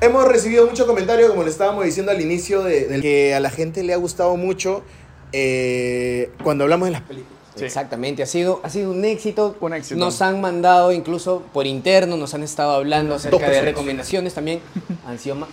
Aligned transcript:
Hemos 0.00 0.24
recibido 0.26 0.66
mucho 0.66 0.86
comentario, 0.86 1.28
como 1.28 1.42
le 1.42 1.50
estábamos 1.50 1.84
diciendo 1.84 2.10
al 2.12 2.20
inicio, 2.20 2.62
de, 2.62 2.86
de 2.86 3.00
que 3.02 3.34
a 3.34 3.40
la 3.40 3.50
gente 3.50 3.82
le 3.82 3.92
ha 3.92 3.96
gustado 3.96 4.36
mucho 4.36 4.82
eh, 5.32 6.30
cuando 6.42 6.64
hablamos 6.64 6.86
de 6.88 6.92
las 6.92 7.02
películas. 7.02 7.38
Sí. 7.54 7.64
Exactamente, 7.64 8.22
ha 8.22 8.26
sido, 8.26 8.60
ha 8.62 8.70
sido 8.70 8.92
un 8.92 9.04
éxito. 9.04 9.56
Un 9.60 9.74
éxito. 9.74 9.98
Nos 10.00 10.22
han 10.22 10.40
mandado 10.40 10.92
incluso 10.92 11.42
por 11.52 11.66
interno, 11.66 12.16
nos 12.16 12.32
han 12.32 12.42
estado 12.42 12.72
hablando 12.72 13.14
acerca 13.14 13.36
de 13.38 13.42
personas. 13.44 13.64
recomendaciones 13.66 14.32
también. 14.34 14.60
Han 15.06 15.18
sido 15.18 15.34
ma- 15.34 15.48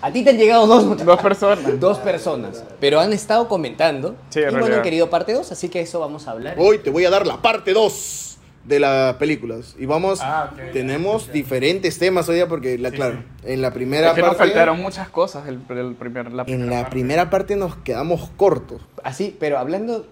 A 0.00 0.10
ti 0.12 0.22
te 0.24 0.30
han 0.30 0.38
llegado 0.38 0.66
dos, 0.66 0.84
muchachos. 0.84 1.06
Dos 1.06 1.20
personas. 1.20 1.80
Dos 1.80 1.98
personas, 1.98 2.64
pero 2.80 3.00
han 3.00 3.12
estado 3.12 3.48
comentando 3.48 4.14
Sí, 4.30 4.40
y 4.40 4.50
bueno, 4.54 4.76
han 4.76 4.82
querido 4.82 5.10
parte 5.10 5.34
2, 5.34 5.52
así 5.52 5.68
que 5.68 5.80
eso 5.80 6.00
vamos 6.00 6.26
a 6.28 6.30
hablar. 6.30 6.54
Hoy 6.58 6.78
te 6.78 6.88
voy 6.88 7.04
a 7.04 7.10
dar 7.10 7.26
la 7.26 7.42
parte 7.42 7.72
2 7.74 8.27
de 8.64 8.80
las 8.80 9.14
películas. 9.16 9.74
Y 9.78 9.86
vamos, 9.86 10.20
Ah, 10.22 10.50
tenemos 10.72 11.32
diferentes 11.32 11.98
temas 11.98 12.28
hoy 12.28 12.36
día 12.36 12.48
porque, 12.48 12.76
la, 12.78 12.90
claro, 12.90 13.22
en 13.44 13.62
la 13.62 13.72
primera 13.72 14.08
Es 14.08 14.14
que 14.14 14.20
nos 14.20 14.30
parte... 14.36 14.44
faltaron 14.44 14.80
muchas 14.80 15.08
cosas 15.08 15.48
el, 15.48 15.60
el 15.76 15.94
primer, 15.94 16.32
la 16.32 16.42
En 16.42 16.46
primera 16.46 16.70
la 16.70 16.80
parte. 16.82 16.90
primera 16.90 17.30
parte 17.30 17.56
nos 17.56 17.76
quedamos 17.76 18.30
cortos. 18.36 18.82
Así, 19.04 19.34
pero 19.40 19.58
hablando, 19.58 20.06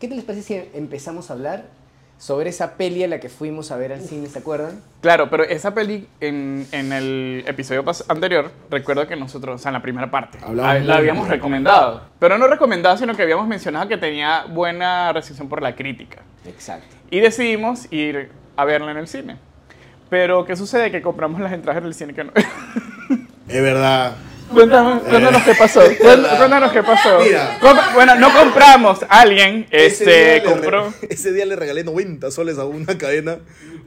¿qué 0.00 0.06
te 0.08 0.14
les 0.14 0.24
parece 0.24 0.42
si 0.44 0.78
empezamos 0.78 1.30
a 1.30 1.32
hablar 1.34 1.64
sobre 2.18 2.50
esa 2.50 2.74
peli 2.76 3.04
a 3.04 3.08
la 3.08 3.20
que 3.20 3.28
fuimos 3.28 3.70
a 3.70 3.76
ver 3.76 3.92
al 3.92 4.00
cine, 4.00 4.26
¿se 4.26 4.40
acuerdan? 4.40 4.80
Claro, 5.00 5.30
pero 5.30 5.44
esa 5.44 5.72
peli 5.72 6.08
en, 6.20 6.66
en 6.72 6.92
el 6.92 7.44
episodio 7.46 7.84
anterior, 8.08 8.50
recuerdo 8.70 9.06
que 9.06 9.14
nosotros, 9.14 9.54
o 9.54 9.58
sea, 9.62 9.70
en 9.70 9.74
la 9.74 9.82
primera 9.82 10.10
parte, 10.10 10.38
Hablamos 10.42 10.70
ah, 10.70 10.78
la 10.80 10.96
habíamos 10.96 11.28
recomendado. 11.28 12.02
Pero 12.18 12.36
no 12.36 12.48
recomendado, 12.48 12.96
sino 12.96 13.14
que 13.14 13.22
habíamos 13.22 13.46
mencionado 13.46 13.88
que 13.88 13.96
tenía 13.96 14.46
buena 14.46 15.12
recepción 15.12 15.48
por 15.48 15.62
la 15.62 15.76
crítica. 15.76 16.22
Exacto. 16.44 16.96
Y 17.10 17.20
decidimos 17.20 17.90
ir 17.92 18.30
a 18.56 18.64
verla 18.64 18.90
en 18.90 18.96
el 18.96 19.06
cine. 19.06 19.36
Pero, 20.10 20.44
¿qué 20.44 20.56
sucede? 20.56 20.90
Que 20.90 21.00
compramos 21.02 21.40
las 21.40 21.52
entradas 21.52 21.82
del 21.82 21.94
cine 21.94 22.14
que 22.14 22.24
no... 22.24 22.32
Es 23.48 23.62
verdad. 23.62 24.16
Cuéntanos, 24.52 25.02
cuéntanos 25.02 25.42
qué 25.42 25.54
pasó. 25.54 25.80
Cuént- 25.98 26.36
Cuéntanos 26.36 26.72
qué 26.72 26.82
pasó. 26.82 27.20
Mira. 27.20 27.58
Bueno, 27.94 28.14
no 28.16 28.32
compramos. 28.32 29.00
Alguien 29.08 29.66
este, 29.70 30.42
compró. 30.44 30.92
ese 31.08 31.32
día 31.32 31.46
le 31.46 31.56
regalé 31.56 31.84
90 31.84 32.30
soles 32.30 32.58
a 32.58 32.64
una 32.64 32.96
cadena. 32.98 33.38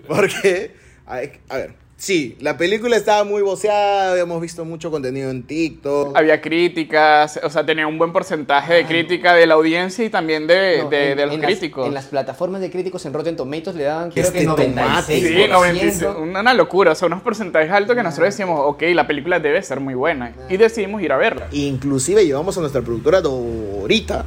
Porque, 0.07 0.73
a 1.05 1.15
ver, 1.57 1.73
sí, 2.01 2.35
la 2.39 2.57
película 2.57 2.95
estaba 2.97 3.23
muy 3.23 3.43
voceada, 3.43 4.13
habíamos 4.13 4.41
visto 4.41 4.65
mucho 4.65 4.89
contenido 4.89 5.29
en 5.29 5.43
TikTok. 5.43 6.17
Había 6.17 6.41
críticas, 6.41 7.39
o 7.43 7.49
sea, 7.51 7.63
tenía 7.63 7.85
un 7.85 7.99
buen 7.99 8.11
porcentaje 8.11 8.73
de 8.73 8.85
crítica 8.87 9.35
de 9.35 9.45
la 9.45 9.53
audiencia 9.53 10.03
y 10.03 10.09
también 10.09 10.47
de, 10.47 10.79
No, 10.81 10.89
de- 10.89 11.11
en- 11.11 11.17
de 11.17 11.25
los 11.27 11.35
en 11.35 11.41
las- 11.41 11.51
críticos. 11.51 11.85
en 11.87 11.93
las 11.93 12.05
plataformas 12.05 12.59
de 12.61 12.71
críticos 12.71 13.05
en 13.05 13.13
Rotten 13.13 13.35
Tomatoes 13.35 13.75
le 13.75 13.83
daban 13.83 14.09
creo 14.09 14.25
Este 14.25 14.39
que 14.39 14.45
tomate. 14.45 14.71
96%. 14.73 15.43
Sí, 15.45 15.47
96, 15.47 16.05
una, 16.19 16.53
locura, 16.55 16.91
o 16.93 16.95
sea, 16.95 17.05
unos 17.05 17.21
porcentajes 17.21 17.71
altos 17.71 17.95
que 17.95 18.01
nosotros 18.01 18.29
decíamos, 18.29 18.59
ok, 18.63 18.81
la 18.95 19.05
película 19.05 19.39
debe 19.39 19.61
ser 19.61 19.79
muy 19.79 19.93
buena. 19.93 20.33
Y 20.49 20.57
decidimos 20.57 21.01
ir 21.03 21.11
a 21.11 21.17
verla. 21.17 21.47
Inclusive 21.51 22.25
llevamos 22.25 22.57
a 22.57 22.61
nuestra 22.61 22.81
productora 22.81 23.21
Dorita 23.21 24.25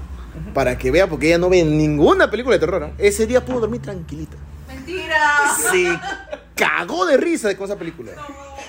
para 0.55 0.79
que 0.79 0.93
vea, 0.93 1.09
porque 1.09 1.27
ella 1.27 1.39
no 1.39 1.49
ve 1.51 1.65
ninguna 1.65 2.31
película 2.31 2.55
de 2.55 2.61
terror. 2.61 2.85
¿ah? 2.85 2.91
Ese 2.99 3.27
día 3.27 3.45
pudo 3.45 3.59
dormir 3.61 3.83
tranquilita. 3.83 4.37
Mentira. 4.69 5.19
Se 5.71 5.99
cagó 6.55 7.07
de 7.07 7.17
risa 7.17 7.57
con 7.57 7.67
esa 7.67 7.77
película. 7.77 8.13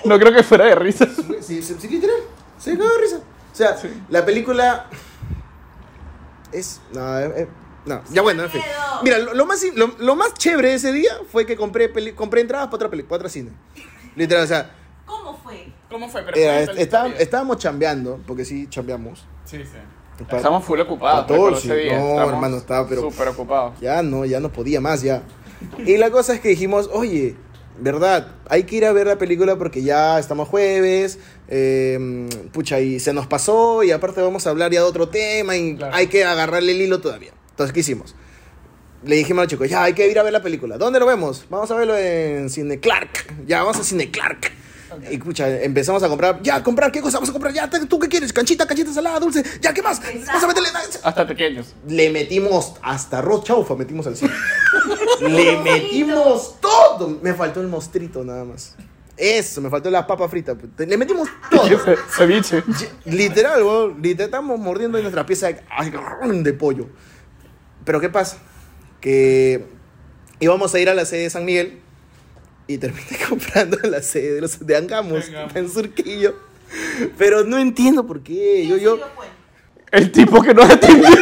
No 0.04 0.18
creo 0.18 0.32
que 0.32 0.42
fuera 0.42 0.66
de 0.66 0.74
risa. 0.74 1.06
Sí, 1.40 1.62
sí, 1.62 1.76
sí, 1.78 1.88
literal. 1.88 2.16
Se 2.58 2.76
cagó 2.76 2.90
de 2.90 3.00
risa. 3.00 3.16
O 3.18 3.56
sea, 3.56 3.76
la 4.08 4.24
película 4.24 4.86
es. 6.52 6.80
No, 6.92 7.18
eh, 7.18 7.32
eh, 7.36 7.48
no, 7.86 8.02
ya 8.10 8.22
bueno, 8.22 8.44
en 8.44 8.50
fin. 8.50 8.62
Mira, 9.02 9.18
lo, 9.18 9.34
lo 9.34 9.46
más, 9.46 9.62
lo, 9.74 9.92
lo 9.98 10.16
más 10.16 10.34
chévere 10.34 10.70
de 10.70 10.74
ese 10.74 10.92
día 10.92 11.12
fue 11.30 11.46
que 11.46 11.56
compré, 11.56 11.88
peli- 11.88 12.12
compré 12.12 12.40
entradas 12.40 12.66
para 12.66 12.76
otra 12.76 12.90
película, 12.90 13.10
para 13.10 13.18
otra 13.20 13.28
cine. 13.28 13.50
Literal, 14.16 14.44
o 14.44 14.46
sea, 14.46 14.70
¿Cómo 15.04 15.36
fue? 15.38 15.72
¿Cómo 15.90 16.08
fue? 16.08 16.22
era- 16.34 16.60
est- 16.62 16.72
estaba- 16.78 17.08
estábamos 17.10 17.58
chambeando, 17.58 18.20
porque 18.26 18.44
sí 18.44 18.66
chambeamos. 18.68 19.24
Sí, 19.44 19.58
sí. 19.64 19.78
Estamos 20.34 20.64
full 20.64 20.80
ocupados. 20.80 21.20
14, 21.26 21.34
recuerdo 21.34 21.58
ese 21.58 21.76
día. 21.76 21.98
no, 21.98 22.08
Estamos 22.10 22.32
hermano, 22.32 22.56
estaba, 22.56 22.88
pero- 22.88 23.02
Súper 23.02 23.28
ocupados. 23.28 23.78
Ya 23.80 24.02
no, 24.02 24.24
ya 24.24 24.40
no 24.40 24.50
podía 24.50 24.80
más, 24.80 25.02
ya. 25.02 25.22
Y 25.78 25.96
la 25.98 26.10
cosa 26.10 26.34
es 26.34 26.40
que 26.40 26.48
dijimos, 26.48 26.88
oye, 26.92 27.36
verdad, 27.78 28.28
hay 28.48 28.64
que 28.64 28.76
ir 28.76 28.84
a 28.84 28.92
ver 28.92 29.06
la 29.06 29.18
película 29.18 29.56
porque 29.56 29.82
ya 29.82 30.18
estamos 30.18 30.48
jueves, 30.48 31.18
eh, 31.48 32.28
pucha, 32.52 32.80
y 32.80 33.00
se 33.00 33.12
nos 33.12 33.26
pasó, 33.26 33.82
y 33.82 33.90
aparte 33.90 34.20
vamos 34.20 34.46
a 34.46 34.50
hablar 34.50 34.70
ya 34.72 34.80
de 34.80 34.86
otro 34.86 35.08
tema, 35.08 35.56
y 35.56 35.76
Claro. 35.76 35.94
hay 35.94 36.06
que 36.06 36.24
agarrarle 36.24 36.72
el 36.72 36.80
hilo 36.80 37.00
todavía. 37.00 37.32
Entonces, 37.50 37.72
¿qué 37.72 37.80
hicimos? 37.80 38.14
Le 39.04 39.16
dijimos 39.16 39.40
a 39.40 39.44
los 39.44 39.50
chicos, 39.50 39.68
ya, 39.68 39.84
hay 39.84 39.92
que 39.92 40.08
ir 40.10 40.18
a 40.18 40.22
ver 40.22 40.32
la 40.32 40.42
película. 40.42 40.78
¿Dónde 40.78 40.98
lo 40.98 41.06
vemos? 41.06 41.44
Vamos 41.50 41.70
a 41.70 41.74
verlo 41.76 41.96
en 41.96 42.50
Cine 42.50 42.80
Clark. 42.80 43.44
Ya, 43.46 43.62
vamos 43.62 43.78
a 43.78 43.84
Cine 43.84 44.10
Clark. 44.10 44.50
Y 45.10 45.14
escucha, 45.14 45.48
empezamos 45.62 46.02
a 46.02 46.08
comprar. 46.08 46.40
Ya, 46.42 46.62
comprar, 46.62 46.90
¿qué 46.92 47.00
cosa 47.00 47.18
vamos 47.18 47.30
a 47.30 47.32
comprar? 47.32 47.52
Ya, 47.52 47.68
¿tú 47.68 47.98
qué 47.98 48.08
quieres? 48.08 48.32
Canchita, 48.32 48.66
canchita 48.66 48.92
salada, 48.92 49.18
dulce. 49.20 49.42
Ya, 49.60 49.72
¿qué 49.74 49.82
más? 49.82 50.00
Vamos 50.26 50.44
a 50.44 50.46
meterle. 50.46 50.68
Hasta 51.02 51.26
pequeños. 51.26 51.74
Le 51.88 52.10
metimos 52.10 52.74
hasta 52.82 53.18
arroz 53.18 53.44
chaufa, 53.44 53.74
metimos 53.74 54.06
al 54.06 54.16
cine. 54.16 54.32
Le 55.20 55.58
metimos 55.62 56.60
todo. 56.60 57.18
Me 57.22 57.34
faltó 57.34 57.60
el 57.60 57.68
mostrito 57.68 58.24
nada 58.24 58.44
más. 58.44 58.74
Eso, 59.16 59.62
me 59.62 59.70
faltó 59.70 59.90
la 59.90 60.06
papa 60.06 60.28
frita. 60.28 60.54
Le 60.78 60.96
metimos 60.98 61.28
todo. 61.50 61.66
Ce- 61.66 61.96
Ceviche. 62.16 62.62
Literal, 63.06 63.62
weón. 63.62 64.02
Literal, 64.02 64.26
estamos 64.26 64.58
mordiendo 64.58 65.00
nuestra 65.00 65.24
pieza 65.24 65.48
de 65.48 66.52
pollo. 66.52 66.86
Pero 67.84 68.00
¿qué 68.00 68.08
pasa? 68.08 68.36
Que 69.00 69.66
íbamos 70.40 70.74
a 70.74 70.80
ir 70.80 70.88
a 70.90 70.94
la 70.94 71.04
sede 71.06 71.22
de 71.22 71.30
San 71.30 71.44
Miguel 71.44 71.80
y 72.66 72.78
terminé 72.78 73.18
comprando 73.28 73.78
la 73.84 74.02
sede 74.02 74.34
de, 74.34 74.40
los, 74.40 74.64
de 74.64 74.76
Angamos, 74.76 75.26
Angamos. 75.28 75.56
en 75.56 75.70
Surquillo. 75.70 76.34
Pero 77.16 77.44
no 77.44 77.58
entiendo 77.58 78.06
por 78.06 78.22
qué. 78.22 78.66
Yo, 78.66 78.76
yo, 78.76 78.96
¿Quién 78.96 79.08
fue? 79.14 79.26
El 79.92 80.10
tipo 80.10 80.42
que 80.42 80.52
nos 80.52 80.68
atendió. 80.68 81.08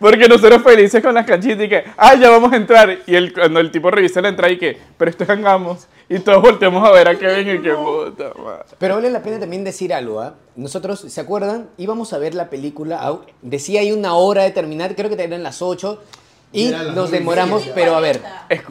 Porque 0.00 0.26
nosotros 0.28 0.62
felices 0.62 1.02
con 1.02 1.12
las 1.12 1.26
canchitas 1.26 1.62
y 1.62 1.68
que, 1.68 1.84
ah, 1.98 2.14
ya 2.14 2.30
vamos 2.30 2.50
a 2.54 2.56
entrar. 2.56 3.00
Y 3.06 3.14
el, 3.14 3.34
cuando 3.34 3.60
el 3.60 3.70
tipo 3.70 3.90
revisa 3.90 4.22
la 4.22 4.30
entrada 4.30 4.50
y 4.50 4.58
que, 4.58 4.78
pero 4.96 5.10
esto 5.10 5.24
es 5.24 5.30
hangamos. 5.30 5.88
Y 6.08 6.18
todos 6.20 6.40
volteamos 6.40 6.82
a 6.88 6.90
ver 6.90 7.06
a 7.06 7.18
Kevin 7.18 7.56
y 7.56 7.62
que, 7.62 7.74
puta 7.74 8.32
madre. 8.42 8.64
Pero 8.78 8.94
vale 8.94 9.10
la 9.10 9.22
pena 9.22 9.38
también 9.38 9.62
decir 9.62 9.92
algo, 9.92 10.20
¿ah? 10.20 10.36
Nosotros, 10.56 11.04
¿se 11.06 11.20
acuerdan? 11.20 11.68
Íbamos 11.76 12.14
a 12.14 12.18
ver 12.18 12.34
la 12.34 12.48
película, 12.48 13.20
decía 13.42 13.82
hay 13.82 13.92
una 13.92 14.14
hora 14.14 14.42
de 14.42 14.52
terminar, 14.52 14.96
creo 14.96 15.14
que 15.14 15.22
eran 15.22 15.42
las 15.42 15.60
8, 15.60 16.02
y 16.52 16.68
nos 16.94 17.08
y 17.10 17.12
demoramos, 17.12 17.68
pero 17.74 17.94
a 17.96 18.00
ver, 18.00 18.20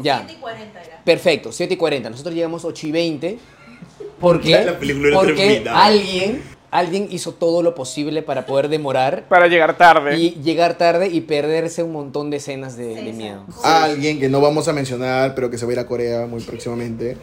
ya, 0.02 0.20
7 0.26 0.34
y 0.34 0.36
40 0.42 0.82
era. 0.84 1.02
perfecto, 1.04 1.52
7 1.52 1.74
y 1.74 1.78
40, 1.78 2.10
nosotros 2.10 2.36
llegamos 2.36 2.66
8 2.66 2.88
y 2.88 2.92
20, 2.92 3.40
porque, 4.20 4.50
Ya 4.50 4.64
la 4.64 4.80
película 4.80 5.08
era 5.10 5.18
porque 5.18 5.64
alguien, 5.70 6.44
alguien 6.72 7.08
hizo 7.10 7.34
todo 7.34 7.64
lo 7.64 7.74
posible 7.76 8.22
para 8.22 8.46
poder 8.46 8.68
demorar 8.70 9.24
Para 9.30 9.48
llegar 9.48 9.78
tarde. 9.78 10.18
y 10.18 10.32
llegar 10.44 10.78
tarde 10.78 11.08
y 11.08 11.22
perderse 11.22 11.82
un 11.84 11.94
montón 11.94 12.30
de 12.30 12.38
escenas 12.38 12.76
de, 12.76 13.14
miedo. 13.14 13.46
sí. 13.50 13.60
alguien 13.64 14.20
que 14.20 14.28
no 14.30 14.42
vamos 14.42 14.68
a 14.68 14.74
mencionar, 14.74 15.34
pero 15.36 15.50
que 15.50 15.58
se 15.58 15.66
va 15.66 15.72
a 15.72 15.74
ir 15.74 15.80
a 15.80 15.86
Corea 15.88 16.26
muy 16.28 16.42
próximamente. 16.42 17.18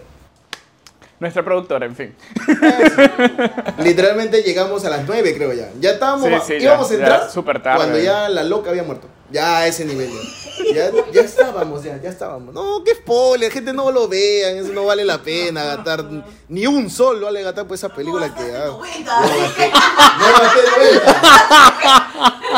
Nuestra 1.19 1.43
productora, 1.43 1.87
en 1.87 1.97
fin. 1.97 2.15
Literalmente 3.83 4.43
llegamos 4.43 4.85
a 4.85 4.91
las 4.91 5.07
9, 5.07 5.35
creo 5.35 5.53
ya. 5.55 5.71
Ya 5.81 5.91
estábamos, 5.93 6.29
Sí, 6.29 6.35
sí, 6.47 6.53
ya, 6.61 6.65
íbamos 6.65 6.87
a 6.91 6.91
ya, 6.91 6.99
entrar 6.99 7.31
súper 7.31 7.63
tarde. 7.63 7.79
cuando 7.79 7.99
ya 8.01 8.29
la 8.29 8.45
loca 8.45 8.69
había 8.71 8.83
muerto. 8.83 9.09
Ya 9.31 9.59
a 9.59 9.67
ese 9.67 9.85
nivel. 9.85 10.11
Ya, 10.73 10.91
ya, 11.13 11.23
estábamos, 11.23 11.83
ya, 11.83 12.01
ya 12.01 12.11
estábamos. 12.11 12.55
No, 12.55 12.83
qué 12.85 12.95
spoiler, 12.95 13.51
gente, 13.53 13.73
no 13.73 13.91
lo 13.91 14.09
vean, 14.09 14.57
eso 14.57 14.73
no 14.73 14.85
vale 14.85 15.05
la 15.05 15.23
pena 15.23 15.65
gastar 15.65 16.05
ni 16.49 16.67
un 16.67 16.89
sol 16.91 17.21
vale 17.21 17.43
gastar 17.43 17.67
por 17.67 17.75
esa 17.75 17.89
película 17.89 18.35
que 18.35 18.43
ah, 18.57 18.67
No, 18.67 18.79
no, 18.79 18.85
gastaste 18.85 19.71
gasté, 19.71 19.71
90. 19.71 19.79
no 20.19 20.27
gasté 20.39 20.61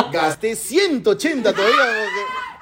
90. 0.02 0.10
Gasté 0.12 0.56
180 0.56 1.52
todavía. 1.52 1.76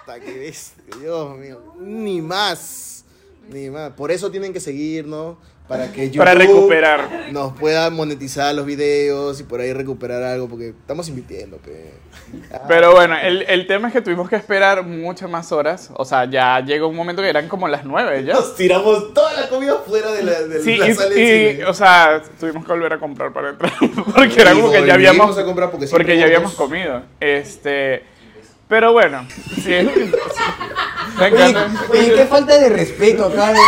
Puta, 0.05 0.21
qué 0.21 0.39
bestia, 0.39 0.85
Dios 1.01 1.37
mío. 1.37 1.75
Ni 1.79 2.21
más. 2.21 3.05
Ni 3.49 3.71
más. 3.71 3.93
Por 3.93 4.11
eso 4.11 4.31
tienen 4.31 4.53
que 4.53 4.61
seguirnos. 4.61 5.37
Para 5.69 5.91
que 5.93 6.07
YouTube 6.07 6.19
Para 6.19 6.35
recuperar. 6.35 7.09
nos 7.33 7.53
pueda 7.55 7.91
monetizar 7.91 8.55
los 8.55 8.65
videos 8.67 9.41
y 9.41 9.43
por 9.45 9.61
ahí 9.61 9.73
recuperar 9.73 10.23
algo. 10.23 10.49
Porque 10.49 10.69
estamos 10.69 11.09
invirtiendo, 11.09 11.57
pe. 11.59 11.91
Pero 12.69 12.93
bueno, 12.93 13.17
el, 13.21 13.43
el 13.43 13.67
tema 13.67 13.89
es 13.89 13.93
que 13.93 14.01
tuvimos 14.01 14.29
que 14.29 14.37
esperar 14.37 14.83
muchas 14.85 15.29
más 15.29 15.51
horas. 15.53 15.91
O 15.95 16.05
sea, 16.05 16.25
ya 16.31 16.61
llegó 16.61 16.89
un 16.89 16.97
momento 16.97 17.21
que 17.23 17.29
eran 17.29 17.49
como 17.49 17.67
las 17.69 17.85
nueve 17.85 18.25
ya. 18.25 18.35
Nos 18.35 18.55
tiramos 18.55 19.13
toda 19.13 19.33
la 19.33 19.49
comida 19.49 19.77
fuera 19.87 20.13
de 20.13 20.23
la, 20.23 20.43
de 20.43 20.61
Sí, 20.63 20.77
la 20.77 20.89
y, 20.89 20.95
sala 20.95 21.09
de 21.11 21.51
cine. 21.55 21.65
o 21.67 21.75
sea, 21.75 22.23
tuvimos 22.39 22.65
que 22.65 22.73
volver 22.73 22.93
a 22.93 22.99
comprar 22.99 23.33
para 23.33 23.51
entrar. 23.51 23.73
Porque 24.15 24.41
era 24.41 24.53
como 24.53 24.71
que 24.71 24.87
ya 24.87 24.95
habíamos. 24.95 25.37
a 25.37 25.45
comprar 25.45 25.71
porque 25.71 25.87
Porque 25.89 26.17
ya 26.17 26.25
habíamos 26.27 26.55
comido. 26.55 27.03
Este. 27.21 28.05
Pero 28.69 28.93
bueno, 28.93 29.27
sí. 29.63 29.71
Me 31.19 31.27
Oye, 31.27 31.49
encanta. 31.49 31.83
oye, 31.91 32.13
qué 32.15 32.27
falta 32.27 32.59
de 32.59 32.69
respeto 32.69 33.27
acá. 33.27 33.53
de- 33.53 33.59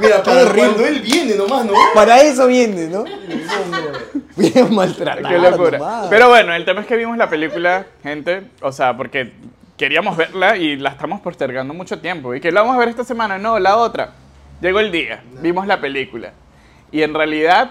Mira, 0.00 0.22
para 0.22 0.52
cuando 0.52 0.84
él 0.86 1.00
viene 1.00 1.34
nomás, 1.34 1.64
¿no? 1.64 1.72
Para 1.94 2.20
eso 2.20 2.46
viene, 2.46 2.88
¿no? 2.88 3.04
Voy 4.36 4.52
a 4.54 4.64
maltratar. 4.66 5.26
Qué 5.26 5.38
locura. 5.38 5.78
nomás. 5.78 6.06
Pero 6.10 6.28
bueno, 6.28 6.52
el 6.54 6.64
tema 6.66 6.82
es 6.82 6.86
que 6.86 6.96
vimos 6.96 7.16
la 7.16 7.30
película, 7.30 7.86
gente. 8.02 8.42
O 8.60 8.70
sea, 8.70 8.94
porque 8.94 9.32
queríamos 9.78 10.14
verla 10.16 10.56
y 10.58 10.76
la 10.76 10.90
estamos 10.90 11.22
postergando 11.22 11.72
mucho 11.72 11.98
tiempo. 12.00 12.34
Y 12.34 12.40
que 12.40 12.52
la 12.52 12.60
vamos 12.60 12.76
a 12.76 12.80
ver 12.80 12.88
esta 12.88 13.04
semana, 13.04 13.38
no, 13.38 13.58
la 13.58 13.76
otra. 13.78 14.10
Llegó 14.60 14.80
el 14.80 14.92
día, 14.92 15.22
vimos 15.40 15.66
la 15.66 15.80
película. 15.80 16.32
Y 16.92 17.00
en 17.02 17.14
realidad 17.14 17.70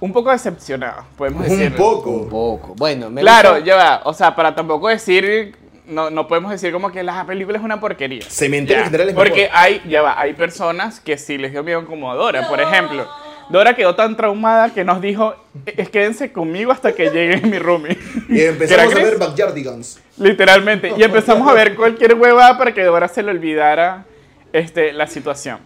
un 0.00 0.12
poco 0.12 0.30
decepcionado, 0.30 1.04
podemos 1.16 1.46
Un 1.48 1.58
decir. 1.58 1.76
poco. 1.76 2.10
Un 2.10 2.28
poco. 2.28 2.74
Bueno, 2.76 3.10
me 3.10 3.20
Claro, 3.20 3.50
gusta- 3.50 3.64
ya 3.64 3.76
va. 3.76 4.00
O 4.04 4.14
sea, 4.14 4.34
para 4.34 4.54
tampoco 4.54 4.88
decir, 4.88 5.54
no, 5.86 6.08
no 6.10 6.26
podemos 6.26 6.50
decir 6.50 6.72
como 6.72 6.90
que 6.90 7.02
la 7.02 7.24
película 7.26 7.58
es 7.58 7.64
una 7.64 7.78
porquería. 7.80 8.22
Cementerio 8.28 8.82
Ya, 8.82 8.86
General 8.86 9.08
es 9.10 9.14
Porque 9.14 9.42
mejor. 9.42 9.56
hay, 9.58 9.82
ya 9.88 10.02
va, 10.02 10.18
hay 10.20 10.32
personas 10.34 11.00
que 11.00 11.18
sí 11.18 11.36
les 11.38 11.52
dio 11.52 11.62
miedo 11.62 11.84
como 11.86 12.10
a 12.10 12.14
Dora, 12.14 12.48
por 12.48 12.60
ejemplo. 12.60 13.06
Dora 13.50 13.74
quedó 13.74 13.96
tan 13.96 14.16
traumada 14.16 14.72
que 14.72 14.84
nos 14.84 15.00
dijo, 15.00 15.34
es 15.66 15.88
quédense 15.90 16.30
conmigo 16.32 16.70
hasta 16.70 16.92
que 16.92 17.10
llegue 17.10 17.38
mi 17.46 17.58
roomie. 17.58 17.98
Y 18.28 18.42
empezamos 18.42 18.94
a 18.94 18.96
¿Era 19.00 19.04
ver? 19.10 19.18
Backyardigans. 19.18 20.00
Literalmente. 20.18 20.92
Y 20.96 21.02
empezamos 21.02 21.48
a 21.48 21.52
ver 21.52 21.74
cualquier 21.74 22.14
hueva 22.14 22.56
para 22.56 22.72
que 22.72 22.84
Dora 22.84 23.08
se 23.08 23.22
le 23.24 23.32
olvidara 23.32 24.04
este, 24.52 24.92
la 24.92 25.08
situación. 25.08 25.58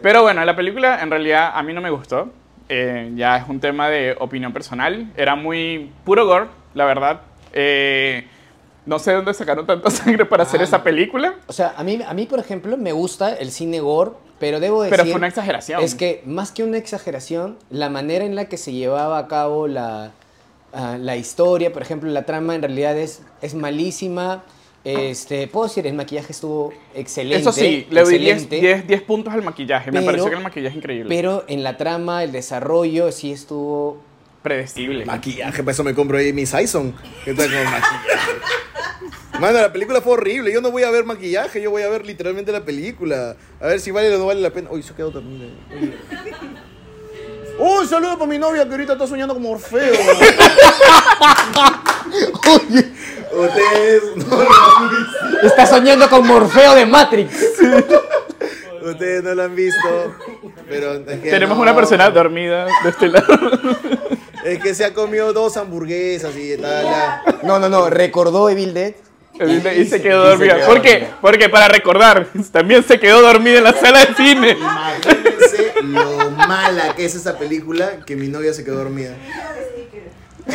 Pero 0.00 0.22
bueno, 0.22 0.44
la 0.44 0.54
película 0.54 1.02
en 1.02 1.10
realidad 1.10 1.50
a 1.54 1.62
mí 1.64 1.72
no 1.72 1.80
me 1.80 1.90
gustó. 1.90 2.28
Eh, 2.76 3.12
ya 3.14 3.36
es 3.36 3.48
un 3.48 3.60
tema 3.60 3.88
de 3.88 4.16
opinión 4.18 4.52
personal. 4.52 5.12
Era 5.16 5.36
muy 5.36 5.92
puro 6.04 6.26
gore, 6.26 6.46
la 6.74 6.84
verdad. 6.84 7.20
Eh, 7.52 8.26
no 8.84 8.98
sé 8.98 9.10
de 9.12 9.16
dónde 9.18 9.32
sacaron 9.32 9.64
tanta 9.64 9.90
sangre 9.92 10.24
para 10.24 10.42
hacer 10.42 10.60
Ah. 10.60 10.64
esa 10.64 10.82
película. 10.82 11.34
O 11.46 11.52
sea, 11.52 11.74
a 11.76 11.84
mí, 11.84 12.00
a 12.04 12.12
mí, 12.14 12.26
por 12.26 12.40
ejemplo, 12.40 12.76
me 12.76 12.90
gusta 12.90 13.32
el 13.34 13.52
cine 13.52 13.78
gore, 13.78 14.10
pero 14.40 14.58
debo 14.58 14.82
decir... 14.82 14.96
Pero 14.96 15.04
fue 15.08 15.14
una 15.18 15.28
exageración. 15.28 15.82
Es 15.84 15.94
que, 15.94 16.22
más 16.26 16.50
que 16.50 16.64
una 16.64 16.76
exageración, 16.76 17.56
la 17.70 17.90
manera 17.90 18.24
en 18.24 18.34
la 18.34 18.46
que 18.46 18.56
se 18.56 18.72
llevaba 18.72 19.18
a 19.18 19.28
cabo 19.28 19.68
la, 19.68 20.10
ah, 20.72 20.96
la 20.98 21.16
historia, 21.16 21.72
por 21.72 21.82
ejemplo, 21.82 22.10
la 22.10 22.24
trama 22.24 22.56
en 22.56 22.62
realidad 22.62 22.98
es, 22.98 23.22
es 23.40 23.54
malísima. 23.54 24.42
Este, 24.84 25.48
puedo 25.48 25.66
decir, 25.66 25.86
el 25.86 25.94
maquillaje 25.94 26.32
estuvo 26.32 26.72
excelente. 26.94 27.40
Eso 27.40 27.52
sí, 27.52 27.86
le 27.90 28.02
doy 28.02 28.18
10, 28.18 28.32
excelente, 28.32 28.60
10, 28.60 28.86
10 28.86 29.02
puntos 29.02 29.32
al 29.32 29.42
maquillaje. 29.42 29.90
me 29.90 30.02
pareció 30.02 30.28
que 30.28 30.36
el 30.36 30.42
maquillaje 30.42 30.72
es 30.72 30.76
increíble. 30.76 31.08
Pero 31.08 31.44
en 31.48 31.62
la 31.62 31.78
trama, 31.78 32.22
el 32.22 32.32
desarrollo, 32.32 33.10
sí 33.10 33.32
estuvo... 33.32 34.02
Predecible. 34.42 35.06
Maquillaje, 35.06 35.62
para 35.62 35.72
eso 35.72 35.82
me 35.84 35.94
compro 35.94 36.18
ahí 36.18 36.34
mi 36.34 36.44
Sison. 36.44 36.94
Mano, 39.40 39.58
la 39.58 39.72
película 39.72 40.02
fue 40.02 40.12
horrible. 40.12 40.52
Yo 40.52 40.60
no 40.60 40.70
voy 40.70 40.82
a 40.82 40.90
ver 40.90 41.04
maquillaje, 41.04 41.62
yo 41.62 41.70
voy 41.70 41.80
a 41.82 41.88
ver 41.88 42.04
literalmente 42.04 42.52
la 42.52 42.62
película. 42.62 43.36
A 43.60 43.66
ver 43.66 43.80
si 43.80 43.90
vale 43.90 44.14
o 44.14 44.18
no 44.18 44.26
vale 44.26 44.42
la 44.42 44.50
pena. 44.50 44.68
Uy, 44.70 44.82
se 44.82 44.92
quedó 44.92 45.10
dormida. 45.10 45.46
Uy. 45.72 45.94
Un 47.58 47.88
saludo 47.88 48.18
para 48.18 48.30
mi 48.30 48.38
novia 48.38 48.64
que 48.64 48.70
ahorita 48.72 48.92
está 48.94 49.06
soñando 49.06 49.32
como 49.32 49.52
Orfeo. 49.52 49.94
Ustedes 53.32 54.02
no 54.16 54.36
lo 54.36 54.42
han 54.42 54.90
visto. 54.90 55.46
Está 55.46 55.66
soñando 55.66 56.08
con 56.08 56.26
Morfeo 56.26 56.74
de 56.74 56.86
Matrix. 56.86 57.32
Ustedes 58.84 59.24
no 59.24 59.34
lo 59.34 59.42
han 59.44 59.54
visto. 59.56 60.14
Pero 60.68 60.94
es 60.94 61.20
que 61.20 61.30
Tenemos 61.30 61.56
no. 61.56 61.62
una 61.62 61.74
persona 61.74 62.10
dormida 62.10 62.66
de 62.82 62.90
este 62.90 63.08
lado. 63.08 63.26
Es 64.44 64.58
que 64.60 64.74
se 64.74 64.84
ha 64.84 64.92
comido 64.92 65.32
dos 65.32 65.56
hamburguesas 65.56 66.36
y 66.36 66.56
tal. 66.58 66.84
ya. 66.84 67.22
No, 67.42 67.58
no, 67.58 67.68
no, 67.68 67.88
recordó 67.90 68.48
Evil 68.50 68.74
Dead. 68.74 68.92
Y 69.34 69.84
se 69.86 70.00
quedó 70.00 70.22
Y 70.24 70.36
se 70.36 70.46
dormida. 70.46 70.56
quedó 70.58 70.66
¿Por 70.66 70.82
qué? 70.82 70.90
dormida. 70.92 71.18
Porque 71.20 71.48
para 71.48 71.66
recordar, 71.68 72.28
también 72.52 72.84
se 72.84 73.00
quedó 73.00 73.20
dormida 73.22 73.58
en 73.58 73.64
la 73.64 73.72
sala 73.72 74.04
de 74.04 74.14
cine. 74.14 74.50
Imagínense 74.52 75.72
lo 75.82 76.30
mala 76.30 76.94
que 76.94 77.04
es 77.06 77.14
esa 77.16 77.36
película 77.38 78.00
que 78.06 78.14
mi 78.16 78.28
novia 78.28 78.52
se 78.52 78.64
quedó 78.64 78.76
dormida. 78.76 79.16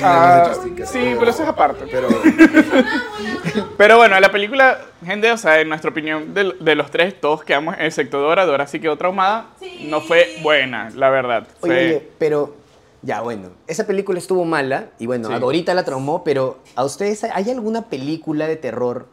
Ah, 0.04 0.52
sí, 0.62 0.72
pero- 0.76 1.20
pero 1.20 1.32
eso 1.32 1.44
es 1.44 1.50
aparte. 1.50 1.86
Pero 1.90 2.08
Pero 3.78 3.98
bueno, 3.98 4.20
la 4.20 4.32
película, 4.32 4.80
gente, 5.06 5.32
o 5.32 5.38
sea, 5.38 5.60
en 5.62 5.70
nuestra 5.70 5.90
opinión 5.90 6.34
de, 6.34 6.54
de 6.60 6.76
los 6.76 6.92
tres, 6.92 7.20
todos 7.20 7.44
quedamos, 7.44 7.76
excepto 7.80 8.20
Dora, 8.20 8.46
Dora 8.46 8.68
sí 8.68 8.80
quedó 8.80 8.98
traumada. 8.98 9.48
Sí. 9.60 9.88
No 9.90 10.02
fue 10.02 10.38
buena, 10.42 10.90
la 10.96 11.10
verdad. 11.10 11.48
Oye, 11.62 11.74
Fue- 11.74 11.86
oye, 11.88 12.10
pero 12.18 12.56
ya 13.02 13.22
bueno, 13.22 13.50
esa 13.68 13.88
película 13.88 14.20
estuvo 14.20 14.44
mala 14.46 14.88
y 15.00 15.06
bueno, 15.06 15.30
Sí. 15.30 15.34
a 15.34 15.40
Dorita 15.40 15.74
la 15.74 15.84
traumó, 15.86 16.24
pero 16.24 16.60
¿a 16.76 16.84
ustedes 16.84 17.24
hay 17.24 17.50
alguna 17.50 17.84
película 17.84 18.48
de 18.48 18.58
terror 18.58 19.08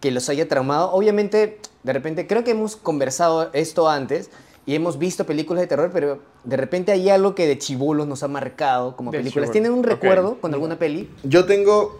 que 0.00 0.10
los 0.10 0.28
haya 0.28 0.48
traumado? 0.48 0.90
Obviamente, 0.92 1.60
de 1.84 1.92
repente, 1.92 2.26
creo 2.26 2.42
que 2.44 2.50
hemos 2.50 2.76
conversado 2.76 3.50
esto 3.52 3.88
antes 3.88 4.30
y 4.68 4.74
hemos 4.74 4.98
visto 4.98 5.24
películas 5.24 5.62
de 5.62 5.66
terror, 5.66 5.88
pero 5.94 6.20
de 6.44 6.58
repente 6.58 6.92
hay 6.92 7.08
algo 7.08 7.34
que 7.34 7.46
de 7.46 7.56
chibolos 7.56 8.06
nos 8.06 8.22
ha 8.22 8.28
marcado 8.28 8.96
como 8.96 9.10
De 9.10 9.16
películas. 9.16 9.48
chibolos, 9.48 9.52
¿Tienen 9.52 9.72
un 9.72 9.82
recuerdo 9.82 10.38
con 10.42 10.52
alguna 10.52 10.78
peli? 10.78 11.08
yo 11.22 11.46
tengo 11.46 11.98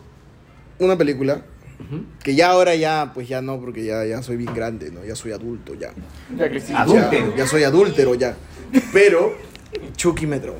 una 0.78 0.98
película 0.98 1.46
que 2.22 2.34
ya 2.34 2.50
ahora 2.50 2.74
ya, 2.74 3.12
pues 3.14 3.26
ya 3.26 3.40
no, 3.40 3.58
porque 3.58 3.86
ya, 3.86 4.04
ya 4.04 4.22
soy 4.22 4.36
bien 4.36 4.52
grande, 4.52 4.90
¿no? 4.90 5.02
Ya 5.02 5.16
soy 5.16 5.32
adulto, 5.32 5.72
ya. 5.76 5.92
Ya, 6.36 6.50
Cristina. 6.50 6.84
Ya, 6.86 7.36
ya 7.38 7.46
soy 7.46 7.64
adúltero, 7.64 8.14
ya. 8.16 8.36
Pero 8.92 9.32
Chucky 9.96 10.26
me 10.26 10.38
traumó. 10.38 10.58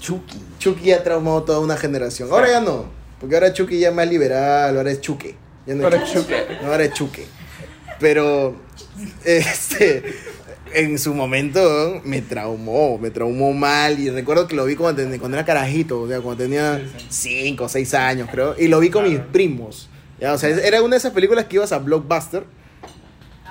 Chucky. 0.00 0.42
Chucky 0.58 0.92
ha 0.92 1.04
traumado 1.04 1.42
toda 1.42 1.60
una 1.60 1.76
generación. 1.76 2.30
Ahora 2.32 2.48
ya 2.48 2.62
no, 2.62 2.86
porque 3.20 3.34
ahora 3.34 3.52
Chucky 3.52 3.78
ya 3.78 3.90
es 3.90 3.94
más 3.94 4.08
liberal, 4.08 4.74
ahora 4.74 4.90
es 4.90 5.02
Chuque. 5.02 5.34
Ya 5.66 5.74
no 5.74 5.80
es 5.80 5.84
Ahora 5.84 6.02
es 6.02 6.12
Chucky. 6.14 6.32
Chuque. 6.32 6.58
No, 6.62 6.70
ahora 6.72 6.84
es 6.84 6.92
Chuque. 6.94 7.26
Pero, 8.00 8.56
este, 9.24 10.02
en 10.74 10.98
su 10.98 11.14
momento 11.14 12.00
me 12.04 12.22
traumó, 12.22 12.98
me 12.98 13.10
traumó 13.10 13.52
mal. 13.52 13.98
Y 13.98 14.10
recuerdo 14.10 14.46
que 14.46 14.56
lo 14.56 14.64
vi 14.64 14.76
cuando, 14.76 15.02
era 15.02 15.44
carajito, 15.44 16.02
o 16.02 16.08
sea, 16.08 16.20
cuando 16.20 16.44
tenía 16.44 16.82
5 17.08 17.64
o 17.64 17.68
6 17.68 17.94
años, 17.94 18.28
creo. 18.30 18.54
Y 18.58 18.68
lo 18.68 18.80
vi 18.80 18.90
con 18.90 19.04
mis 19.04 19.18
primos. 19.18 19.88
Ya, 20.20 20.32
o 20.32 20.38
sea, 20.38 20.50
era 20.50 20.82
una 20.82 20.90
de 20.90 20.98
esas 20.98 21.12
películas 21.12 21.46
que 21.46 21.56
ibas 21.56 21.72
a 21.72 21.78
Blockbuster. 21.78 22.44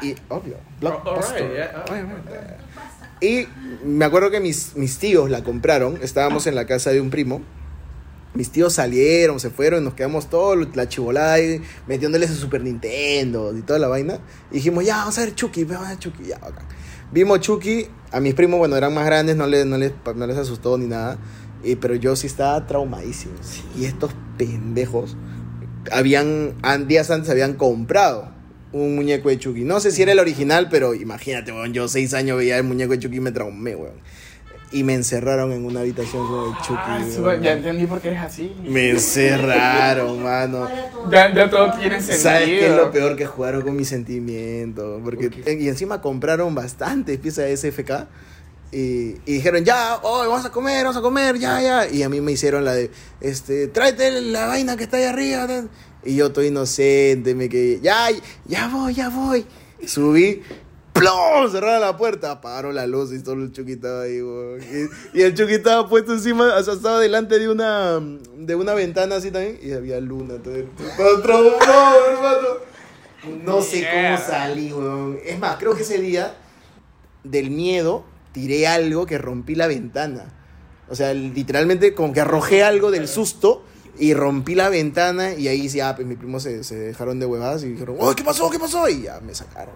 Y, 0.01 0.15
obvio, 0.29 0.57
Blockbuster. 0.79 1.43
Alright, 1.43 2.27
yeah. 2.27 2.57
Y 3.21 3.47
me 3.85 4.03
acuerdo 4.05 4.31
que 4.31 4.39
mis, 4.39 4.75
mis 4.75 4.97
tíos 4.97 5.29
la 5.29 5.43
compraron, 5.43 5.99
estábamos 6.01 6.47
en 6.47 6.55
la 6.55 6.65
casa 6.65 6.89
de 6.89 6.99
un 6.99 7.11
primo. 7.11 7.41
Mis 8.33 8.49
tíos 8.49 8.73
salieron, 8.73 9.39
se 9.39 9.51
fueron, 9.51 9.83
nos 9.83 9.93
quedamos 9.93 10.29
todos, 10.29 10.75
la 10.75 10.87
chivolada 10.89 11.33
ahí, 11.33 11.61
metiéndoles 11.85 12.31
a 12.31 12.33
Super 12.33 12.63
Nintendo 12.63 13.55
y 13.55 13.61
toda 13.61 13.77
la 13.77 13.89
vaina. 13.89 14.19
Y 14.49 14.55
dijimos, 14.55 14.85
ya, 14.85 14.97
vamos 14.97 15.17
a 15.19 15.21
ver 15.21 15.35
Chucky, 15.35 15.65
vamos 15.65 15.85
a 15.85 15.89
ver 15.89 15.99
Chucky, 15.99 16.23
ya, 16.23 16.39
bacán. 16.39 16.65
Vimos 17.11 17.39
Chucky, 17.41 17.87
a 18.11 18.19
mis 18.19 18.33
primos, 18.33 18.57
bueno, 18.59 18.75
eran 18.75 18.93
más 18.93 19.05
grandes, 19.05 19.35
no 19.35 19.47
les, 19.47 19.65
no 19.65 19.77
les, 19.77 19.91
no 20.15 20.27
les 20.27 20.37
asustó 20.37 20.77
ni 20.77 20.87
nada. 20.87 21.17
Y, 21.63 21.75
pero 21.75 21.95
yo 21.95 22.15
sí 22.15 22.27
estaba 22.27 22.65
traumadísimo. 22.67 23.33
Y 23.77 23.85
estos 23.85 24.11
pendejos 24.37 25.15
habían, 25.91 26.55
an- 26.63 26.87
días 26.87 27.11
antes 27.11 27.29
habían 27.29 27.53
comprado 27.53 28.29
un 28.71 28.95
muñeco 28.95 29.29
de 29.29 29.37
Chucky. 29.37 29.63
No 29.63 29.79
sé 29.79 29.91
si 29.91 30.01
era 30.01 30.11
el 30.13 30.19
original, 30.19 30.69
pero 30.71 30.93
imagínate, 30.93 31.51
weón, 31.51 31.73
yo 31.73 31.87
seis 31.87 32.13
años 32.13 32.37
veía 32.37 32.57
el 32.57 32.63
muñeco 32.63 32.93
de 32.93 32.99
Chucky 32.99 33.17
y 33.17 33.19
me 33.19 33.31
traumé, 33.31 33.75
weón. 33.75 33.95
Y 34.73 34.83
me 34.83 34.93
encerraron 34.93 35.51
en 35.51 35.65
una 35.65 35.81
habitación 35.81 36.25
con 36.27 36.49
el 36.49 36.57
Chucky. 36.61 36.75
Ah, 36.77 37.35
ya 37.41 37.51
entendí 37.53 37.85
por 37.87 37.99
qué 37.99 38.09
eres 38.09 38.21
así. 38.21 38.55
Me 38.63 38.91
encerraron, 38.91 40.23
mano. 40.23 40.67
Ya, 41.11 41.33
ya 41.33 41.49
todo 41.49 41.73
tiene 41.73 41.99
sentido. 41.99 42.19
¿Sabes 42.19 42.45
qué 42.45 42.67
es 42.67 42.75
lo 42.75 42.89
peor 42.89 43.17
que 43.17 43.25
jugaron 43.25 43.63
con 43.63 43.75
mis 43.75 43.89
sentimientos? 43.89 45.01
Porque, 45.03 45.29
y 45.59 45.67
encima 45.67 45.99
compraron 45.99 46.55
bastantes 46.55 47.17
piezas 47.19 47.45
de 47.45 47.57
SFK. 47.57 48.07
Y, 48.71 49.17
y 49.25 49.33
dijeron, 49.33 49.65
ya, 49.65 49.97
hoy 50.03 50.29
vamos 50.29 50.45
a 50.45 50.51
comer, 50.51 50.85
vamos 50.85 50.95
a 50.95 51.01
comer, 51.01 51.37
ya, 51.37 51.61
ya. 51.61 51.89
Y 51.89 52.03
a 52.03 52.09
mí 52.09 52.21
me 52.21 52.31
hicieron 52.31 52.63
la 52.63 52.73
de, 52.73 52.89
este, 53.19 53.67
tráete 53.67 54.21
la 54.21 54.47
vaina 54.47 54.77
que 54.77 54.85
está 54.85 54.95
ahí 54.97 55.03
arriba. 55.03 55.47
Y 56.05 56.15
yo 56.15 56.27
estoy 56.27 56.47
inocente, 56.47 57.35
me 57.35 57.49
quedé, 57.49 57.81
ya, 57.81 58.07
ya 58.45 58.69
voy, 58.69 58.93
ya 58.93 59.09
voy. 59.09 59.45
Subí, 59.85 60.41
¡plum! 60.93 61.51
Cerraron 61.51 61.81
la 61.81 61.97
puerta, 61.97 62.31
apagaron 62.31 62.75
la 62.75 62.87
luz 62.87 63.11
y 63.11 63.19
solo 63.19 63.43
el 63.43 63.51
Chucky 63.51 63.73
estaba 63.73 64.03
ahí, 64.03 64.21
weón. 64.21 64.61
Y, 64.61 65.19
y 65.19 65.21
el 65.23 65.33
Chucky 65.33 65.53
estaba 65.53 65.87
puesto 65.87 66.13
encima, 66.13 66.55
o 66.55 66.63
sea, 66.63 66.73
estaba 66.73 66.99
delante 66.99 67.39
de 67.39 67.49
una, 67.49 67.99
de 67.99 68.55
una 68.55 68.73
ventana 68.73 69.15
así 69.15 69.31
también. 69.31 69.59
Y 69.61 69.71
había 69.73 69.99
luna, 69.99 70.35
todo 70.41 70.55
no, 70.55 72.05
hermano. 72.07 72.47
No 73.43 73.61
sé 73.61 73.87
cómo 73.91 74.17
salí, 74.17 74.73
weón. 74.73 75.19
Es 75.23 75.37
más, 75.39 75.57
creo 75.57 75.75
que 75.75 75.83
ese 75.83 75.99
día, 75.99 76.35
del 77.23 77.51
miedo, 77.51 78.03
tiré 78.31 78.67
algo 78.67 79.05
que 79.05 79.17
rompí 79.17 79.55
la 79.55 79.67
ventana. 79.67 80.33
O 80.89 80.95
sea, 80.95 81.13
literalmente 81.13 81.93
como 81.93 82.13
que 82.13 82.21
arrojé 82.21 82.63
algo 82.63 82.91
del 82.91 83.07
susto 83.07 83.63
y 83.97 84.13
rompí 84.13 84.55
la 84.55 84.69
ventana 84.69 85.33
y 85.33 85.47
ahí 85.47 85.69
sí, 85.69 85.79
ah, 85.79 85.95
pues 85.95 86.07
mis 86.07 86.17
primos 86.17 86.43
se, 86.43 86.63
se 86.63 86.75
dejaron 86.75 87.19
de 87.19 87.25
huevadas 87.25 87.63
y 87.63 87.69
dijeron, 87.69 87.97
oh, 87.99 88.13
¿qué 88.15 88.23
pasó? 88.23 88.49
¿Qué 88.49 88.59
pasó? 88.59 88.89
Y 88.89 89.03
ya 89.03 89.19
me 89.21 89.33
sacaron. 89.33 89.75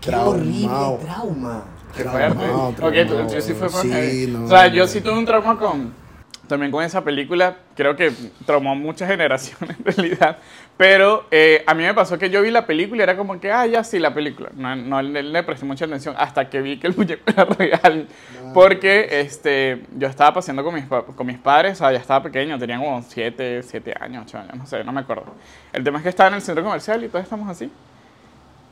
Qué 0.00 0.14
horrible 0.14 0.66
Traumado. 0.66 0.98
trauma. 0.98 1.64
Qué 1.96 2.04
fuerte. 2.04 2.44
Traumado, 2.44 2.68
Ok, 2.88 2.94
tú, 3.08 3.34
tú 3.34 3.40
sí 3.40 3.54
fue 3.54 3.68
Sí, 3.70 4.26
no, 4.28 4.44
O 4.44 4.48
sea, 4.48 4.68
yo 4.68 4.86
sí 4.86 5.00
tuve 5.00 5.18
un 5.18 5.24
trauma 5.26 5.58
con. 5.58 6.06
También 6.46 6.70
con 6.70 6.84
esa 6.84 7.02
película. 7.02 7.56
Creo 7.74 7.96
que 7.96 8.12
traumó 8.44 8.76
muchas 8.76 9.08
generaciones 9.08 9.76
en 9.84 9.84
realidad. 9.84 10.38
Pero 10.76 11.24
eh, 11.32 11.64
a 11.66 11.74
mí 11.74 11.82
me 11.82 11.92
pasó 11.92 12.18
que 12.18 12.30
yo 12.30 12.40
vi 12.42 12.52
la 12.52 12.66
película 12.66 13.00
y 13.00 13.02
era 13.02 13.16
como 13.16 13.40
que, 13.40 13.50
ah, 13.50 13.66
ya 13.66 13.82
sí, 13.82 13.98
la 13.98 14.14
película. 14.14 14.50
No, 14.54 14.76
no 14.76 15.02
le, 15.02 15.24
le 15.24 15.42
presté 15.42 15.64
mucha 15.64 15.86
atención 15.86 16.14
hasta 16.16 16.48
que 16.48 16.60
vi 16.62 16.78
que 16.78 16.86
el 16.86 16.96
muñeco 16.96 17.22
era 17.26 17.44
real. 17.58 18.06
Porque 18.54 19.08
este, 19.20 19.86
yo 19.96 20.06
estaba 20.06 20.34
paseando 20.34 20.62
con 20.62 20.74
mis, 20.74 20.84
con 20.84 21.26
mis 21.26 21.38
padres, 21.38 21.72
o 21.72 21.76
sea, 21.78 21.92
ya 21.92 21.98
estaba 21.98 22.22
pequeño, 22.22 22.58
tenían 22.58 22.80
como 22.80 23.02
7, 23.02 23.62
7 23.64 23.94
años, 23.98 24.24
8 24.28 24.38
años, 24.38 24.54
no 24.56 24.66
sé, 24.66 24.84
no 24.84 24.92
me 24.92 25.00
acuerdo. 25.00 25.24
El 25.72 25.82
tema 25.82 25.98
es 25.98 26.04
que 26.04 26.10
estaba 26.10 26.28
en 26.28 26.34
el 26.34 26.42
centro 26.42 26.62
comercial 26.62 27.02
y 27.02 27.08
todos 27.08 27.24
estamos 27.24 27.48
así. 27.50 27.70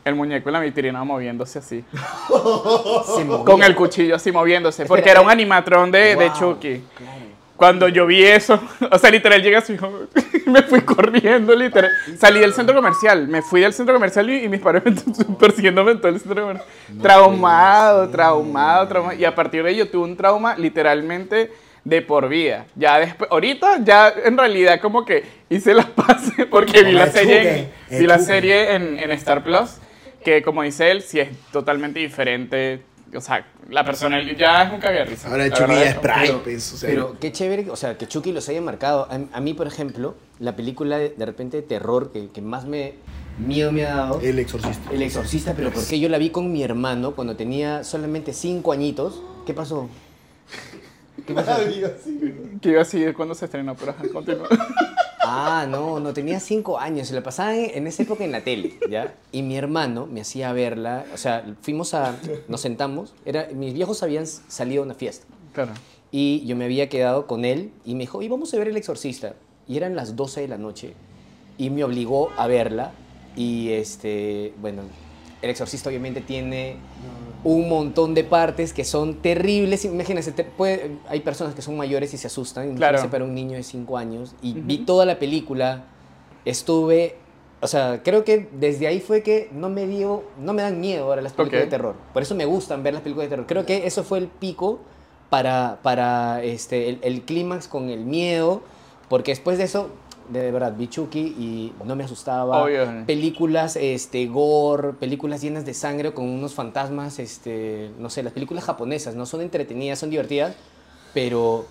El 0.04 0.14
muñeco 0.14 0.48
en 0.48 0.52
la 0.52 0.60
vitrina 0.60 1.02
moviéndose 1.04 1.58
así. 1.60 1.84
Con 3.44 3.62
el 3.62 3.74
cuchillo 3.74 4.16
así 4.16 4.30
moviéndose. 4.32 4.84
Porque 4.86 5.10
era 5.10 5.20
un 5.20 5.30
animatrón 5.30 5.90
de, 5.90 6.16
de 6.16 6.28
Wow, 6.28 6.38
Chucky. 6.38 6.82
claro. 6.96 7.24
Cuando 7.56 7.86
yo 7.88 8.04
vi 8.04 8.22
eso, 8.24 8.60
o 8.90 8.98
sea, 8.98 9.10
literal 9.10 9.40
llega 9.40 9.60
su 9.60 9.72
hijo, 9.72 9.88
me 10.46 10.62
fui 10.64 10.80
corriendo, 10.80 11.54
literal. 11.54 11.90
Salí 12.18 12.40
del 12.40 12.52
centro 12.52 12.74
comercial, 12.74 13.28
me 13.28 13.42
fui 13.42 13.60
del 13.60 13.72
centro 13.72 13.94
comercial 13.94 14.28
y, 14.28 14.44
y 14.44 14.48
mis 14.48 14.60
padres 14.60 14.82
me 14.86 14.90
están 14.90 15.36
persiguiéndome 15.36 15.92
en 15.92 15.98
todo 16.00 16.08
el 16.08 16.20
centro 16.20 16.42
comercial. 16.42 16.68
traumado, 17.00 18.08
traumado, 18.08 18.88
traumado. 18.88 19.16
Y 19.18 19.24
a 19.24 19.34
partir 19.34 19.62
de 19.62 19.74
yo 19.76 19.88
tuve 19.88 20.02
un 20.04 20.16
trauma 20.16 20.56
literalmente 20.56 21.52
de 21.84 22.02
por 22.02 22.28
vida. 22.28 22.66
Ya 22.74 22.98
después, 22.98 23.30
ahorita 23.30 23.78
ya 23.84 24.12
en 24.24 24.36
realidad 24.36 24.80
como 24.80 25.04
que 25.04 25.22
hice 25.48 25.74
las 25.74 25.86
paces 25.86 26.46
porque 26.50 26.82
vi 26.82 26.92
la 26.92 27.06
serie, 27.06 27.68
vi 27.88 28.06
la 28.06 28.18
serie 28.18 28.74
en, 28.74 28.98
en 28.98 29.10
Star 29.12 29.44
Plus, 29.44 29.76
que 30.24 30.42
como 30.42 30.62
dice 30.62 30.90
él, 30.90 31.02
sí 31.02 31.20
es 31.20 31.28
totalmente 31.52 32.00
diferente. 32.00 32.82
O 33.14 33.20
sea, 33.20 33.46
la 33.70 33.84
personalidad 33.84 34.36
ya 34.36 34.62
es 34.64 34.72
un 34.72 34.80
caguerrisa. 34.80 35.28
Ahora 35.30 35.48
Chucky 35.48 35.72
ya 35.72 35.90
es 35.90 35.98
Prime, 35.98 36.40
pues, 36.42 36.72
o 36.72 36.76
sea. 36.76 36.90
Pero 36.90 37.16
qué 37.20 37.30
chévere, 37.30 37.70
o 37.70 37.76
sea, 37.76 37.96
que 37.96 38.08
Chucky 38.08 38.32
los 38.32 38.48
haya 38.48 38.60
marcado. 38.60 39.06
A, 39.08 39.20
a 39.36 39.40
mí, 39.40 39.54
por 39.54 39.68
ejemplo, 39.68 40.16
la 40.40 40.56
película 40.56 40.98
de, 40.98 41.10
de 41.10 41.26
repente 41.26 41.58
de 41.58 41.62
terror 41.62 42.10
que, 42.10 42.28
que 42.30 42.40
más 42.42 42.64
me 42.64 42.94
miedo 43.38 43.72
me 43.72 43.86
ha 43.86 43.94
dado. 43.94 44.20
El 44.20 44.38
exorcista. 44.38 44.90
El 44.92 45.02
exorcista, 45.02 45.54
pero 45.54 45.70
porque 45.70 46.00
yo 46.00 46.08
la 46.08 46.18
vi 46.18 46.30
con 46.30 46.52
mi 46.52 46.62
hermano 46.62 47.12
cuando 47.12 47.36
tenía 47.36 47.84
solamente 47.84 48.32
cinco 48.32 48.72
añitos. 48.72 49.22
¿Qué 49.46 49.54
pasó? 49.54 49.88
¿Qué 51.26 51.34
pasó? 51.34 51.52
Que 52.60 52.70
iba 52.70 52.82
a 52.82 52.84
seguir 52.84 53.14
cuando 53.14 53.34
se 53.34 53.44
estrenó, 53.44 53.74
pero 53.76 53.94
continúa. 54.12 54.48
Ah, 55.26 55.66
no, 55.68 56.00
no, 56.00 56.12
tenía 56.12 56.40
cinco 56.40 56.78
años. 56.78 57.08
Se 57.08 57.14
la 57.14 57.22
pasaba 57.22 57.56
en, 57.56 57.70
en 57.76 57.86
esa 57.86 58.02
época 58.02 58.24
en 58.24 58.32
la 58.32 58.42
tele, 58.42 58.78
¿ya? 58.90 59.14
Y 59.32 59.42
mi 59.42 59.56
hermano 59.56 60.06
me 60.06 60.20
hacía 60.20 60.52
verla. 60.52 61.04
O 61.14 61.16
sea, 61.16 61.44
fuimos 61.62 61.94
a. 61.94 62.16
Nos 62.48 62.60
sentamos. 62.60 63.14
Era, 63.24 63.48
mis 63.52 63.74
viejos 63.74 64.02
habían 64.02 64.26
salido 64.26 64.82
a 64.82 64.86
una 64.86 64.94
fiesta. 64.94 65.26
Claro. 65.52 65.72
Y 66.10 66.46
yo 66.46 66.54
me 66.54 66.64
había 66.64 66.88
quedado 66.88 67.26
con 67.26 67.44
él 67.44 67.72
y 67.84 67.94
me 67.94 68.00
dijo, 68.00 68.22
y 68.22 68.28
vamos 68.28 68.54
a 68.54 68.58
ver 68.58 68.68
El 68.68 68.76
Exorcista. 68.76 69.34
Y 69.66 69.76
eran 69.76 69.96
las 69.96 70.14
12 70.14 70.42
de 70.42 70.48
la 70.48 70.58
noche. 70.58 70.94
Y 71.58 71.70
me 71.70 71.82
obligó 71.84 72.30
a 72.36 72.46
verla. 72.46 72.92
Y 73.36 73.70
este, 73.70 74.54
bueno, 74.60 74.82
El 75.44 75.50
Exorcista 75.50 75.88
obviamente 75.90 76.20
tiene 76.20 76.76
un 77.44 77.68
montón 77.68 78.14
de 78.14 78.24
partes 78.24 78.72
que 78.72 78.84
son 78.84 79.16
terribles. 79.16 79.84
Imagínense, 79.84 80.32
te 80.32 80.44
puede- 80.44 80.96
hay 81.08 81.20
personas 81.20 81.54
que 81.54 81.60
son 81.62 81.76
mayores 81.76 82.14
y 82.14 82.16
se 82.16 82.26
asustan. 82.26 82.74
Claro. 82.76 83.10
Para 83.10 83.24
un 83.24 83.34
niño 83.34 83.56
de 83.56 83.62
5 83.62 83.98
años. 83.98 84.34
Y 84.42 84.54
vi 84.54 84.78
toda 84.78 85.04
la 85.04 85.18
película. 85.18 85.84
Estuve, 86.44 87.16
o 87.60 87.66
sea, 87.66 88.02
creo 88.02 88.24
que 88.24 88.48
desde 88.52 88.86
ahí 88.86 89.00
fue 89.00 89.22
que 89.22 89.48
no 89.52 89.68
me 89.68 89.86
dio, 89.86 90.24
no 90.38 90.52
me 90.52 90.62
dan 90.62 90.80
miedo 90.80 91.04
ahora 91.04 91.22
las 91.22 91.32
películas 91.32 91.64
de 91.64 91.70
terror. 91.70 91.94
Por 92.12 92.22
eso 92.22 92.34
me 92.34 92.44
gustan 92.44 92.82
ver 92.82 92.94
las 92.94 93.02
películas 93.02 93.26
de 93.26 93.30
terror. 93.30 93.46
Creo 93.46 93.66
que 93.66 93.86
eso 93.86 94.04
fue 94.04 94.18
el 94.18 94.28
pico 94.28 94.80
para, 95.30 95.78
para 95.82 96.42
este, 96.42 96.88
el, 96.88 96.98
el 97.02 97.22
clímax 97.22 97.66
con 97.68 97.88
el 97.90 98.04
miedo, 98.04 98.62
porque 99.08 99.32
después 99.32 99.58
de 99.58 99.64
eso, 99.64 99.88
de 100.28 100.50
verdad, 100.50 100.74
vi 100.76 100.88
Chucky 100.88 101.20
y 101.20 101.72
no 101.84 101.96
me 101.96 102.04
asustaba. 102.04 102.62
Obvio. 102.62 102.86
Películas 103.06 103.76
este, 103.76 104.26
gore, 104.26 104.92
películas 104.94 105.42
llenas 105.42 105.64
de 105.64 105.74
sangre 105.74 106.12
con 106.12 106.26
unos 106.26 106.54
fantasmas, 106.54 107.18
este, 107.18 107.90
no 107.98 108.10
sé, 108.10 108.22
las 108.22 108.32
películas 108.32 108.64
japonesas, 108.64 109.14
¿no? 109.14 109.26
Son 109.26 109.40
entretenidas, 109.40 109.98
son 109.98 110.10
divertidas, 110.10 110.54
pero 111.12 111.66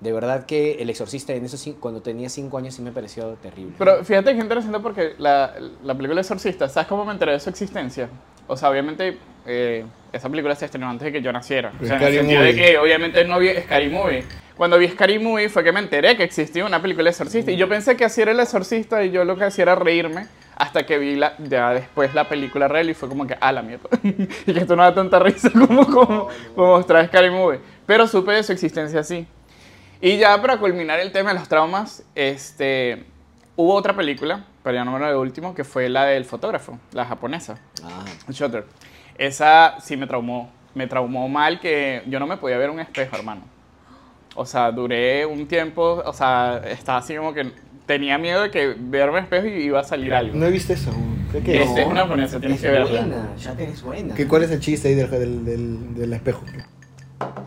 de 0.00 0.12
verdad 0.12 0.44
que 0.46 0.74
El 0.82 0.90
Exorcista 0.90 1.32
en 1.32 1.44
esos 1.44 1.66
cin- 1.66 1.76
cuando 1.80 2.02
tenía 2.02 2.28
cinco 2.28 2.58
años 2.58 2.74
sí 2.74 2.82
me 2.82 2.92
pareció 2.92 3.30
terrible. 3.42 3.74
Pero 3.78 4.04
fíjate 4.04 4.34
que 4.34 4.40
interesante 4.40 4.78
porque 4.80 5.14
la, 5.18 5.54
la 5.84 5.94
película 5.94 6.20
Exorcista, 6.20 6.68
¿sabes 6.68 6.86
cómo 6.88 7.04
me 7.04 7.12
enteré 7.12 7.32
de 7.32 7.40
su 7.40 7.48
existencia? 7.50 8.08
O 8.46 8.56
sea, 8.56 8.70
obviamente 8.70 9.16
eh, 9.46 9.84
esa 10.12 10.28
película 10.28 10.54
se 10.54 10.66
estrenó 10.66 10.88
antes 10.88 11.06
de 11.06 11.12
que 11.12 11.22
yo 11.22 11.32
naciera. 11.32 11.72
O 11.82 11.84
sea, 11.86 11.96
en 11.96 12.02
el 12.02 12.08
Scary 12.08 12.16
sentido 12.18 12.42
de 12.42 12.52
Movie. 12.52 12.64
que 12.64 12.78
obviamente 12.78 13.24
no 13.24 13.38
vi 13.38 13.48
Scary 13.64 13.88
Movie. 13.88 14.24
Cuando 14.56 14.78
vi 14.78 14.88
Scary 14.88 15.18
Movie 15.18 15.48
fue 15.48 15.64
que 15.64 15.72
me 15.72 15.80
enteré 15.80 16.16
que 16.16 16.22
existía 16.24 16.64
una 16.64 16.80
película 16.80 17.10
Exorcista. 17.10 17.50
Y 17.50 17.56
yo 17.56 17.68
pensé 17.68 17.96
que 17.96 18.04
así 18.04 18.20
era 18.22 18.32
el 18.32 18.40
Exorcista 18.40 19.02
y 19.04 19.10
yo 19.10 19.24
lo 19.24 19.36
que 19.36 19.44
hacía 19.44 19.62
era 19.62 19.74
reírme 19.74 20.26
hasta 20.56 20.86
que 20.86 20.96
vi 20.98 21.16
la, 21.16 21.34
ya 21.38 21.70
después 21.74 22.14
la 22.14 22.28
película 22.28 22.66
real 22.68 22.88
y 22.88 22.94
fue 22.94 23.08
como 23.08 23.26
que, 23.26 23.36
ah, 23.40 23.52
la 23.52 23.62
mierda. 23.62 23.88
y 24.02 24.52
que 24.52 24.60
esto 24.60 24.76
no 24.76 24.82
da 24.84 24.94
tanta 24.94 25.18
risa 25.18 25.50
como, 25.66 25.84
como, 25.86 26.28
como 26.54 26.84
trae 26.84 27.06
Scary 27.08 27.30
Movie. 27.30 27.58
Pero 27.84 28.06
supe 28.06 28.32
de 28.32 28.42
su 28.42 28.52
existencia 28.52 29.00
así. 29.00 29.26
Y 30.06 30.18
ya 30.18 30.40
para 30.40 30.58
culminar 30.58 31.00
el 31.00 31.10
tema 31.10 31.32
de 31.32 31.38
los 31.40 31.48
traumas, 31.48 32.04
este, 32.14 33.04
hubo 33.56 33.74
otra 33.74 33.96
película, 33.96 34.44
pero 34.62 34.76
ya 34.76 34.84
no 34.84 34.92
me 34.92 35.00
lo 35.00 35.06
de 35.08 35.16
último, 35.16 35.52
que 35.54 35.64
fue 35.64 35.88
la 35.88 36.04
del 36.04 36.24
fotógrafo, 36.24 36.78
la 36.92 37.04
japonesa, 37.06 37.58
Ah, 37.82 38.04
Shutter. 38.30 38.64
Esa 39.18 39.76
sí 39.80 39.96
me 39.96 40.06
traumó, 40.06 40.50
me 40.74 40.86
traumó 40.86 41.28
mal 41.28 41.58
que 41.58 42.02
yo 42.06 42.20
no 42.20 42.26
me 42.28 42.36
podía 42.36 42.56
ver 42.58 42.70
un 42.70 42.78
espejo, 42.78 43.16
hermano. 43.16 43.42
O 44.36 44.46
sea, 44.46 44.70
duré 44.70 45.26
un 45.26 45.48
tiempo, 45.48 46.02
o 46.04 46.12
sea, 46.12 46.62
estaba 46.68 46.98
así 46.98 47.16
como 47.16 47.34
que 47.34 47.50
tenía 47.86 48.16
miedo 48.18 48.42
de 48.42 48.50
que 48.52 48.76
verme 48.78 49.18
un 49.18 49.24
espejo 49.24 49.46
y 49.48 49.62
iba 49.64 49.80
a 49.80 49.84
salir 49.84 50.14
algo. 50.14 50.36
No 50.36 50.46
he 50.46 50.50
visto 50.52 50.72
eso. 50.72 50.92
¿Qué, 51.32 51.40
qué 51.42 51.62
es? 51.62 51.68
Este 51.68 51.80
es 51.82 51.86
una 51.88 52.02
japonesa, 52.02 52.38
tienes 52.38 52.58
es 52.58 52.62
que 52.62 52.70
verla. 52.70 53.00
buena, 53.00 53.28
Shatter 53.36 53.68
es 53.70 53.82
buena. 53.82 54.14
¿Qué- 54.14 54.28
¿Cuál 54.28 54.44
es 54.44 54.50
el 54.52 54.60
chiste 54.60 54.86
ahí 54.88 54.94
del, 54.94 55.10
del, 55.10 55.44
del, 55.44 55.94
del 55.96 56.12
espejo? 56.12 56.42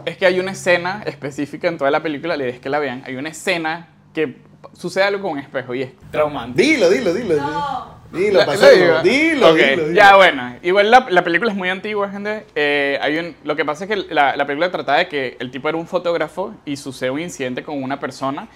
Es 0.06 0.18
que 0.18 0.26
hay 0.26 0.40
una 0.40 0.52
escena 0.52 1.04
específica 1.06 1.68
en 1.68 1.78
toda 1.78 1.92
la 1.92 2.02
película, 2.02 2.36
la 2.36 2.44
idea 2.44 2.54
es 2.56 2.60
que 2.60 2.70
la 2.70 2.80
vean, 2.80 3.04
hay 3.06 3.16
una 3.16 3.30
escena 3.30 3.90
que 4.14 4.38
sucede 4.74 5.04
algo 5.04 5.22
con 5.22 5.32
un 5.34 5.40
espejo 5.40 5.74
y 5.76 5.84
es 5.84 5.92
traumante. 6.12 6.62
Dilo, 6.62 6.90
dilo, 6.90 7.14
dilo. 7.14 7.36
No. 7.38 8.00
Dilo, 8.12 8.40
la 8.40 8.46
digo. 8.72 9.00
Dilo, 9.04 9.50
Ok, 9.52 9.56
dilo, 9.58 9.84
dilo. 9.86 9.92
Ya, 9.94 10.16
bueno. 10.16 10.56
Igual 10.64 10.90
la, 10.90 11.06
la 11.12 11.24
película 11.24 11.52
es 11.52 11.58
muy 11.58 11.70
antigua, 11.70 12.10
gente. 12.10 12.44
Eh, 12.56 12.98
hay 13.02 13.18
un, 13.20 13.36
lo 13.44 13.56
que 13.56 13.64
pasa 13.66 13.84
es 13.86 13.90
que 13.90 13.96
la, 14.14 14.36
la 14.36 14.46
película 14.48 14.72
trataba 14.72 14.98
de 14.98 15.08
que 15.08 15.38
el 15.40 15.52
tipo 15.52 15.70
era 15.70 15.78
un 15.78 15.86
fotógrafo 15.86 16.54
y 16.66 16.76
sucede 16.76 17.12
un 17.12 17.20
incidente 17.20 17.62
con 17.64 17.82
una 17.84 18.00
persona 18.00 18.48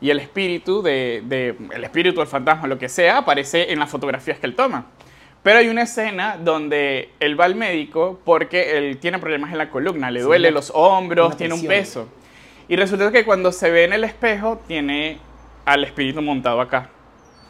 y 0.00 0.08
el 0.08 0.18
espíritu 0.18 0.80
de, 0.82 1.22
de- 1.26 1.56
el 1.74 1.84
espíritu, 1.84 2.22
el 2.22 2.26
fantasma, 2.26 2.66
lo 2.66 2.78
que 2.78 2.88
sea, 2.88 3.18
aparece 3.18 3.70
en 3.70 3.78
las 3.80 3.90
fotografías 3.90 4.38
que 4.38 4.46
él 4.46 4.54
toma. 4.56 4.86
Pero 5.42 5.58
hay 5.58 5.68
una 5.68 5.82
escena 5.82 6.36
donde 6.42 7.10
él 7.18 7.38
va 7.38 7.46
al 7.46 7.54
médico 7.56 8.20
porque 8.24 8.78
él 8.78 8.98
tiene 8.98 9.18
problemas 9.18 9.50
en 9.52 9.58
la 9.58 9.70
columna, 9.70 10.10
le 10.10 10.20
Sí, 10.20 10.26
duele 10.26 10.48
una- 10.48 10.54
los 10.54 10.70
hombros, 10.74 11.36
tiene 11.36 11.54
un 11.54 11.66
peso. 11.66 12.08
Y 12.68 12.76
resulta 12.76 13.10
que 13.10 13.24
cuando 13.24 13.50
se 13.50 13.70
ve 13.70 13.84
en 13.84 13.92
el 13.92 14.04
espejo, 14.04 14.60
tiene 14.68 15.18
al 15.64 15.82
espíritu 15.84 16.22
montado 16.22 16.60
acá. 16.60 16.90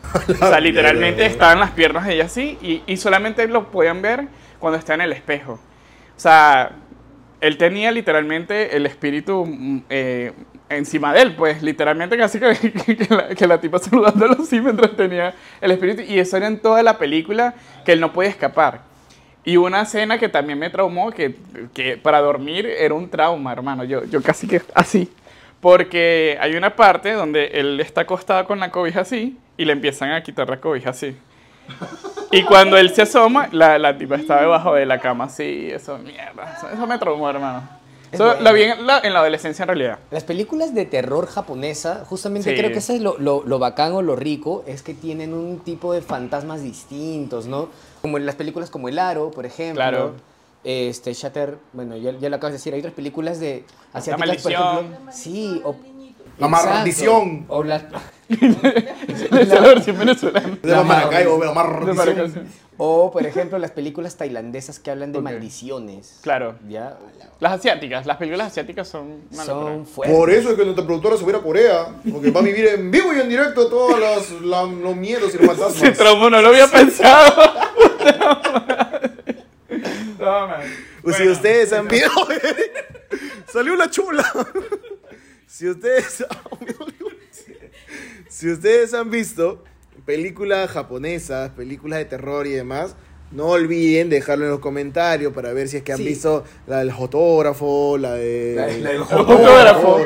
O 0.29 0.35
sea, 0.35 0.59
literalmente 0.59 1.27
estaban 1.27 1.61
las 1.61 1.71
piernas 1.73 2.07
de 2.07 2.15
ella 2.15 2.25
así 2.25 2.59
y, 2.63 2.83
y 2.87 2.97
solamente 2.97 3.47
lo 3.47 3.71
podían 3.71 4.01
ver 4.03 4.27
cuando 4.59 4.79
está 4.79 4.95
en 4.95 5.03
el 5.03 5.13
espejo. 5.13 5.53
O 6.17 6.21
sea, 6.21 6.73
él 7.41 7.57
tenía 7.59 7.91
literalmente 7.93 8.75
el 8.77 8.87
espíritu 8.87 9.45
mm, 9.47 9.83
eh, 9.91 10.33
encima 10.77 11.13
de 11.13 11.23
él, 11.23 11.35
pues 11.37 11.63
literalmente 11.63 12.17
casi 12.17 12.39
que, 12.41 12.55
que- 12.87 12.97
que 12.97 13.15
la, 13.15 13.29
que 13.29 13.47
la 13.47 13.61
tipa 13.61 13.79
saludándolo 13.79 14.37
así 14.43 14.61
mientras 14.61 14.97
tenía 14.97 15.35
el 15.61 15.71
espíritu. 15.71 16.03
Y 16.03 16.19
eso 16.19 16.37
era 16.37 16.47
en 16.47 16.59
toda 16.61 16.83
la 16.83 16.99
película 16.99 17.55
que 17.85 17.93
él 17.93 18.01
no 18.01 18.13
podía 18.13 18.31
escapar. 18.31 18.81
Y 19.45 19.57
una 19.57 19.83
escena 19.83 20.19
que 20.19 20.29
también 20.29 20.59
me 20.59 20.71
traumó, 20.71 21.11
que, 21.11 21.35
que 21.75 21.97
para 21.97 22.21
dormir 22.21 22.65
era 22.67 22.95
un 22.95 23.11
trauma, 23.11 23.53
hermano. 23.53 23.83
Yo, 23.85 24.05
yo 24.05 24.23
casi 24.23 24.47
que 24.47 24.63
así. 24.75 25.11
Porque 25.61 26.39
hay 26.41 26.55
una 26.57 26.75
parte 26.77 27.13
donde 27.13 27.47
él 27.55 27.79
está 27.81 28.03
acostado 28.03 28.47
con 28.47 28.61
la 28.61 28.71
cobija 28.71 29.01
así 29.01 29.39
y 29.57 29.65
le 29.65 29.73
empiezan 29.73 30.13
a 30.13 30.23
quitar 30.23 30.49
la 30.49 30.61
cobija 30.61 30.91
así. 30.91 31.17
Y 32.31 32.43
cuando 32.45 32.77
él 32.77 32.91
se 32.91 33.03
asoma, 33.03 33.49
la, 33.53 33.79
la 33.79 33.97
tipa 33.97 34.17
está 34.17 34.41
debajo 34.41 34.75
de 34.75 34.87
la 34.87 34.99
cama 34.99 35.25
así. 35.25 35.69
Eso, 35.71 35.99
mierda. 35.99 36.55
Eso, 36.57 36.69
eso 36.71 36.87
me 36.87 36.99
traumó, 36.99 37.29
hermano. 37.29 37.69
Vi 38.13 38.63
en 38.63 38.87
la, 38.87 39.01
en 39.01 39.13
la 39.13 39.21
adolescencia 39.21 39.63
en 39.63 39.69
realidad. 39.69 39.99
Las 40.11 40.25
películas 40.25 40.75
de 40.75 40.85
terror 40.87 41.27
japonesa, 41.27 42.05
justamente 42.09 42.51
Sí. 42.51 42.57
creo 42.57 42.71
que 42.71 42.79
eso 42.79 42.93
es 42.93 43.01
lo, 43.01 43.17
lo, 43.19 43.43
lo 43.45 43.59
bacán 43.59 43.93
o 43.93 44.03
lo 44.03 44.17
rico, 44.17 44.65
es 44.67 44.83
que 44.83 44.95
tienen 44.95 45.33
un 45.35 45.61
tipo 45.61 45.93
de 45.93 46.03
fantasmas 46.03 46.63
distintos, 46.63 47.47
¿no? 47.47 47.69
Como 48.03 48.19
en 48.19 48.27
las 48.27 48.35
películas 48.35 48.71
como 48.71 48.89
El 48.89 48.99
Aro, 48.99 49.31
por 49.31 49.47
ejemplo. 49.47 49.75
Claro. 49.77 50.15
Este, 50.65 51.13
Shatter, 51.15 51.59
bueno, 51.73 51.97
ya, 51.97 52.13
ya 52.13 52.29
lo 52.29 52.37
acabas 52.37 52.53
de 52.53 52.59
decir, 52.59 52.73
hay 52.75 52.81
otras 52.81 52.95
películas 52.95 53.41
de 53.41 53.65
asiáticas, 53.93 54.43
por 54.43 54.53
Maldición. 54.53 54.79
ejemplo. 54.87 55.13
Sí, 55.13 55.61
o... 55.65 55.75
La 56.39 56.47
Exacto. 56.49 56.71
maldición. 56.71 57.45
O 57.49 57.63
las... 57.63 57.85
Es 59.39 59.49
la 59.49 59.61
versión 59.61 59.99
venezolana. 59.99 60.59
De 60.63 60.71
la 60.71 60.83
Maracaibo, 60.83 61.39
de 61.39 61.47
la 61.47 61.53
De 61.53 61.55
maldición. 61.55 61.97
Maracaibo. 61.97 62.41
O, 62.79 63.11
por 63.13 63.25
ejemplo, 63.27 63.59
las 63.59 63.71
películas 63.71 64.17
tailandesas 64.17 64.79
que 64.81 64.91
hablan 64.91 65.13
de 65.13 65.21
maldiciones. 65.21 66.19
Claro. 66.23 66.57
¿Ya? 66.69 66.97
Las 67.39 67.53
asiáticas, 67.53 68.07
las 68.07 68.17
películas 68.17 68.49
asiáticas 68.49 68.89
son 68.89 69.21
locura. 69.31 69.45
Son 69.45 69.87
fuertes. 69.87 70.17
Por 70.17 70.31
eso 70.31 70.51
es 70.51 70.57
que 70.57 70.65
nuestra 70.65 70.85
productora 70.85 71.17
se 71.17 71.25
va 71.25 71.39
a 71.39 71.43
Corea. 71.43 71.89
Porque 72.11 72.31
va 72.31 72.41
a 72.41 72.43
vivir 72.43 72.67
en 72.69 72.91
vivo 72.91 73.13
y 73.13 73.21
en 73.21 73.29
directo 73.29 73.69
todos 73.69 74.01
los, 74.01 74.43
la- 74.43 74.63
los 74.65 74.97
miedos 74.97 75.33
y 75.35 75.39
los 75.39 75.57
Se 75.57 75.63
fantasmas. 75.63 75.99
traumó, 75.99 76.31
no 76.31 76.41
lo 76.43 76.49
había 76.49 76.67
pensado. 76.67 77.43
no, 80.19 80.47
man. 80.49 80.61
Pues 81.03 81.17
si 81.17 81.23
Bueno, 81.23 81.33
ustedes 81.37 81.73
han 81.73 81.89
visto. 81.89 82.11
Salió 83.53 83.77
la 83.77 83.91
chula. 83.91 84.25
si 85.47 85.69
ustedes. 85.69 86.25
Si 88.43 88.51
ustedes 88.53 88.93
han 88.95 89.11
visto 89.11 89.63
películas 90.05 90.69
japonesas, 90.71 91.51
películas 91.51 91.99
de 92.01 92.05
terror 92.07 92.47
y 92.47 92.51
demás, 92.51 92.95
No 93.35 93.47
olviden 93.47 94.11
dejarlo 94.11 94.45
en 94.45 94.51
los 94.51 94.61
comentarios 94.61 95.33
para 95.33 95.55
ver 95.55 95.67
si 95.67 95.79
es 95.79 95.83
que 95.83 95.93
han 95.93 95.97
Sí. 95.97 96.05
visto 96.05 96.45
la 96.67 96.81
del 96.81 96.93
fotógrafo, 96.93 97.97
la 97.97 98.13
de... 98.13 98.53
La- 98.55 98.67
la 98.67 98.73
del 98.73 98.87
El 98.97 99.05
fotógrafo. 99.05 99.99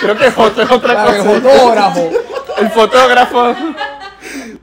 Creo 0.00 0.16
que 0.18 0.30
foto 0.32 0.62
es 0.62 0.70
otra 0.72 0.94
La 0.94 1.12
del 1.12 1.22
cosa. 1.24 1.40
fotógrafo. 1.40 2.10
El 2.58 2.70
fotógrafo. 2.70 3.54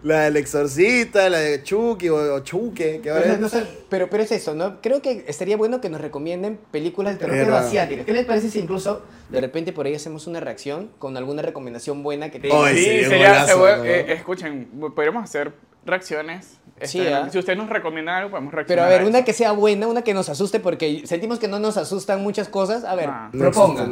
La 0.04 0.22
del 0.22 0.38
exorcista, 0.38 1.30
la 1.30 1.38
de 1.40 1.62
Chucky 1.62 2.10
o, 2.10 2.34
o 2.36 2.40
Chuque, 2.40 3.02
que 3.04 3.10
ahora 3.12 3.22
Pero, 3.22 3.34
es- 3.36 3.40
no 3.40 3.50
sé, 3.50 3.64
pero, 3.90 4.10
pero 4.10 4.24
es 4.24 4.32
eso, 4.32 4.56
¿no? 4.56 4.82
Creo 4.82 5.02
que 5.02 5.26
estaría 5.28 5.58
bueno 5.58 5.80
que 5.80 5.90
nos 5.90 6.02
recomienden 6.02 6.60
películas 6.72 7.14
de 7.14 7.20
terror 7.20 7.38
pero 7.38 7.56
asiáticas. 7.56 8.06
¿Qué 8.06 8.14
les 8.14 8.26
parece 8.26 8.50
si 8.50 8.60
incluso 8.60 9.04
de 9.30 9.40
repente 9.40 9.74
por 9.74 9.86
ahí 9.86 9.94
hacemos 9.94 10.26
una 10.26 10.40
reacción 10.40 10.90
con 10.98 11.18
alguna 11.18 11.44
recomendación 11.44 12.02
buena 12.02 12.32
que 12.32 12.40
tengan? 12.40 12.66
Ay, 12.66 12.78
Sí, 12.78 12.84
sería 12.86 13.10
sería, 13.10 13.28
golazo, 13.30 13.66
se- 13.68 13.78
¿no? 13.78 13.84
eh, 13.86 14.14
escuchen, 14.14 14.68
podríamos 14.96 15.24
hacer 15.24 15.54
reacciones. 15.86 16.58
Sí, 16.84 17.00
Este. 17.00 17.30
Si 17.32 17.38
ustedes 17.38 17.60
nos 17.60 17.70
recomiendan 17.70 18.16
algo, 18.16 18.32
podemos 18.32 18.50
Pero 18.52 18.58
reaccionar. 18.66 18.86
a 18.86 18.90
ver, 18.90 19.04
una 19.08 19.24
que 19.24 19.34
sea 19.34 19.52
buena, 19.52 19.86
una 19.86 20.02
que 20.04 20.16
nos 20.16 20.30
asuste, 20.30 20.60
porque 20.60 21.04
sentimos 21.06 21.38
que 21.38 21.48
no 21.48 21.60
nos 21.60 21.78
asustan 21.78 22.24
muchas 22.24 22.50
cosas. 22.50 22.86
A 22.86 22.96
ver, 22.96 23.08
Ah. 23.10 23.30
no 23.34 23.50
asusta 23.50 23.66
propongan. 23.76 23.92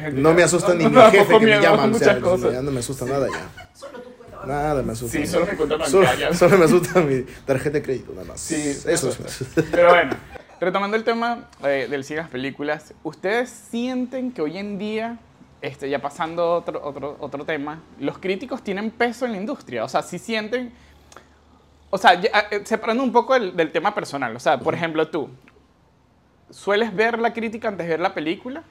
gente. 0.00 0.20
No 0.20 0.34
me 0.34 0.42
asusta 0.42 0.74
ni 0.74 0.84
mi 0.88 1.00
jefe 1.00 1.38
que 1.38 1.46
me 1.46 1.60
llama, 1.60 1.84
o 1.84 1.94
sea, 1.98 2.20
cosas. 2.20 2.52
ya 2.54 2.62
no 2.62 2.72
me 2.72 2.80
asusta 2.80 3.04
nada 3.04 3.28
ya. 3.28 3.68
Solo 3.72 3.92
cuenta. 4.02 4.13
Nada 4.46 4.82
me 4.82 4.92
asusta. 4.92 5.18
Sí, 5.18 5.26
solo 5.26 5.46
mi 5.46 5.56
cuenta 5.56 5.86
Solo, 5.86 6.04
bancaria. 6.04 6.34
solo 6.34 6.58
me 6.58 6.64
asusta 6.64 7.00
mi 7.00 7.22
tarjeta 7.44 7.78
de 7.78 7.82
crédito, 7.82 8.12
nada 8.12 8.26
más. 8.26 8.40
Sí, 8.40 8.76
eso 8.86 9.14
me 9.20 9.26
es. 9.26 9.44
Pero 9.70 9.88
bueno, 9.88 10.12
retomando 10.60 10.96
el 10.96 11.04
tema 11.04 11.48
eh, 11.62 11.86
del 11.90 12.04
cine 12.04 12.20
las 12.20 12.30
películas, 12.30 12.94
¿ustedes 13.02 13.50
sienten 13.50 14.32
que 14.32 14.42
hoy 14.42 14.58
en 14.58 14.78
día, 14.78 15.18
este, 15.62 15.88
ya 15.88 16.00
pasando 16.00 16.42
a 16.42 16.56
otro, 16.58 16.80
otro, 16.84 17.16
otro 17.20 17.44
tema, 17.44 17.80
los 17.98 18.18
críticos 18.18 18.62
tienen 18.62 18.90
peso 18.90 19.26
en 19.26 19.32
la 19.32 19.38
industria? 19.38 19.84
O 19.84 19.88
sea, 19.88 20.02
si 20.02 20.18
sienten... 20.18 20.72
O 21.90 21.98
sea, 21.98 22.20
ya, 22.20 22.48
eh, 22.50 22.62
separando 22.64 23.04
un 23.04 23.12
poco 23.12 23.34
del, 23.34 23.56
del 23.56 23.70
tema 23.70 23.94
personal, 23.94 24.34
o 24.34 24.40
sea, 24.40 24.58
por 24.58 24.74
ejemplo, 24.74 25.06
tú, 25.08 25.28
¿sueles 26.50 26.94
ver 26.94 27.18
la 27.18 27.32
crítica 27.32 27.68
antes 27.68 27.86
de 27.86 27.90
ver 27.90 28.00
la 28.00 28.12
película? 28.12 28.64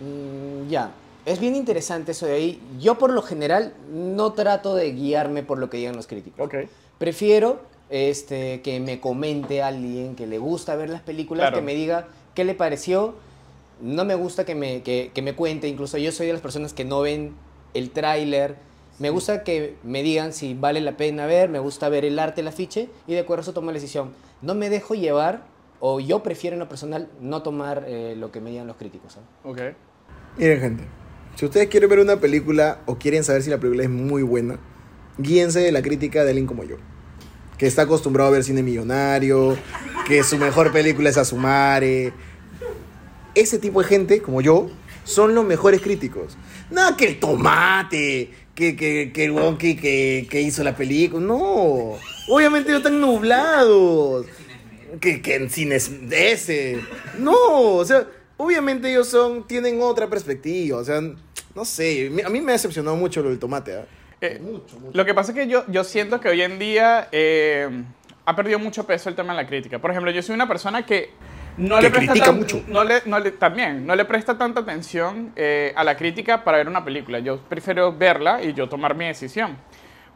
Mm, 0.00 0.68
ya, 0.68 0.90
es 1.26 1.38
bien 1.40 1.54
interesante 1.54 2.12
eso 2.12 2.24
de 2.24 2.32
ahí. 2.32 2.62
Yo 2.80 2.96
por 2.96 3.12
lo 3.12 3.20
general 3.20 3.74
no 3.92 4.32
trato 4.32 4.74
de 4.74 4.92
guiarme 4.92 5.42
por 5.42 5.58
lo 5.58 5.68
que 5.68 5.76
digan 5.76 5.94
los 5.96 6.06
críticos. 6.06 6.40
Ok. 6.46 6.54
Prefiero 6.98 7.60
este, 7.90 8.62
que 8.62 8.80
me 8.80 9.00
comente 9.00 9.62
alguien 9.62 10.16
que 10.16 10.26
le 10.26 10.38
gusta 10.38 10.74
ver 10.76 10.88
las 10.88 11.02
películas, 11.02 11.42
Claro. 11.42 11.56
que 11.58 11.62
me 11.62 11.74
diga 11.74 12.08
qué 12.34 12.44
le 12.44 12.54
pareció. 12.54 13.14
No 13.82 14.06
me 14.06 14.14
gusta 14.14 14.46
que 14.46 14.54
me, 14.54 14.82
que, 14.82 15.10
que 15.12 15.20
me 15.20 15.34
cuente, 15.34 15.68
incluso 15.68 15.98
yo 15.98 16.10
soy 16.10 16.28
de 16.28 16.32
las 16.32 16.40
personas 16.40 16.72
que 16.72 16.84
no 16.86 17.02
ven 17.02 17.34
el 17.74 17.90
tráiler. 17.90 18.56
Me 18.98 19.10
gusta 19.10 19.44
que 19.44 19.76
me 19.82 20.02
digan 20.02 20.32
si 20.32 20.54
vale 20.54 20.80
la 20.80 20.96
pena 20.96 21.26
ver, 21.26 21.50
me 21.50 21.58
gusta 21.58 21.90
ver 21.90 22.06
el 22.06 22.18
arte, 22.18 22.40
el 22.40 22.48
afiche, 22.48 22.88
y 23.06 23.12
de 23.12 23.20
acuerdo 23.20 23.40
a 23.40 23.42
eso 23.42 23.52
tomo 23.52 23.66
la 23.66 23.74
decisión. 23.74 24.12
No 24.40 24.54
me 24.54 24.70
dejo 24.70 24.94
llevar, 24.94 25.42
o 25.80 26.00
yo 26.00 26.22
prefiero 26.22 26.54
en 26.54 26.60
lo 26.60 26.68
personal 26.68 27.08
no 27.20 27.42
tomar 27.42 27.84
eh, 27.86 28.14
lo 28.16 28.32
que 28.32 28.40
me 28.40 28.48
digan 28.50 28.66
los 28.66 28.76
críticos. 28.76 29.12
¿sabes? 29.12 29.28
Ok. 29.44 29.76
Miren, 30.38 30.60
gente, 30.60 30.84
si 31.36 31.44
ustedes 31.44 31.68
quieren 31.68 31.90
ver 31.90 32.00
una 32.00 32.18
película 32.18 32.80
o 32.86 32.96
quieren 32.96 33.22
saber 33.22 33.42
si 33.42 33.50
la 33.50 33.58
película 33.58 33.84
es 33.84 33.90
muy 33.90 34.22
buena, 34.22 34.58
guíense 35.18 35.60
de 35.60 35.70
la 35.70 35.82
crítica 35.82 36.24
de 36.24 36.30
alguien 36.30 36.46
como 36.46 36.64
yo, 36.64 36.76
que 37.58 37.66
está 37.66 37.82
acostumbrado 37.82 38.28
a 38.28 38.32
ver 38.32 38.42
cine 38.42 38.62
millonario, 38.62 39.56
que 40.08 40.24
su 40.24 40.38
mejor 40.38 40.72
película 40.72 41.10
es 41.10 41.18
Asumare. 41.18 42.14
Ese 43.34 43.58
tipo 43.58 43.82
de 43.82 43.88
gente, 43.88 44.22
como 44.22 44.40
yo, 44.40 44.70
son 45.04 45.34
los 45.34 45.44
mejores 45.44 45.82
críticos. 45.82 46.38
Nada 46.70 46.96
que 46.96 47.06
el 47.06 47.20
tomate, 47.20 48.30
que, 48.54 48.74
que, 48.74 49.12
que 49.12 49.24
el 49.24 49.32
huevón 49.32 49.58
que, 49.58 49.76
que, 49.76 50.40
hizo 50.40 50.64
la 50.64 50.74
película. 50.74 51.24
No, 51.24 51.98
obviamente 52.28 52.70
ellos 52.70 52.80
están 52.80 52.98
nublados. 52.98 54.24
Que, 55.00 55.20
que 55.20 55.34
en 55.34 55.50
cines 55.50 56.08
de 56.08 56.32
ese. 56.32 56.80
No, 57.18 57.74
o 57.74 57.84
sea, 57.84 58.06
obviamente 58.38 58.90
ellos 58.90 59.08
son, 59.08 59.46
tienen 59.46 59.82
otra 59.82 60.08
perspectiva. 60.08 60.78
O 60.78 60.84
sea, 60.84 61.02
no 61.56 61.64
sé, 61.64 62.12
a 62.24 62.28
mí 62.28 62.40
me 62.40 62.52
ha 62.52 62.54
decepcionado 62.54 62.94
mucho 62.96 63.22
lo 63.22 63.30
del 63.30 63.38
tomate. 63.40 63.76
¿ah? 63.78 63.84
Eh, 64.20 64.40
Lo 64.92 65.04
que 65.04 65.14
pasa 65.14 65.32
es 65.32 65.38
que 65.38 65.48
yo, 65.48 65.64
yo 65.68 65.82
siento 65.84 66.20
que 66.20 66.28
hoy 66.28 66.42
en 66.42 66.58
día 66.58 67.08
eh, 67.10 67.68
ha 68.26 68.36
perdido 68.36 68.58
mucho 68.58 68.86
peso 68.86 69.08
el 69.08 69.14
tema 69.16 69.32
de 69.34 69.42
la 69.42 69.48
crítica. 69.48 69.78
Por 69.78 69.90
ejemplo, 69.90 70.10
yo 70.10 70.22
soy 70.22 70.34
una 70.34 70.46
persona 70.46 70.84
que 70.86 71.10
no 71.56 71.76
Que 71.76 71.84
le 71.84 71.90
presta 71.90 72.12
critica 72.12 72.26
tan- 72.26 72.36
mucho. 72.38 72.62
No 72.68 72.84
le, 72.84 73.00
no 73.06 73.18
le- 73.18 73.30
también, 73.32 73.86
no 73.86 73.96
le 73.96 74.04
presta 74.04 74.36
tanta 74.36 74.60
atención 74.60 75.32
eh, 75.36 75.72
a 75.74 75.82
la 75.82 75.96
crítica 75.96 76.44
para 76.44 76.58
ver 76.58 76.68
una 76.68 76.84
película. 76.84 77.18
Yo 77.20 77.40
prefiero 77.40 77.92
verla 77.96 78.42
y 78.42 78.52
yo 78.52 78.68
tomar 78.68 78.94
mi 78.94 79.06
decisión. 79.06 79.56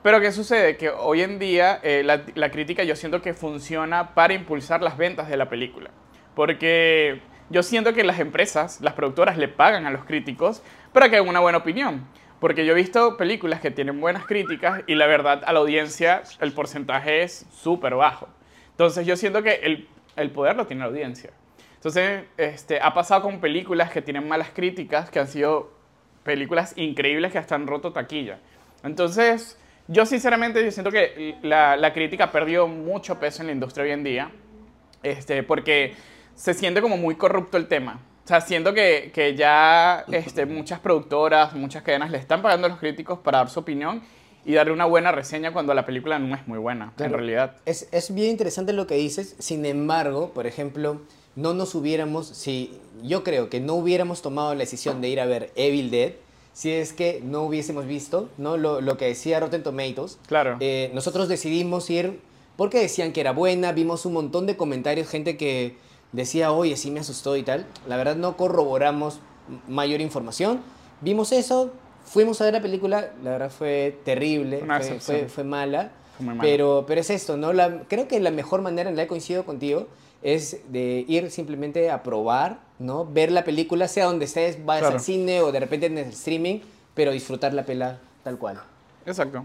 Pero 0.02 0.20
¿qué 0.20 0.32
sucede? 0.32 0.76
Que 0.76 0.90
hoy 0.90 1.22
en 1.22 1.38
día 1.38 1.80
eh, 1.82 2.02
la, 2.04 2.22
la 2.34 2.50
crítica 2.50 2.84
yo 2.84 2.96
siento 2.96 3.20
que 3.22 3.32
funciona 3.34 4.14
para 4.14 4.34
impulsar 4.34 4.82
las 4.82 4.96
ventas 4.98 5.28
de 5.28 5.36
la 5.38 5.48
película. 5.48 5.90
Porque 6.34 7.20
yo 7.50 7.62
siento 7.62 7.92
que 7.92 8.04
las 8.04 8.18
empresas, 8.18 8.80
las 8.80 8.94
productoras 8.94 9.36
le 9.36 9.48
pagan 9.48 9.84
a 9.86 9.90
los 9.90 10.04
críticos 10.04 10.62
para 10.92 11.08
que 11.08 11.16
hagan 11.16 11.28
una 11.28 11.40
buena 11.40 11.58
opinión. 11.58 12.06
Porque 12.40 12.64
yo 12.64 12.72
he 12.72 12.76
visto 12.76 13.16
películas 13.16 13.60
que 13.60 13.70
tienen 13.70 14.00
buenas 14.00 14.24
críticas 14.24 14.82
y 14.86 14.94
la 14.94 15.06
verdad 15.06 15.42
a 15.44 15.52
la 15.52 15.60
audiencia 15.60 16.22
el 16.40 16.52
porcentaje 16.52 17.22
es 17.22 17.46
súper 17.52 17.94
bajo. 17.94 18.28
Entonces 18.70 19.06
yo 19.06 19.16
siento 19.16 19.42
que 19.42 19.60
el, 19.62 19.88
el 20.16 20.30
poder 20.30 20.56
lo 20.56 20.66
tiene 20.66 20.80
la 20.80 20.88
audiencia. 20.88 21.30
Entonces 21.74 22.24
este, 22.38 22.80
ha 22.80 22.94
pasado 22.94 23.22
con 23.22 23.40
películas 23.40 23.90
que 23.90 24.00
tienen 24.00 24.26
malas 24.26 24.50
críticas, 24.54 25.10
que 25.10 25.18
han 25.18 25.28
sido 25.28 25.70
películas 26.24 26.72
increíbles 26.76 27.32
que 27.32 27.38
hasta 27.38 27.54
han 27.54 27.66
roto 27.66 27.92
taquilla. 27.92 28.38
Entonces 28.82 29.58
yo 29.86 30.06
sinceramente 30.06 30.64
yo 30.64 30.70
siento 30.70 30.90
que 30.90 31.36
la, 31.42 31.76
la 31.76 31.92
crítica 31.92 32.30
perdió 32.32 32.66
mucho 32.68 33.20
peso 33.20 33.42
en 33.42 33.48
la 33.48 33.52
industria 33.52 33.84
hoy 33.84 33.90
en 33.90 34.04
día. 34.04 34.30
Este, 35.02 35.42
porque 35.42 35.94
se 36.34 36.54
siente 36.54 36.80
como 36.80 36.96
muy 36.96 37.16
corrupto 37.16 37.56
el 37.56 37.68
tema. 37.68 38.00
O 38.30 38.32
sea, 38.32 38.40
siento 38.42 38.72
que, 38.72 39.10
que 39.12 39.34
ya 39.34 40.04
este, 40.12 40.46
muchas 40.46 40.78
productoras, 40.78 41.52
muchas 41.54 41.82
cadenas 41.82 42.12
le 42.12 42.18
están 42.18 42.42
pagando 42.42 42.68
a 42.68 42.70
los 42.70 42.78
críticos 42.78 43.18
para 43.18 43.38
dar 43.38 43.50
su 43.50 43.58
opinión 43.58 44.02
y 44.44 44.52
darle 44.52 44.72
una 44.72 44.84
buena 44.84 45.10
reseña 45.10 45.52
cuando 45.52 45.74
la 45.74 45.84
película 45.84 46.16
no 46.20 46.36
es 46.36 46.46
muy 46.46 46.58
buena, 46.60 46.92
Claro. 46.94 47.10
en 47.14 47.18
realidad. 47.18 47.56
Es, 47.66 47.88
es 47.90 48.14
bien 48.14 48.30
interesante 48.30 48.72
lo 48.72 48.86
que 48.86 48.94
dices, 48.94 49.34
sin 49.40 49.66
embargo, 49.66 50.30
por 50.32 50.46
ejemplo, 50.46 51.00
no 51.34 51.54
nos 51.54 51.74
hubiéramos, 51.74 52.28
si 52.28 52.72
yo 53.02 53.24
creo 53.24 53.50
que 53.50 53.58
no 53.58 53.74
hubiéramos 53.74 54.22
tomado 54.22 54.54
la 54.54 54.60
decisión 54.60 55.00
de 55.00 55.08
ir 55.08 55.18
a 55.18 55.26
ver 55.26 55.50
Evil 55.56 55.90
Dead, 55.90 56.12
si 56.52 56.70
es 56.70 56.92
que 56.92 57.20
no 57.24 57.42
hubiésemos 57.42 57.84
visto 57.86 58.28
¿no? 58.38 58.56
Lo, 58.56 58.80
lo 58.80 58.96
que 58.96 59.06
decía 59.06 59.40
Rotten 59.40 59.64
Tomatoes. 59.64 60.20
Claro. 60.28 60.56
Eh, 60.60 60.92
nosotros 60.94 61.26
decidimos 61.26 61.90
ir 61.90 62.20
porque 62.56 62.78
decían 62.78 63.12
que 63.12 63.22
era 63.22 63.32
buena, 63.32 63.72
vimos 63.72 64.06
un 64.06 64.12
montón 64.12 64.46
de 64.46 64.56
comentarios, 64.56 65.08
gente 65.08 65.36
que 65.36 65.74
decía, 66.12 66.52
oye, 66.52 66.76
sí 66.76 66.90
me 66.90 67.00
asustó 67.00 67.36
y 67.36 67.42
tal. 67.42 67.66
La 67.88 67.96
verdad 67.96 68.16
no 68.16 68.36
corroboramos 68.36 69.20
mayor 69.68 70.00
información. 70.00 70.60
Vimos 71.00 71.32
eso, 71.32 71.70
fuimos 72.04 72.40
a 72.40 72.44
ver 72.44 72.54
la 72.54 72.62
película, 72.62 73.12
la 73.22 73.30
verdad 73.32 73.50
fue 73.50 73.98
terrible, 74.04 74.60
fue, 74.60 75.00
fue- 75.00 75.28
fue 75.28 75.44
mala. 75.44 75.92
Fue 76.16 76.26
muy 76.26 76.34
mala. 76.36 76.42
Pero, 76.48 76.84
pero 76.86 77.00
es 77.00 77.10
esto, 77.10 77.36
¿no? 77.36 77.52
La, 77.52 77.82
creo 77.88 78.06
que 78.08 78.20
la 78.20 78.30
mejor 78.30 78.62
manera 78.62 78.90
en 78.90 78.96
la 78.96 79.02
que 79.02 79.08
coincido 79.08 79.44
contigo 79.44 79.86
es 80.22 80.58
de 80.68 81.04
ir 81.08 81.30
simplemente 81.30 81.90
a 81.90 82.02
probar, 82.02 82.60
¿no? 82.78 83.06
Ver 83.06 83.32
la 83.32 83.42
película, 83.44 83.88
sea 83.88 84.04
donde 84.04 84.26
estés, 84.26 84.64
vayas 84.66 84.82
Claro. 84.82 84.96
al 84.96 85.00
cine 85.02 85.40
o 85.40 85.50
de 85.50 85.60
repente 85.60 85.86
en 85.86 85.96
el 85.96 86.08
streaming, 86.10 86.60
pero 86.94 87.10
disfrutar 87.12 87.54
la 87.54 87.64
pela 87.64 87.98
tal 88.22 88.36
cual. 88.36 88.60
Exacto. 89.06 89.44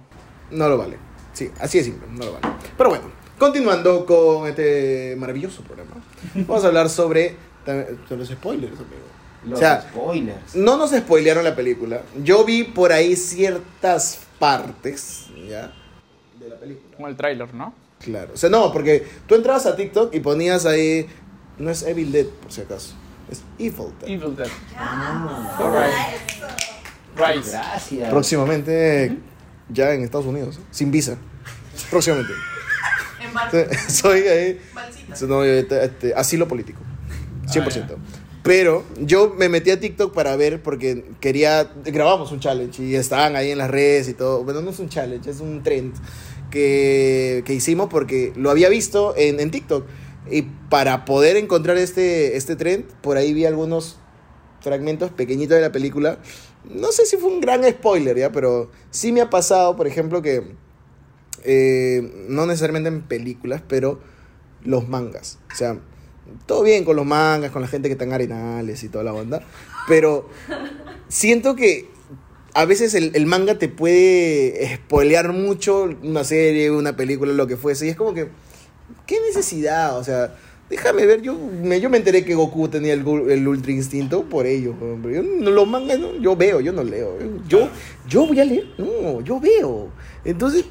No 0.52 0.68
lo 0.68 0.78
vale. 0.78 0.98
Sí, 1.32 1.50
así 1.62 1.80
es 1.80 1.86
simple, 1.86 2.08
no 2.12 2.26
lo 2.26 2.34
vale. 2.34 2.48
Pero 2.78 2.90
bueno, 2.90 3.06
continuando 3.40 4.06
con 4.06 4.48
este 4.50 5.16
maravilloso 5.18 5.62
programa, 5.64 5.92
vamos 6.34 6.64
a 6.64 6.68
hablar 6.68 6.90
sobre, 6.90 7.36
sobre 7.66 8.18
los 8.18 8.30
spoilers, 8.30 8.74
amigo. 8.74 9.54
o 9.56 9.58
sea, 9.58 9.82
spoilers. 9.82 10.56
no 10.56 10.78
nos 10.78 10.92
spoilearon 10.92 11.44
la 11.44 11.56
película. 11.56 12.02
Yo 12.24 12.44
vi 12.46 12.64
por 12.64 12.92
ahí 12.92 13.16
ciertas 13.16 14.20
partes, 14.40 15.28
¿ya? 15.50 15.74
De 16.40 16.50
la 16.50 16.56
película. 16.60 16.96
Como 16.96 17.08
el 17.08 17.16
tráiler, 17.16 17.54
¿no? 17.54 17.74
Claro. 18.00 18.32
O 18.34 18.38
sea, 18.38 18.50
no, 18.50 18.72
porque 18.72 19.06
tú 19.28 19.36
entrabas 19.36 19.66
a 19.66 19.76
TikTok 19.76 20.14
y 20.14 20.20
ponías 20.20 20.66
ahí, 20.66 21.08
no 21.58 21.70
es 21.72 21.84
Evil 21.84 22.12
Dead, 22.12 22.26
por 22.28 22.52
si 22.52 22.62
acaso. 22.62 22.94
Es 23.30 23.42
Evil 23.58 23.94
Dead. 24.00 24.10
Evil 24.10 24.36
Dead. 24.36 24.48
Ah, 24.78 26.12
Right. 27.18 27.46
Gracias. 27.46 28.10
Próximamente 28.10 29.18
ya 29.70 29.94
en 29.94 30.04
Estados 30.04 30.26
Unidos, 30.26 30.60
sin 30.70 30.92
visa. 30.92 31.18
Próximamente. 31.90 32.34
Soy 33.88 34.22
ahí. 34.22 34.60
No, 35.28 35.44
este, 35.44 35.86
este, 35.86 36.14
asilo 36.14 36.48
político. 36.48 36.80
100%. 37.48 37.86
Ah, 37.90 37.96
Pero 38.44 38.84
yo 39.00 39.34
me 39.38 39.50
metí 39.50 39.72
a 39.72 39.80
TikTok 39.80 40.14
para 40.14 40.36
ver 40.36 40.62
porque 40.62 41.06
quería. 41.20 41.72
Grabamos 41.86 42.32
un 42.32 42.40
challenge 42.40 42.84
y 42.84 42.96
estaban 42.96 43.36
ahí 43.36 43.52
en 43.52 43.58
las 43.58 43.70
redes 43.70 44.10
y 44.10 44.14
todo. 44.14 44.44
Bueno, 44.44 44.62
no 44.62 44.72
es 44.72 44.80
un 44.80 44.90
challenge, 44.90 45.30
es 45.30 45.40
un 45.40 45.64
trend 45.64 45.94
que, 46.52 47.44
que 47.46 47.54
hicimos 47.54 47.90
porque 47.90 48.34
lo 48.36 48.50
había 48.50 48.70
visto 48.70 49.14
en, 49.18 49.40
en 49.40 49.52
TikTok. 49.52 49.86
Y 50.30 50.44
para 50.70 51.06
poder 51.06 51.38
encontrar 51.38 51.78
este, 51.78 52.36
este 52.36 52.56
trend, 52.56 52.86
por 53.02 53.18
ahí 53.18 53.34
vi 53.34 53.46
algunos 53.46 53.98
fragmentos 54.62 55.12
pequeñitos 55.12 55.56
de 55.56 55.62
la 55.62 55.72
película. 55.72 56.18
No 56.64 56.92
sé 56.92 57.06
si 57.06 57.18
fue 57.18 57.30
un 57.30 57.42
gran 57.42 57.64
spoiler, 57.64 58.18
¿ya? 58.18 58.32
Pero 58.32 58.72
sí 58.90 59.12
me 59.12 59.22
ha 59.22 59.30
pasado, 59.30 59.76
por 59.76 59.86
ejemplo, 59.86 60.24
que 60.24 60.56
eh, 61.46 62.26
no 62.30 62.46
necesariamente 62.46 62.90
en 62.90 63.02
películas, 63.02 63.62
pero 63.68 64.00
los 64.64 64.88
mangas. 64.90 65.40
O 65.54 65.56
sea, 65.56 65.78
todo 66.46 66.64
bien 66.64 66.84
con 66.86 66.96
los 66.96 67.06
mangas, 67.06 67.52
con 67.52 67.62
la 67.62 67.68
gente 67.68 67.88
que 67.88 67.94
está 67.94 68.04
en 68.06 68.14
arenales 68.14 68.84
y 68.84 68.90
toda 68.90 69.04
la 69.04 69.14
onda, 69.14 69.42
pero 69.88 70.28
siento 71.08 71.56
que 71.56 71.88
a 72.54 72.66
veces 72.66 72.94
el, 72.94 73.12
el 73.16 73.26
manga 73.26 73.58
te 73.60 73.68
puede 73.70 74.76
spoilear 74.76 75.34
mucho 75.34 75.90
una 76.04 76.24
serie, 76.24 76.72
una 76.72 76.96
película, 76.96 77.34
lo 77.34 77.48
que 77.48 77.58
fuese, 77.58 77.86
y 77.86 77.90
es 77.90 77.96
como 77.96 78.14
que, 78.14 78.30
¿qué 79.06 79.18
necesidad? 79.28 79.98
O 80.00 80.04
sea, 80.04 80.36
déjame 80.70 81.06
ver, 81.06 81.22
yo 81.22 81.36
me, 81.36 81.80
yo 81.82 81.90
me 81.90 81.98
enteré 81.98 82.24
que 82.24 82.34
Goku 82.34 82.70
tenía 82.70 82.94
el, 82.94 83.02
el 83.30 83.48
Ultra 83.48 83.72
Instinto 83.72 84.24
por 84.24 84.46
ello. 84.48 84.74
Yo, 85.04 85.22
no- 85.22 85.52
los 85.52 85.68
mangas, 85.68 86.00
no, 86.00 86.16
yo 86.18 86.36
veo, 86.36 86.62
yo 86.62 86.72
no 86.72 86.84
leo. 86.84 87.18
Yo, 87.48 87.70
yo 88.08 88.26
voy 88.26 88.40
a 88.40 88.46
leer, 88.46 88.66
no, 88.78 89.22
yo 89.22 89.40
veo. 89.40 89.90
Entonces, 90.26 90.66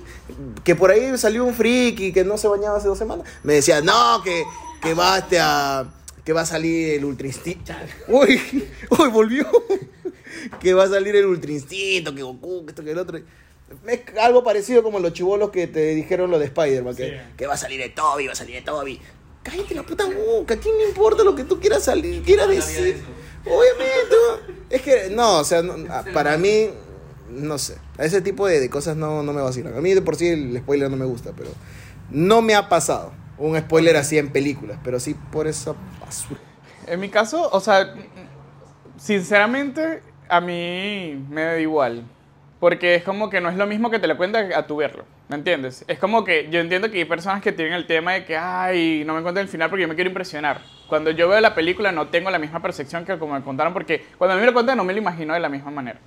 que 0.65 0.75
por 0.75 0.91
ahí 0.91 1.17
salió 1.17 1.45
un 1.45 1.55
friki 1.55 2.13
que 2.13 2.25
no 2.25 2.37
se 2.37 2.49
bañaba 2.49 2.77
hace 2.77 2.89
dos 2.89 2.99
semanas, 2.99 3.27
me 3.43 3.55
decía, 3.55 3.81
no, 3.81 4.23
que, 4.23 4.45
que 4.83 4.95
va 4.95 5.19
este 5.19 5.39
a... 5.41 5.87
Que 6.25 6.33
va 6.33 6.41
a 6.41 6.47
salir 6.47 6.95
el 6.95 7.05
Ultra 7.05 7.27
Instinto. 7.27 7.73
Uy, 8.09 8.41
uy, 8.99 9.09
volvió. 9.11 9.47
que 10.61 10.73
va 10.75 10.85
a 10.85 10.89
salir 10.89 11.15
el 11.17 11.27
Ultra 11.27 11.53
Instinto, 11.53 12.15
que 12.15 12.23
Goku, 12.23 12.65
que 12.65 12.71
esto, 12.71 12.83
que 12.83 12.91
el 12.93 12.99
otro. 12.99 13.19
Es 13.87 14.01
algo 14.21 14.43
parecido 14.43 14.83
como 14.83 15.01
los 15.01 15.13
chivolos 15.13 15.51
que 15.51 15.67
te 15.67 15.95
dijeron 15.95 16.31
lo 16.31 16.39
de 16.39 16.47
Spider-Man, 16.47 16.97
que, 16.97 17.09
Sí. 17.11 17.15
que 17.37 17.47
va 17.47 17.55
a 17.55 17.59
salir 17.59 17.81
de 17.81 17.91
Toby, 17.91 18.27
va 18.27 18.33
a 18.33 18.37
salir 18.37 18.55
de 18.57 18.63
Toby. 18.63 19.01
Cállate 19.43 19.75
la 19.75 19.83
puta 19.83 20.07
boca, 20.07 20.55
¿a 20.55 20.57
quién 20.57 20.77
le 20.79 20.89
importa 20.89 21.23
lo 21.23 21.35
que 21.35 21.45
tú 21.45 21.61
quieras 21.61 21.85
salir, 21.85 22.23
quieras 22.23 22.49
decir? 22.49 23.03
Obviamente, 23.45 24.17
es 24.71 24.81
que 24.81 25.11
no, 25.11 25.41
o 25.41 25.45
sea, 25.45 25.61
no, 25.61 25.75
ah, 25.91 26.03
para 26.15 26.39
mí, 26.39 26.71
no 27.31 27.59
sé, 27.59 27.77
a 27.99 28.05
ese 28.05 28.21
tipo 28.21 28.47
de, 28.47 28.61
de 28.61 28.71
cosas 28.71 28.97
no, 28.97 29.23
no 29.23 29.33
me 29.33 29.43
vacilan. 29.43 29.77
A 29.77 29.81
mí 29.81 29.95
de 29.95 30.03
por 30.03 30.17
sí 30.17 30.29
el 30.29 30.57
spoiler 30.59 30.91
no 30.91 30.97
me 30.97 31.05
gusta, 31.05 31.33
pero 31.37 31.51
no 32.11 32.43
me 32.43 32.55
ha 32.55 32.69
pasado 32.69 33.13
un 33.39 33.59
spoiler 33.59 33.97
así 33.97 34.19
en 34.19 34.31
películas, 34.31 34.79
pero 34.85 35.01
sí 35.01 35.15
por 35.33 35.47
esa 35.47 35.75
basura. 36.01 36.41
En 36.87 37.01
mi 37.01 37.09
caso, 37.09 37.49
o 37.51 37.61
sea, 37.61 37.95
sinceramente, 38.97 40.03
a 40.29 40.41
mí 40.41 41.25
me 41.31 41.43
da 41.43 41.59
igual. 41.59 42.05
Porque 42.61 42.95
es 42.95 43.03
como 43.03 43.29
que 43.29 43.41
no 43.41 43.51
es 43.51 43.57
lo 43.57 43.67
mismo 43.67 43.91
que 43.91 43.99
te 43.99 44.07
lo 44.07 44.17
cuenta 44.17 44.39
a 44.57 44.67
tu 44.67 44.77
verlo. 44.77 45.05
¿Me 45.29 45.37
entiendes? 45.37 45.85
Es 45.89 45.99
como 45.99 46.25
que 46.25 46.49
yo 46.51 46.61
entiendo 46.61 46.91
que 46.91 46.99
hay 46.99 47.05
personas 47.05 47.43
que 47.43 47.53
tienen 47.53 47.75
el 47.75 47.87
tema 47.87 48.13
de 48.13 48.25
que, 48.25 48.37
ay, 48.37 49.05
no 49.07 49.15
me 49.15 49.23
cuentan 49.23 49.43
el 49.43 49.49
final 49.49 49.69
porque 49.69 49.83
yo 49.83 49.89
me 49.89 49.95
quiero 49.95 50.09
impresionar. 50.09 50.63
Cuando 50.87 51.11
yo 51.11 51.29
veo 51.29 51.41
la 51.41 51.55
película 51.55 51.93
no 51.93 52.09
tengo 52.09 52.31
la 52.31 52.39
misma 52.39 52.63
percepción 52.63 53.05
que 53.05 53.19
como 53.19 53.35
me 53.35 53.43
contaron 53.43 53.73
porque 53.73 54.05
cuando 54.19 54.35
a 54.35 54.37
mí 54.37 54.41
me 54.41 54.47
lo 54.47 54.53
cuentan 54.53 54.77
no 54.77 54.85
me 54.85 54.93
lo 54.93 54.99
imagino 54.99 55.35
de 55.35 55.41
la 55.41 55.49
misma 55.49 55.71
manera. 55.71 55.99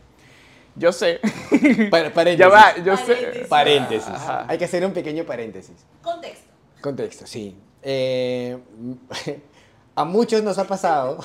Yo 0.78 0.92
sé. 0.92 1.20
Pa- 1.92 2.10
paréntesis. 2.12 2.38
ya 2.40 2.48
va, 2.50 2.76
yo 2.84 2.96
sé. 2.98 3.46
Paréntesis. 3.50 4.08
Ajá. 4.10 4.46
Hay 4.48 4.58
que 4.58 4.66
hacer 4.66 4.86
un 4.86 4.94
pequeño 4.94 5.24
paréntesis. 5.26 5.76
Contexto. 6.02 6.48
Contexto, 6.82 7.26
sí. 7.28 7.56
Eh, 7.82 8.58
a 9.96 10.06
muchos 10.06 10.44
nos 10.44 10.58
ha 10.60 10.66
pasado 10.66 11.18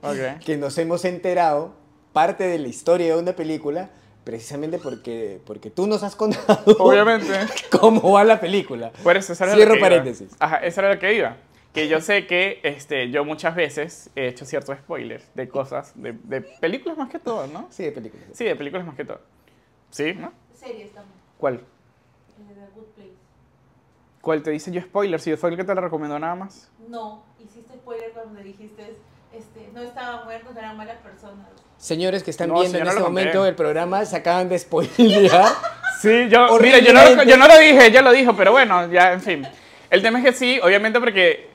que 0.44 0.56
nos 0.56 0.76
hemos 0.78 1.04
enterado 1.04 1.72
parte 2.12 2.44
de 2.46 2.58
la 2.58 2.68
historia 2.68 3.14
de 3.14 3.20
una 3.20 3.32
película 3.32 3.90
precisamente 4.24 4.78
porque, 4.78 5.40
porque 5.46 5.70
tú 5.70 5.86
nos 5.86 6.02
has 6.02 6.14
contado 6.14 6.76
Obviamente. 6.78 7.32
cómo 7.70 8.12
va 8.12 8.24
la 8.24 8.38
película. 8.40 8.92
Por 9.02 9.16
eso, 9.16 9.32
eso 9.32 9.44
era 9.44 9.54
Cierro 9.54 9.70
lo 9.70 9.74
que 9.74 9.78
iba. 9.80 9.88
paréntesis. 9.88 10.28
Ajá, 10.38 10.56
eso 10.58 10.80
era 10.80 10.92
lo 10.94 11.00
que 11.00 11.14
iba. 11.14 11.36
Que 11.72 11.86
yo 11.86 12.00
sé 12.00 12.26
que 12.26 12.60
este, 12.64 13.10
yo 13.10 13.24
muchas 13.24 13.54
veces 13.54 14.10
he 14.16 14.26
hecho 14.26 14.44
ciertos 14.44 14.76
spoilers 14.78 15.24
de 15.34 15.48
cosas, 15.48 15.92
de, 15.94 16.12
de 16.24 16.40
películas 16.40 16.98
más 16.98 17.08
que 17.10 17.18
todo, 17.20 17.46
¿no? 17.46 17.68
Sí, 17.70 17.84
de 17.84 17.92
películas. 17.92 18.26
Sí, 18.32 18.44
de 18.44 18.56
películas 18.56 18.84
más 18.86 18.96
que 18.96 19.04
todo. 19.04 19.20
¿Sí? 19.90 20.14
¿No? 20.14 20.32
Series 20.52 20.92
también. 20.92 21.14
¿Cuál? 21.38 21.54
Eh, 21.54 21.60
The 22.54 22.74
Good 22.74 22.86
Place. 22.96 23.10
¿Cuál 24.20 24.42
te 24.42 24.50
dice 24.50 24.72
yo 24.72 24.80
spoiler? 24.80 25.20
Si 25.20 25.30
yo 25.30 25.36
fue 25.36 25.50
el 25.50 25.56
que 25.56 25.64
te 25.64 25.74
lo 25.74 25.80
recomendó 25.80 26.18
nada 26.18 26.34
más. 26.34 26.70
No, 26.88 27.22
hiciste 27.38 27.74
spoiler 27.74 28.10
cuando 28.12 28.40
dijiste, 28.40 28.96
este, 29.32 29.70
no 29.72 29.80
estaban 29.80 30.24
muertos, 30.24 30.56
eran 30.56 30.76
malas 30.76 30.98
personas. 30.98 31.46
Señores 31.76 32.22
que 32.24 32.30
están 32.32 32.48
No, 32.48 32.60
viendo 32.60 32.78
en 32.78 32.86
este 32.88 33.00
momento 33.00 33.46
el 33.46 33.54
programa 33.54 34.04
se 34.04 34.16
acaban 34.16 34.48
de 34.48 34.58
spoilear. 34.58 35.46
Sí, 36.00 36.30
yo, 36.30 36.58
mira, 36.58 36.78
yo 36.78 36.94
no, 36.94 37.04
lo, 37.04 37.22
yo 37.24 37.36
no 37.36 37.46
lo 37.46 37.58
dije, 37.58 37.88
ella 37.88 38.00
lo 38.00 38.10
dijo, 38.12 38.34
pero 38.34 38.52
bueno, 38.52 38.90
ya, 38.90 39.12
en 39.12 39.20
fin. 39.20 39.46
El 39.90 40.00
tema 40.00 40.18
es 40.20 40.24
que 40.24 40.32
sí, 40.32 40.58
obviamente 40.62 40.98
porque 40.98 41.49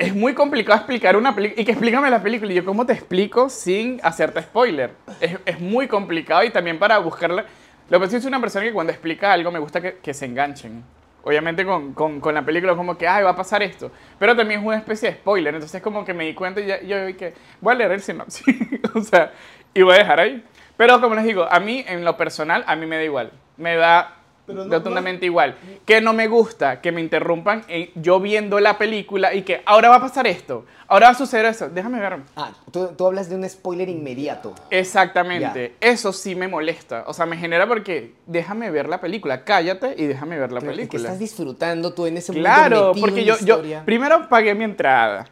es 0.00 0.14
muy 0.14 0.32
complicado 0.32 0.78
explicar 0.78 1.14
una 1.14 1.34
película. 1.34 1.60
Y 1.60 1.64
que 1.64 1.72
explícame 1.72 2.08
la 2.08 2.22
película. 2.22 2.50
Y 2.50 2.54
yo, 2.56 2.64
¿cómo 2.64 2.86
te 2.86 2.94
explico 2.94 3.50
sin 3.50 4.00
hacerte 4.02 4.40
spoiler? 4.40 4.92
Es, 5.20 5.38
es 5.44 5.60
muy 5.60 5.88
complicado 5.88 6.42
y 6.42 6.48
también 6.48 6.78
para 6.78 6.98
buscarla. 6.98 7.44
Lo 7.90 7.98
que 7.98 8.06
pasa 8.06 8.16
es 8.16 8.24
una 8.24 8.40
persona 8.40 8.64
que 8.64 8.72
cuando 8.72 8.92
explica 8.92 9.30
algo 9.30 9.50
me 9.50 9.58
gusta 9.58 9.80
que, 9.82 9.98
que 9.98 10.14
se 10.14 10.24
enganchen. 10.24 10.82
Obviamente 11.22 11.66
con, 11.66 11.92
con, 11.92 12.18
con 12.18 12.34
la 12.34 12.42
película 12.42 12.74
como 12.74 12.96
que, 12.96 13.06
ay, 13.06 13.24
va 13.24 13.30
a 13.30 13.36
pasar 13.36 13.62
esto. 13.62 13.92
Pero 14.18 14.34
también 14.34 14.60
es 14.60 14.66
una 14.66 14.78
especie 14.78 15.10
de 15.10 15.16
spoiler. 15.16 15.52
Entonces 15.52 15.82
como 15.82 16.02
que 16.02 16.14
me 16.14 16.24
di 16.24 16.32
cuenta 16.32 16.62
y 16.62 16.66
ya, 16.66 16.80
yo 16.80 17.04
vi 17.04 17.12
que 17.12 17.34
voy 17.60 17.74
a 17.74 17.76
leer 17.76 17.92
el 17.92 18.00
sinopsis. 18.00 18.56
o 18.94 19.02
sea, 19.02 19.32
y 19.74 19.82
voy 19.82 19.96
a 19.96 19.98
dejar 19.98 20.18
ahí. 20.18 20.42
Pero 20.78 20.98
como 21.02 21.14
les 21.14 21.24
digo, 21.24 21.46
a 21.50 21.60
mí 21.60 21.84
en 21.86 22.06
lo 22.06 22.16
personal, 22.16 22.64
a 22.66 22.74
mí 22.74 22.86
me 22.86 22.96
da 22.96 23.04
igual. 23.04 23.32
Me 23.58 23.76
da 23.76 24.16
Pero 24.52 24.64
no- 24.64 24.72
rotundamente 24.72 25.26
igual. 25.26 25.56
Que 25.86 26.00
no 26.00 26.12
me 26.12 26.28
gusta 26.28 26.80
que 26.80 26.92
me 26.92 27.00
interrumpan 27.00 27.64
en- 27.68 27.90
yo 27.94 28.20
viendo 28.20 28.60
la 28.60 28.78
película 28.78 29.34
y 29.34 29.42
que 29.42 29.62
ahora 29.66 29.88
va 29.88 29.96
a 29.96 30.00
pasar 30.00 30.26
esto, 30.26 30.64
ahora 30.88 31.06
va 31.06 31.12
a 31.12 31.14
suceder 31.16 31.46
eso. 31.46 31.68
Déjame 31.68 32.00
ver. 32.00 32.18
Ah, 32.36 32.52
tú, 32.70 32.88
tú 32.96 33.06
hablas 33.06 33.28
de 33.28 33.36
un 33.36 33.48
spoiler 33.48 33.88
inmediato. 33.88 34.54
Exactamente. 34.70 35.74
Eso 35.80 36.12
sí 36.12 36.34
me 36.34 36.48
molesta. 36.48 37.04
O 37.06 37.12
sea, 37.14 37.26
me 37.26 37.36
genera 37.36 37.66
porque 37.66 38.14
déjame 38.26 38.70
ver 38.70 38.88
la 38.88 39.00
película. 39.00 39.44
Cállate 39.44 39.94
y 39.96 40.06
déjame 40.06 40.38
ver 40.38 40.52
la 40.52 40.60
Pero, 40.60 40.72
¿y 40.72 40.74
que 40.74 40.78
película. 40.82 41.02
estás 41.02 41.18
disfrutando 41.18 41.92
tú 41.94 42.06
en 42.06 42.16
ese 42.16 42.32
momento 42.32 42.48
Claro, 42.50 42.92
porque 42.98 43.24
yo, 43.24 43.34
yo 43.44 43.60
primero 43.84 44.28
pagué 44.28 44.54
mi 44.54 44.64
entrada. 44.64 45.26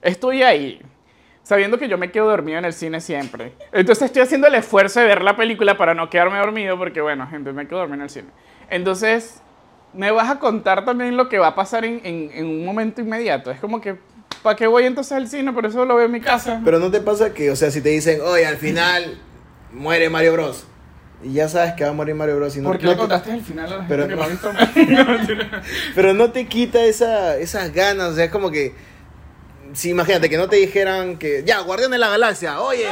Estoy 0.00 0.42
ahí, 0.42 0.80
sabiendo 1.42 1.78
que 1.78 1.88
yo 1.88 1.98
me 1.98 2.10
quedo 2.10 2.26
dormido 2.28 2.58
en 2.58 2.64
el 2.64 2.72
cine 2.72 3.00
siempre. 3.00 3.52
Entonces 3.72 4.06
estoy 4.06 4.22
haciendo 4.22 4.46
el 4.48 4.54
esfuerzo 4.54 5.00
de 5.00 5.06
ver 5.06 5.22
la 5.22 5.36
película 5.36 5.76
para 5.76 5.94
no 5.94 6.10
quedarme 6.10 6.38
dormido, 6.38 6.76
porque 6.76 7.00
bueno, 7.00 7.26
gente, 7.28 7.52
me 7.52 7.66
quedo 7.68 7.78
dormido 7.80 7.96
en 7.96 8.02
el 8.02 8.10
cine. 8.10 8.28
Entonces, 8.72 9.40
me 9.92 10.10
vas 10.10 10.28
a 10.30 10.38
contar 10.38 10.84
también 10.84 11.16
lo 11.16 11.28
que 11.28 11.38
va 11.38 11.48
a 11.48 11.54
pasar 11.54 11.84
en, 11.84 12.00
en- 12.04 12.30
en 12.32 12.46
un 12.46 12.64
momento 12.64 13.00
inmediato. 13.00 13.50
Es 13.50 13.60
como 13.60 13.80
que, 13.80 13.96
¿para 14.42 14.56
qué 14.56 14.66
voy 14.66 14.84
entonces 14.84 15.12
al 15.12 15.28
cine? 15.28 15.52
Por 15.52 15.66
eso 15.66 15.84
lo 15.84 15.94
veo 15.96 16.06
en 16.06 16.12
mi 16.12 16.20
casa. 16.20 16.60
Pero 16.64 16.78
no 16.78 16.90
te 16.90 17.00
pasa 17.00 17.32
que, 17.34 17.50
o 17.50 17.56
sea, 17.56 17.70
si 17.70 17.80
te 17.82 17.90
dicen, 17.90 18.20
oye, 18.22 18.46
al 18.46 18.56
final 18.56 19.18
muere 19.72 20.08
Mario 20.10 20.32
Bros. 20.32 20.66
Y 21.24 21.34
ya 21.34 21.48
sabes 21.48 21.74
que 21.74 21.84
va 21.84 21.90
a 21.90 21.92
morir 21.92 22.14
Mario 22.16 22.36
Bros. 22.36 22.56
Y 22.56 22.60
no, 22.60 22.68
¿Por 22.70 22.78
qué 22.78 22.84
no 22.86 22.90
le 22.90 22.94
te- 22.96 23.00
contaste 23.00 23.30
al 23.32 23.42
final 23.42 23.66
a 23.72 23.76
la 23.76 23.84
gente 23.84 23.94
Pero 23.94 24.08
que 24.08 25.36
no. 25.36 25.44
Pero 25.94 26.14
no 26.14 26.30
te 26.32 26.46
quita 26.48 26.82
esa, 26.84 27.36
esas 27.36 27.72
ganas, 27.72 28.08
o 28.10 28.14
sea, 28.16 28.24
es 28.24 28.30
como 28.30 28.50
que. 28.50 28.74
Si 29.74 29.90
imagínate 29.90 30.28
que 30.28 30.36
no 30.36 30.48
te 30.48 30.56
dijeran 30.56 31.16
que. 31.18 31.44
Ya, 31.46 31.60
Guardián 31.60 31.90
de 31.92 31.98
la 31.98 32.08
Galaxia, 32.08 32.60
oye. 32.60 32.86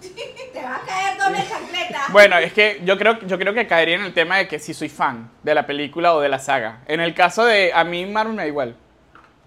Te 0.52 0.62
va 0.62 0.76
a 0.76 0.80
caer 0.80 1.18
doble 1.18 1.38
chancleta. 1.48 2.06
Bueno, 2.10 2.38
es 2.38 2.52
que 2.52 2.80
yo 2.84 2.96
creo, 2.96 3.18
yo 3.20 3.38
creo 3.38 3.54
que 3.54 3.66
caería 3.66 3.96
en 3.96 4.02
el 4.02 4.14
tema 4.14 4.38
de 4.38 4.48
que 4.48 4.58
si 4.58 4.74
soy 4.74 4.88
fan 4.88 5.30
de 5.42 5.54
la 5.54 5.66
película 5.66 6.14
o 6.14 6.20
de 6.20 6.28
la 6.28 6.38
saga. 6.38 6.80
En 6.86 7.00
el 7.00 7.14
caso 7.14 7.44
de 7.44 7.72
a 7.72 7.84
mí 7.84 8.06
Marvel 8.06 8.34
me 8.34 8.42
da 8.42 8.48
igual. 8.48 8.76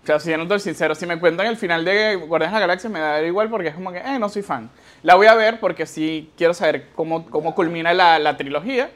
O 0.03 0.05
sea, 0.05 0.19
si 0.19 0.31
yo 0.31 0.37
no 0.37 0.43
estoy 0.43 0.59
sincero, 0.59 0.95
si 0.95 1.05
me 1.05 1.19
cuentan 1.19 1.45
el 1.45 1.57
final 1.57 1.85
de 1.85 2.15
Guardianes 2.15 2.53
de 2.53 2.59
la 2.59 2.67
Galaxia 2.67 2.89
me 2.89 2.99
da 2.99 3.21
igual 3.21 3.49
porque 3.49 3.67
es 3.67 3.75
como 3.75 3.91
que, 3.91 3.99
eh, 3.99 4.17
no 4.19 4.29
soy 4.29 4.41
fan. 4.41 4.69
La 5.03 5.15
voy 5.15 5.27
a 5.27 5.35
ver 5.35 5.59
porque 5.59 5.85
sí 5.85 6.31
quiero 6.35 6.53
saber 6.55 6.87
cómo, 6.95 7.29
cómo 7.29 7.53
culmina 7.53 7.93
la, 7.93 8.17
la 8.17 8.35
trilogía, 8.35 8.89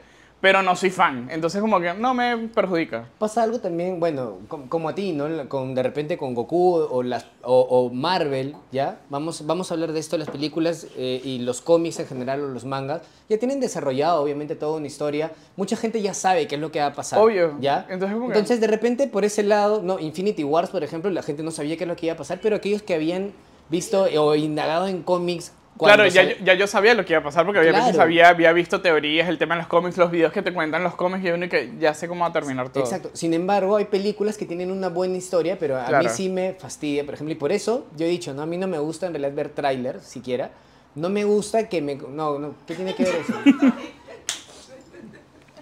pero 0.46 0.62
no 0.62 0.76
soy 0.76 0.90
fan. 0.90 1.28
Entonces 1.32 1.60
como 1.60 1.80
que 1.80 1.92
no 1.94 2.14
me 2.14 2.36
perjudica. 2.54 3.08
Pasa 3.18 3.42
algo 3.42 3.58
también, 3.58 3.98
bueno, 3.98 4.38
com- 4.46 4.68
como, 4.68 4.88
a 4.88 4.94
ti, 4.94 5.12
¿no? 5.12 5.48
Con, 5.48 5.74
de 5.74 5.82
repente 5.82 6.16
con 6.16 6.34
Goku 6.34 6.74
o, 6.76 7.02
las, 7.02 7.26
o, 7.42 7.58
o 7.62 7.90
Marvel, 7.92 8.54
¿ya? 8.70 9.00
Vamos, 9.10 9.44
vamos 9.44 9.72
a 9.72 9.74
hablar 9.74 9.90
de 9.92 9.98
esto, 9.98 10.16
las 10.16 10.30
películas 10.30 10.86
eh, 10.96 11.20
y 11.24 11.40
los 11.40 11.62
cómics 11.62 11.98
en 11.98 12.06
general 12.06 12.42
o 12.44 12.46
los 12.46 12.64
mangas, 12.64 13.02
ya 13.28 13.38
tienen 13.38 13.58
desarrollado 13.58 14.22
obviamente 14.22 14.54
toda 14.54 14.76
una 14.76 14.86
historia. 14.86 15.32
Mucha 15.56 15.74
gente 15.74 16.00
ya 16.00 16.14
sabe 16.14 16.46
qué 16.46 16.54
es 16.54 16.60
lo 16.60 16.70
que 16.70 16.78
va 16.78 16.86
a 16.86 16.92
pasar. 16.92 17.18
Obvio. 17.18 17.56
¿Ya? 17.58 17.84
Entonces, 17.90 18.14
como 18.16 18.28
que- 18.28 18.34
Entonces, 18.34 18.60
de 18.60 18.68
repente, 18.68 19.08
por 19.08 19.24
ese 19.24 19.42
lado, 19.42 19.82
no, 19.82 19.98
Infinity 19.98 20.44
Wars, 20.44 20.70
por 20.70 20.84
ejemplo, 20.84 21.10
la 21.10 21.22
gente 21.24 21.42
no 21.42 21.50
sabía 21.50 21.76
qué 21.76 21.82
es 21.82 21.88
lo 21.88 21.96
que 21.96 22.06
iba 22.06 22.14
a 22.14 22.18
pasar, 22.18 22.38
pero 22.40 22.54
aquellos 22.54 22.82
que 22.82 22.94
habían 22.94 23.32
visto 23.68 24.04
o 24.16 24.36
indagado 24.36 24.86
en 24.86 25.02
cómics... 25.02 25.50
Claro, 25.78 26.06
ya, 26.06 26.22
yo- 26.22 26.36
ya 26.44 26.54
yo 26.54 26.66
sabía 26.66 26.94
lo 26.94 27.04
que 27.04 27.12
iba 27.12 27.20
a 27.20 27.22
pasar 27.22 27.44
porque 27.44 27.60
obviamente 27.60 27.90
Claro. 27.90 27.98
sabía, 27.98 28.28
había 28.30 28.52
visto 28.52 28.80
teorías, 28.80 29.28
el 29.28 29.36
tema 29.38 29.54
de 29.56 29.60
los 29.62 29.68
cómics, 29.68 29.96
los 29.98 30.10
videos 30.10 30.32
que 30.32 30.40
te 30.42 30.52
cuentan 30.52 30.82
los 30.82 30.94
cómics 30.94 31.24
y 31.24 31.30
uno 31.30 31.48
que 31.48 31.72
ya 31.78 31.92
sé 31.94 32.08
cómo 32.08 32.22
va 32.22 32.28
a 32.28 32.32
terminar 32.32 32.70
todo. 32.70 32.82
Exacto. 32.84 33.10
Sin 33.12 33.34
embargo, 33.34 33.76
hay 33.76 33.84
películas 33.86 34.36
que 34.38 34.46
tienen 34.46 34.70
una 34.70 34.88
buena 34.88 35.16
historia, 35.16 35.58
pero 35.58 35.78
a 35.78 35.90
mí 35.98 36.08
sí 36.08 36.28
me 36.28 36.54
fastidia, 36.54 37.04
por 37.04 37.14
ejemplo, 37.14 37.32
y 37.32 37.36
por 37.36 37.52
eso 37.52 37.86
yo 37.96 38.06
he 38.06 38.08
dicho, 38.08 38.32
no, 38.32 38.42
a 38.42 38.46
mí 38.46 38.56
no 38.56 38.66
me 38.66 38.78
gusta 38.78 39.06
en 39.06 39.12
realidad 39.12 39.32
ver 39.34 39.48
trailers 39.50 40.04
siquiera. 40.04 40.50
No 40.94 41.10
me 41.10 41.24
gusta 41.24 41.68
que 41.68 41.82
me... 41.82 41.94
No, 41.96 42.38
no, 42.38 42.54
¿qué 42.66 42.74
tiene 42.74 42.94
que 42.94 43.04
ver 43.04 43.16
eso? 43.16 43.34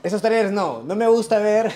Esos 0.05 0.21
trailers 0.21 0.53
no, 0.53 0.83
no 0.83 0.95
me 0.95 1.09
gusta 1.09 1.39
ver 1.39 1.73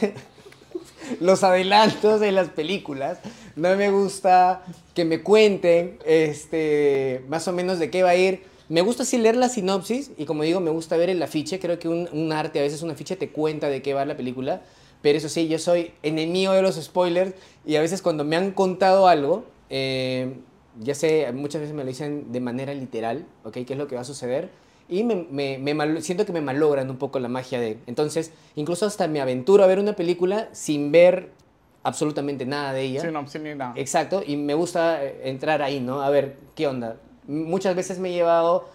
los 1.21 1.45
adelantos 1.45 2.21
de 2.21 2.33
las 2.33 2.49
películas. 2.51 3.19
No 3.57 3.75
me 3.77 3.91
gusta 3.91 4.63
que 4.95 5.05
me 5.05 5.23
cuenten 5.23 5.99
este, 6.05 7.25
más 7.29 7.49
o 7.49 7.53
menos 7.53 7.79
de 7.79 7.91
qué 7.91 8.03
va 8.03 8.11
a 8.11 8.17
ir. 8.17 8.43
Me 8.69 8.83
gusta 8.83 9.05
sí 9.05 9.19
leer 9.19 9.37
la 9.37 9.49
sinopsis 9.49 10.11
y 10.19 10.27
como 10.27 10.43
digo, 10.43 10.61
me 10.61 10.71
gusta 10.71 10.97
ver 10.97 11.11
el 11.11 11.23
afiche. 11.23 11.59
Creo 11.59 11.79
que 11.79 11.89
un, 11.89 12.33
arte, 12.33 12.59
a 12.59 12.63
veces 12.63 12.83
un 12.83 12.91
afiche 12.91 13.17
te 13.17 13.31
cuenta 13.31 13.69
de 13.69 13.83
qué 13.83 13.95
va 13.95 14.05
la 14.05 14.17
película. 14.17 14.63
Pero 15.01 15.19
eso 15.19 15.29
sí, 15.29 15.49
yo 15.49 15.59
soy 15.59 15.93
enemigo 16.03 16.53
de 16.53 16.63
los 16.63 16.77
spoilers 16.77 17.33
y 17.65 17.77
a 17.77 17.81
veces 17.81 18.03
cuando 18.03 18.25
me 18.25 18.37
han 18.37 18.51
contado 18.51 19.07
algo, 19.07 19.45
eh, 19.71 20.35
ya 20.81 20.95
sé, 20.95 21.31
muchas 21.33 21.61
veces 21.61 21.75
me 21.75 21.85
lo 21.85 21.89
dicen 21.89 22.33
de 22.33 22.41
manera 22.41 22.75
literal, 22.75 23.25
¿ok? 23.45 23.59
¿Qué 23.65 23.73
es 23.75 23.79
lo 23.79 23.87
que 23.87 23.95
va 23.95 24.01
a 24.01 24.05
suceder? 24.05 24.51
Y 24.89 25.05
me, 25.05 25.27
me- 25.31 25.59
me 25.59 25.75
mal- 25.75 26.01
siento 26.03 26.25
que 26.25 26.33
me 26.33 26.41
malogran 26.41 26.89
un 26.91 26.97
poco 26.97 27.19
la 27.19 27.29
magia 27.29 27.61
de... 27.61 27.79
Entonces, 27.87 28.33
incluso 28.55 28.87
hasta 28.87 29.07
me 29.09 29.21
aventuro 29.21 29.63
a 29.65 29.67
ver 29.67 29.79
una 29.79 29.93
película 29.95 30.49
sin 30.53 30.91
ver 30.93 31.31
absolutamente 31.83 32.47
nada 32.47 32.73
de 32.73 32.83
ella. 32.83 33.01
Sí, 33.03 33.09
no, 33.13 33.27
sí, 33.29 33.39
ni 33.39 33.55
nada. 33.55 33.73
Exacto, 33.77 34.23
y 34.27 34.37
me 34.37 34.55
gusta 34.55 35.05
eh, 35.05 35.21
entrar 35.25 35.61
ahí, 35.63 35.81
¿no? 35.81 36.01
A 36.03 36.11
ver, 36.11 36.37
¿qué 36.55 36.67
onda? 36.67 36.97
Muchas 37.27 37.77
veces 37.77 37.99
me 37.99 38.09
he 38.09 38.13
llevado, 38.13 38.69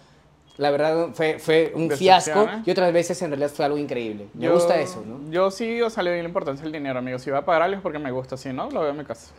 la 0.56 0.70
verdad, 0.70 1.08
fue, 1.14 1.40
fue 1.40 1.72
un 1.74 1.90
fiasco 1.90 2.30
Decepciones. 2.38 2.68
y 2.68 2.70
otras 2.70 2.92
veces 2.92 3.20
en 3.22 3.30
realidad 3.30 3.50
fue 3.50 3.64
algo 3.64 3.76
increíble. 3.78 4.28
Me 4.34 4.46
Yo- 4.46 4.54
gusta 4.54 4.80
eso, 4.80 5.02
¿no? 5.04 5.28
Yo 5.32 5.50
sí, 5.50 5.82
o 5.82 5.90
sea, 5.90 6.04
le 6.04 6.10
doy 6.10 6.22
la 6.22 6.28
importancia 6.28 6.62
del 6.62 6.72
dinero, 6.72 7.00
amigo. 7.00 7.18
Si 7.18 7.28
va 7.30 7.38
a 7.38 7.44
pagar 7.44 7.62
algo 7.62 7.76
es 7.76 7.82
porque 7.82 7.98
me 7.98 8.12
gusta, 8.12 8.36
si 8.36 8.52
no, 8.52 8.70
lo 8.70 8.80
veo 8.82 8.90
en 8.90 8.98
mi 8.98 9.04
casa. 9.04 9.32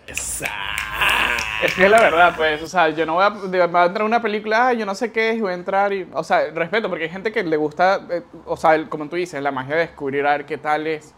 Es 1.64 1.74
que 1.74 1.86
es 1.86 1.90
la 1.92 2.00
verdad, 2.02 2.34
pues, 2.36 2.62
o 2.62 2.68
sea, 2.68 2.90
yo 2.90 3.06
no 3.06 3.16
voy 3.16 3.24
a, 3.24 3.68
va 3.68 3.84
a 3.84 3.86
entrar 3.86 4.06
una 4.06 4.22
película, 4.22 4.68
ah, 4.68 4.74
yo 4.74 4.86
no 4.86 4.94
sé 4.94 5.12
qué 5.12 5.30
es, 5.32 5.38
y 5.38 5.42
voy 5.42 5.52
a 5.52 5.56
entrar 5.56 5.94
y, 5.94 6.08
o 6.14 6.24
sea, 6.24 6.50
respeto, 6.52 6.90
porque 6.90 7.06
hay 7.06 7.10
gente 7.10 7.32
que 7.32 7.44
le 7.44 7.58
gusta, 7.58 8.06
eh, 8.10 8.24
o 8.46 8.58
sea, 8.58 8.76
el- 8.76 8.90
como 8.90 9.08
tú 9.08 9.16
dices, 9.16 9.42
la 9.42 9.52
magia 9.52 9.76
de 9.76 9.82
descubrir 9.82 10.26
a 10.28 10.32
ver 10.32 10.46
qué 10.46 10.58
tal 10.58 10.86
es, 10.86 11.14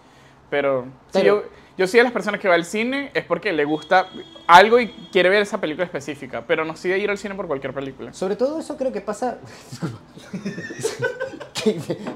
pero, 0.50 0.86
sí, 1.12 1.24
yo, 1.24 1.44
yo 1.78 1.88
soy 1.88 2.00
de 2.00 2.04
las 2.06 2.14
personas 2.14 2.40
que 2.40 2.48
va 2.48 2.56
al 2.56 2.66
cine 2.66 3.12
es 3.14 3.26
porque 3.26 3.52
le 3.52 3.66
gusta 3.66 4.08
algo 4.48 4.80
y 4.80 4.88
quiere 5.12 5.30
ver 5.30 5.42
esa 5.42 5.60
película 5.60 5.86
específica, 5.86 6.44
pero 6.48 6.64
no 6.66 6.74
de 6.74 6.98
ir 6.98 7.10
al 7.10 7.18
cine 7.18 7.36
por 7.36 7.48
cualquier 7.48 7.74
película. 7.74 8.14
Sobre 8.14 8.36
todo 8.36 8.60
eso 8.60 8.78
creo 8.78 8.92
que 8.92 9.02
pasa... 9.02 9.38
Disculpa. 9.72 10.00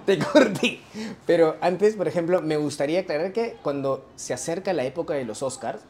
Te 0.06 0.20
corté. 0.20 0.80
Pero 1.26 1.58
antes, 1.62 1.96
por 1.96 2.08
ejemplo, 2.08 2.42
me 2.42 2.56
gustaría 2.58 3.02
aclarar 3.02 3.34
que 3.34 3.58
cuando 3.62 4.06
se 4.16 4.34
acerca 4.34 4.72
la 4.74 4.84
época 4.86 5.14
de 5.14 5.26
los 5.26 5.44
Oscars 5.44 5.82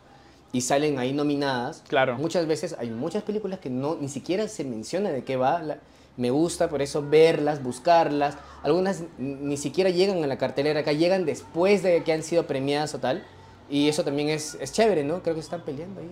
y 0.54 0.62
salen 0.62 1.00
ahí 1.00 1.14
nominadas, 1.14 1.84
Claro. 1.88 2.16
muchas 2.18 2.46
veces 2.48 2.76
hay 2.78 2.90
muchas 2.90 3.24
películas 3.24 3.60
que 3.60 3.70
no 3.70 3.96
ni 3.96 4.10
siquiera 4.10 4.48
se 4.48 4.64
menciona 4.64 5.10
de 5.10 5.24
qué 5.24 5.36
va. 5.38 5.62
la- 5.62 5.78
me 6.18 6.30
gusta 6.30 6.70
por 6.70 6.82
eso 6.82 7.02
verlas, 7.08 7.64
buscarlas. 7.64 8.38
Algunas 8.64 9.04
ni 9.18 9.56
siquiera 9.56 9.90
llegan 9.90 10.22
a 10.24 10.28
la 10.28 10.38
cartelera 10.38 10.82
acá, 10.82 10.92
llegan 10.92 11.26
después 11.26 11.84
de 11.84 12.04
que 12.04 12.12
han 12.12 12.22
sido 12.22 12.46
premiadas 12.48 12.94
o 12.94 13.00
tal. 13.00 13.24
Y 13.70 13.88
eso 13.88 14.04
también 14.04 14.28
es, 14.30 14.56
es 14.60 14.74
chévere, 14.74 15.06
¿no? 15.06 15.24
Creo 15.24 15.36
que 15.36 15.40
están 15.40 15.62
peleando 15.62 16.02
ahí. 16.02 16.10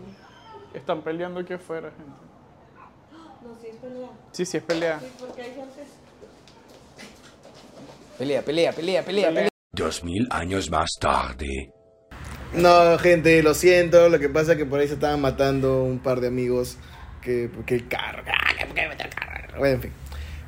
Están 0.73 1.02
peleando 1.02 1.41
aquí 1.41 1.52
afuera, 1.54 1.91
gente. 1.91 2.12
No, 3.43 3.56
sí, 3.62 3.67
es 3.67 3.82
verdad. 3.82 4.10
Sí, 4.32 4.45
sí, 4.45 4.58
es 4.58 4.63
pelea. 4.63 4.99
Sí, 5.02 5.06
porque 5.19 5.41
hay 5.41 5.49
gente. 5.54 5.84
Pelea, 8.17 8.41
pelea, 8.41 8.71
pelea, 8.73 9.04
pelea, 9.06 9.28
pelea. 9.30 9.49
Dos 9.73 10.04
mil 10.04 10.28
años 10.32 10.69
más 10.69 10.89
tarde. 10.99 11.71
No, 12.53 12.97
gente, 12.97 13.41
lo 13.43 13.53
siento. 13.53 14.09
Lo 14.09 14.19
que 14.19 14.29
pasa 14.29 14.53
es 14.53 14.57
que 14.57 14.65
por 14.65 14.79
ahí 14.79 14.88
se 14.88 14.95
estaban 14.95 15.21
matando 15.21 15.83
un 15.83 15.99
par 15.99 16.19
de 16.21 16.27
amigos. 16.27 16.77
Que, 17.21 17.49
porque 17.53 17.75
el 17.75 17.88
carro. 17.88 18.23
ah, 18.27 18.65
¿por 18.65 18.73
qué 18.75 18.81
me 18.83 18.89
mete 18.89 19.03
el 19.03 19.09
carro? 19.09 19.59
Bueno, 19.59 19.75
en 19.75 19.81
fin. 19.81 19.91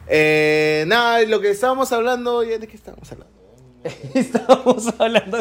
Eh, 0.08 0.86
nada, 0.88 1.22
lo 1.24 1.42
que 1.42 1.52
estábamos 1.52 1.92
hablando. 1.92 2.40
¿De 2.42 2.66
qué 2.68 2.76
estábamos 2.76 3.12
hablando? 3.12 3.32
Estábamos 4.14 4.94
hablando 5.00 5.38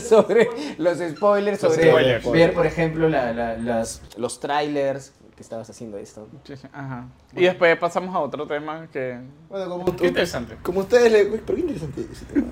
sobre 0.00 0.48
los 0.78 0.98
spoilers, 0.98 1.60
Los 1.60 1.74
sobre 1.74 1.90
spoilers. 1.90 2.30
ver, 2.30 2.54
por 2.54 2.64
ejemplo, 2.64 3.08
la- 3.08 3.32
la- 3.32 3.56
las- 3.58 4.00
los 4.16 4.38
trailers 4.38 5.12
que 5.34 5.42
estabas 5.42 5.68
haciendo 5.70 5.98
esto. 5.98 6.28
Sí, 6.44 6.54
sí, 6.56 6.68
Ajá. 6.72 7.08
Y 7.34 7.42
después 7.44 7.76
pasamos 7.78 8.14
a 8.14 8.20
otro 8.20 8.46
tema 8.46 8.86
que... 8.92 9.18
Bueno, 9.48 9.68
como, 9.70 9.96
Qué 9.96 10.06
interesante. 10.06 10.54
como 10.62 10.80
ustedes. 10.80 11.32
Uy, 11.32 11.40
pero 11.44 11.56
qué 11.56 11.60
interesante 11.62 12.06
ese 12.12 12.24
tema. 12.26 12.46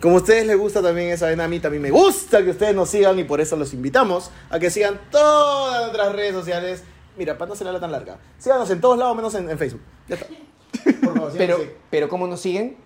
Como 0.00 0.16
a 0.16 0.20
ustedes 0.20 0.46
les 0.46 0.58
gusta 0.58 0.82
también 0.82 1.10
esa 1.10 1.26
vaina, 1.26 1.44
a 1.44 1.48
mí 1.48 1.58
también 1.58 1.82
me 1.82 1.90
gusta 1.90 2.42
que 2.44 2.50
ustedes 2.50 2.74
nos 2.74 2.90
sigan 2.90 3.18
y 3.18 3.24
por 3.24 3.40
eso 3.40 3.56
los 3.56 3.72
invitamos 3.72 4.30
a 4.50 4.58
que 4.58 4.70
sigan 4.70 5.00
todas 5.10 5.82
nuestras 5.86 6.12
redes 6.14 6.34
sociales. 6.34 6.84
Mira, 7.16 7.38
para 7.38 7.48
no 7.48 7.56
ser 7.56 7.66
la 7.68 7.80
tan 7.80 7.90
larga. 7.92 8.18
Síganos 8.38 8.68
en 8.70 8.80
todos 8.80 8.98
lados 8.98 9.16
menos 9.16 9.34
en, 9.34 9.48
en 9.48 9.58
Facebook. 9.58 9.80
Ya 10.08 10.16
está. 10.16 10.26
Por 11.02 11.14
favor, 11.14 11.32
Pero, 11.38 11.58
pero 11.90 12.08
¿cómo 12.08 12.26
nos 12.26 12.40
siguen? 12.40 12.76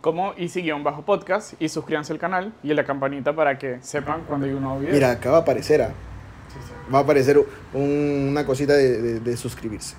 como 0.00 0.34
Easy-Bajo 0.36 1.02
Podcast 1.04 1.54
y 1.60 1.68
suscríbanse 1.68 2.12
al 2.12 2.18
canal 2.20 2.52
y 2.62 2.72
la 2.74 2.84
campanita 2.84 3.34
para 3.34 3.58
que 3.58 3.78
sepan 3.82 4.22
cuando 4.28 4.46
hay 4.46 4.52
un 4.52 4.62
nuevo 4.62 4.78
video. 4.78 4.92
Mira, 4.94 5.10
acá 5.12 5.30
va 5.32 5.38
a 5.38 5.40
aparecer. 5.40 5.82
ah. 5.82 5.92
Va 6.94 6.98
a 6.98 7.02
aparecer 7.02 7.38
un- 7.72 8.26
una 8.30 8.46
cosita 8.46 8.74
de, 8.74 9.02
de- 9.02 9.20
de 9.20 9.36
suscribirse. 9.36 9.96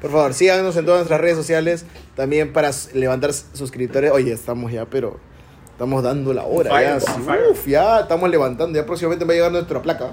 Por 0.00 0.12
favor, 0.12 0.32
síganos 0.32 0.76
en 0.76 0.84
todas 0.84 1.00
nuestras 1.00 1.20
redes 1.20 1.36
sociales. 1.36 1.86
También 2.14 2.52
para 2.52 2.70
levantar 2.94 3.32
suscriptores. 3.32 4.12
Oye, 4.12 4.32
estamos 4.32 4.70
ya, 4.70 4.84
pero 4.84 5.18
estamos 5.78 6.02
dando 6.02 6.34
la 6.34 6.44
hora. 6.44 6.70
Fire, 6.70 6.98
ya, 6.98 7.00
sí, 7.00 7.12
uf, 7.52 7.66
ya 7.68 8.00
estamos 8.00 8.28
levantando. 8.28 8.76
Ya 8.76 8.84
próximamente 8.84 9.24
va 9.24 9.30
a 9.30 9.34
llegar 9.36 9.52
nuestra 9.52 9.80
placa. 9.80 10.10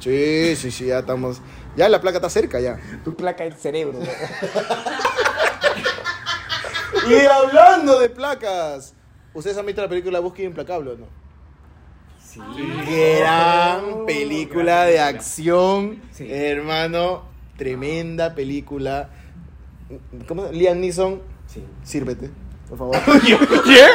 Sí, 0.00 0.56
sí, 0.56 0.72
sí, 0.72 0.86
ya 0.86 0.98
estamos. 0.98 1.40
Ya 1.76 1.88
la 1.88 2.00
placa 2.00 2.18
está 2.18 2.28
cerca 2.28 2.58
ya. 2.58 2.80
Tu 3.04 3.14
placa 3.14 3.44
del 3.44 3.54
cerebro. 3.54 4.00
Y 7.06 7.26
hablando 7.26 7.98
de 8.00 8.08
placas, 8.08 8.94
¿ustedes 9.34 9.58
han 9.58 9.66
visto 9.66 9.82
la 9.82 9.88
película 9.88 10.20
Búsqueda 10.20 10.46
Implacable 10.46 10.92
o 10.92 10.96
no? 10.96 11.06
Sí. 12.24 12.40
Gran 13.18 14.06
película 14.06 14.84
de 14.84 15.00
acción, 15.00 16.00
Sí. 16.12 16.26
hermano. 16.30 17.24
Tremenda 17.58 18.34
película. 18.34 19.10
¿Cómo? 20.26 20.46
Liam 20.50 20.80
Neeson, 20.80 21.20
Sí. 21.46 21.62
sírvete, 21.82 22.30
por 22.68 22.78
favor. 22.78 22.96
¿Quién? 23.64 23.86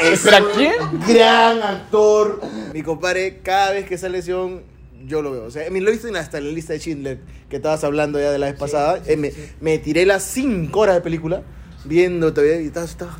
Es 0.00 0.12
¿Espera, 0.24 0.42
quién? 0.54 0.72
Gran 1.08 1.62
actor. 1.62 2.40
Mi 2.72 2.82
compadre, 2.82 3.40
cada 3.42 3.72
vez 3.72 3.86
que 3.86 3.96
sale 3.98 4.18
acción, 4.18 4.62
yo 5.06 5.22
lo 5.22 5.32
veo. 5.32 5.44
O 5.44 5.50
sea, 5.50 5.70
me 5.70 5.80
lo 5.80 5.88
he 5.88 5.92
visto 5.92 6.08
en- 6.08 6.16
hasta 6.16 6.38
en 6.38 6.46
la 6.46 6.52
lista 6.52 6.72
de 6.72 6.78
Schindler, 6.80 7.18
que 7.48 7.56
estabas 7.56 7.84
hablando 7.84 8.18
ya 8.18 8.30
de 8.30 8.38
la 8.38 8.46
vez 8.46 8.56
pasada. 8.58 9.00
Eh, 9.06 9.16
me, 9.16 9.32
me 9.60 9.78
tiré 9.78 10.06
las 10.06 10.22
5 10.24 10.78
horas 10.78 10.96
de 10.96 11.00
película 11.00 11.42
viendo 11.84 12.32
todavía 12.32 12.60
y 12.60 12.66
estaba, 12.66 12.86
estaba 12.86 13.12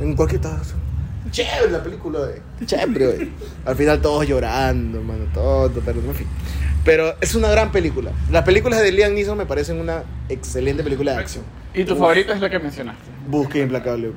en 0.00 0.14
cualquier 0.14 0.40
estaba 0.40 0.62
chévere 1.32 1.72
la 1.72 1.82
película 1.82 2.20
de 2.26 2.40
chévere 2.64 3.06
güey. 3.16 3.28
al 3.64 3.74
final 3.74 4.00
todos 4.00 4.24
llorando 4.28 4.98
hermano 4.98 5.24
todo 5.34 5.72
pero 5.84 5.98
en 5.98 6.14
fin 6.14 6.26
pero 6.84 7.16
es 7.20 7.34
una 7.34 7.48
gran 7.48 7.72
película 7.72 8.12
las 8.30 8.44
películas 8.44 8.80
de 8.82 8.92
Liam 8.92 9.14
Neeson 9.14 9.36
me 9.36 9.46
parecen 9.46 9.80
una 9.80 10.04
excelente 10.28 10.84
película 10.84 11.12
de 11.14 11.18
acción 11.18 11.42
Y 11.76 11.84
tu 11.84 11.94
favorita 11.94 12.32
es 12.32 12.40
la 12.40 12.50
que 12.50 12.58
mencionaste. 12.58 13.02
Búsqueda 13.28 13.62
implacable 13.64 14.12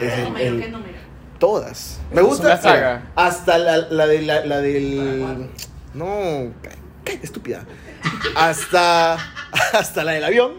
es 0.00 0.12
el- 0.18 0.24
número? 0.24 0.44
el- 0.46 0.60
¿Qué 0.62 0.68
número? 0.70 0.98
Todas. 1.38 2.00
Me 2.12 2.20
Es 2.20 2.26
gusta 2.26 2.46
una 2.46 2.56
saga. 2.56 3.02
hasta 3.16 3.58
la, 3.58 3.76
la 3.78 4.06
de 4.06 4.22
la, 4.22 4.44
la 4.46 4.60
del. 4.60 5.48
No, 5.94 6.52
cállate, 6.62 7.20
estúpida. 7.24 7.64
Hasta, 8.36 9.14
hasta 9.72 10.04
la 10.04 10.12
del 10.12 10.24
avión, 10.24 10.52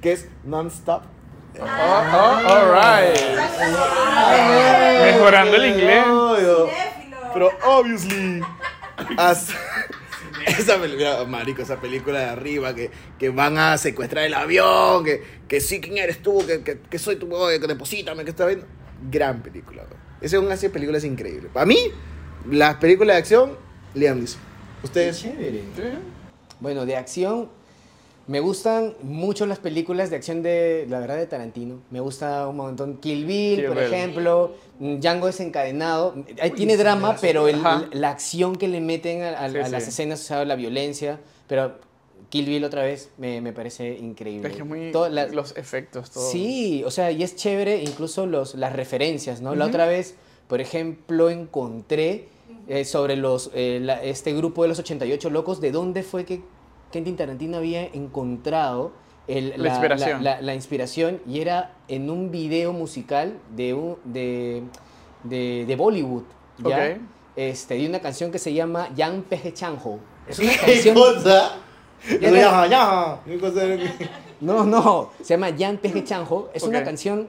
que 0.00 0.12
es 0.12 0.28
non-stop. 0.44 1.02
Oh, 1.60 1.64
oh, 1.64 2.48
alright. 2.48 3.16
Mejorando 5.04 5.56
el 5.56 5.66
inglés. 5.66 6.04
Pero 7.32 7.50
obviously. 7.64 8.42
Hasta, 9.16 9.52
esa 10.58 10.80
película, 10.80 11.24
marico, 11.24 11.62
esa 11.62 11.80
película 11.80 12.18
de 12.18 12.24
arriba 12.26 12.74
que, 12.74 12.90
que 13.18 13.30
van 13.30 13.58
a 13.58 13.78
secuestrar 13.78 14.24
el 14.24 14.34
avión, 14.34 15.04
que, 15.04 15.22
que 15.48 15.60
sí, 15.60 15.80
¿quién 15.80 15.98
eres 15.98 16.22
tú? 16.22 16.44
Que, 16.46 16.62
que, 16.62 16.80
que 16.80 16.98
soy 16.98 17.16
tu 17.16 17.28
que 17.28 17.66
deposítame, 17.66 18.24
que 18.24 18.30
está 18.30 18.46
viendo. 18.46 18.66
Gran 19.10 19.42
película, 19.42 19.84
bro. 19.84 19.96
Esa 20.20 20.36
es 20.36 20.42
una 20.42 20.56
de 20.56 20.70
películas 20.70 21.04
increíbles. 21.04 21.50
Para 21.52 21.66
mí, 21.66 21.76
las 22.50 22.76
películas 22.76 23.16
de 23.16 23.18
acción, 23.18 23.58
Liam. 23.94 24.24
Ustedes. 24.82 25.20
Chévere. 25.20 25.62
Bueno, 26.60 26.86
de 26.86 26.96
acción, 26.96 27.50
me 28.26 28.40
gustan 28.40 28.94
mucho 29.02 29.44
las 29.46 29.58
películas 29.58 30.08
de 30.10 30.16
acción 30.16 30.42
de, 30.42 30.86
la 30.88 30.98
verdad, 31.00 31.16
de 31.16 31.26
Tarantino. 31.26 31.80
Me 31.90 32.00
gusta 32.00 32.48
un 32.48 32.56
montón 32.56 32.96
Kill 32.96 33.26
Bill, 33.26 33.56
Kill 33.56 33.66
por 33.66 33.76
Bill. 33.76 33.84
ejemplo, 33.84 34.54
mm, 34.78 34.94
Django 35.00 35.26
desencadenado. 35.26 36.14
Ahí 36.40 36.50
tiene 36.52 36.76
drama, 36.76 37.16
pero 37.20 37.48
el- 37.48 37.62
la 37.92 38.10
acción 38.10 38.56
que 38.56 38.68
le 38.68 38.80
meten 38.80 39.22
a, 39.22 39.30
a- 39.44 39.50
Sí, 39.50 39.58
a 39.58 39.68
las 39.68 39.86
escenas, 39.88 40.20
o 40.20 40.24
sea, 40.24 40.44
la 40.44 40.56
violencia, 40.56 41.20
pero 41.46 41.78
Kill 42.30 42.46
Bill 42.46 42.64
otra 42.64 42.82
vez 42.82 43.10
me, 43.18 43.40
me 43.40 43.52
parece 43.52 43.96
increíble. 43.98 44.48
Es 44.48 44.56
que 44.56 44.64
muy. 44.64 44.90
Los 45.32 45.56
efectos, 45.56 46.10
todo. 46.10 46.28
Sí, 46.30 46.82
o 46.84 46.90
sea, 46.90 47.10
y 47.12 47.22
es 47.22 47.36
chévere 47.36 47.82
incluso 47.82 48.26
los, 48.26 48.54
las 48.54 48.72
referencias, 48.72 49.40
¿no? 49.42 49.54
La 49.54 49.66
otra 49.66 49.86
vez, 49.86 50.14
por 50.48 50.60
ejemplo, 50.60 51.28
encontré 51.30 52.28
eh, 52.66 52.84
sobre 52.86 53.16
los, 53.16 53.50
eh, 53.54 53.78
la- 53.82 54.02
este 54.02 54.32
grupo 54.32 54.62
de 54.62 54.68
los 54.68 54.78
88 54.78 55.28
locos, 55.30 55.60
de 55.60 55.70
dónde 55.70 56.02
fue 56.02 56.24
que 56.24 56.40
Quentin 56.94 57.16
Tarantino 57.16 57.56
había 57.56 57.84
encontrado 57.86 58.92
el- 59.26 59.54
La 59.56 59.68
inspiración. 59.70 60.22
la- 60.22 60.40
la 60.40 60.54
inspiración, 60.54 61.20
y 61.26 61.40
era 61.40 61.72
en 61.88 62.08
un 62.08 62.30
video 62.30 62.72
musical 62.72 63.38
de, 63.56 63.74
un, 63.74 63.96
de, 64.04 64.62
de, 65.24 65.64
de 65.66 65.76
Bollywood, 65.76 66.22
¿ya? 66.58 66.76
Ok. 66.94 67.00
Este, 67.36 67.74
de 67.74 67.88
una 67.88 67.98
canción 67.98 68.30
que 68.30 68.38
se 68.38 68.52
llama 68.54 68.90
Yang 68.94 69.22
Peje 69.24 69.52
Chanho. 69.52 69.98
Es 70.28 70.38
una 70.38 70.52
¿Qué 70.52 70.58
canción... 70.58 70.94
cosa? 70.94 71.56
No, 72.20 72.30
no- 72.30 72.36
ya, 72.36 72.66
ya. 72.68 73.20
¿Qué 73.24 73.38
cosa 73.40 73.64
era 73.64 73.76
que- 73.76 74.08
No, 74.40 74.64
no, 74.64 75.10
se 75.20 75.34
llama 75.34 75.50
Yan 75.50 75.78
Peje 75.78 76.04
Chanjo. 76.04 76.50
Es 76.54 76.62
una 76.62 76.84
canción 76.84 77.28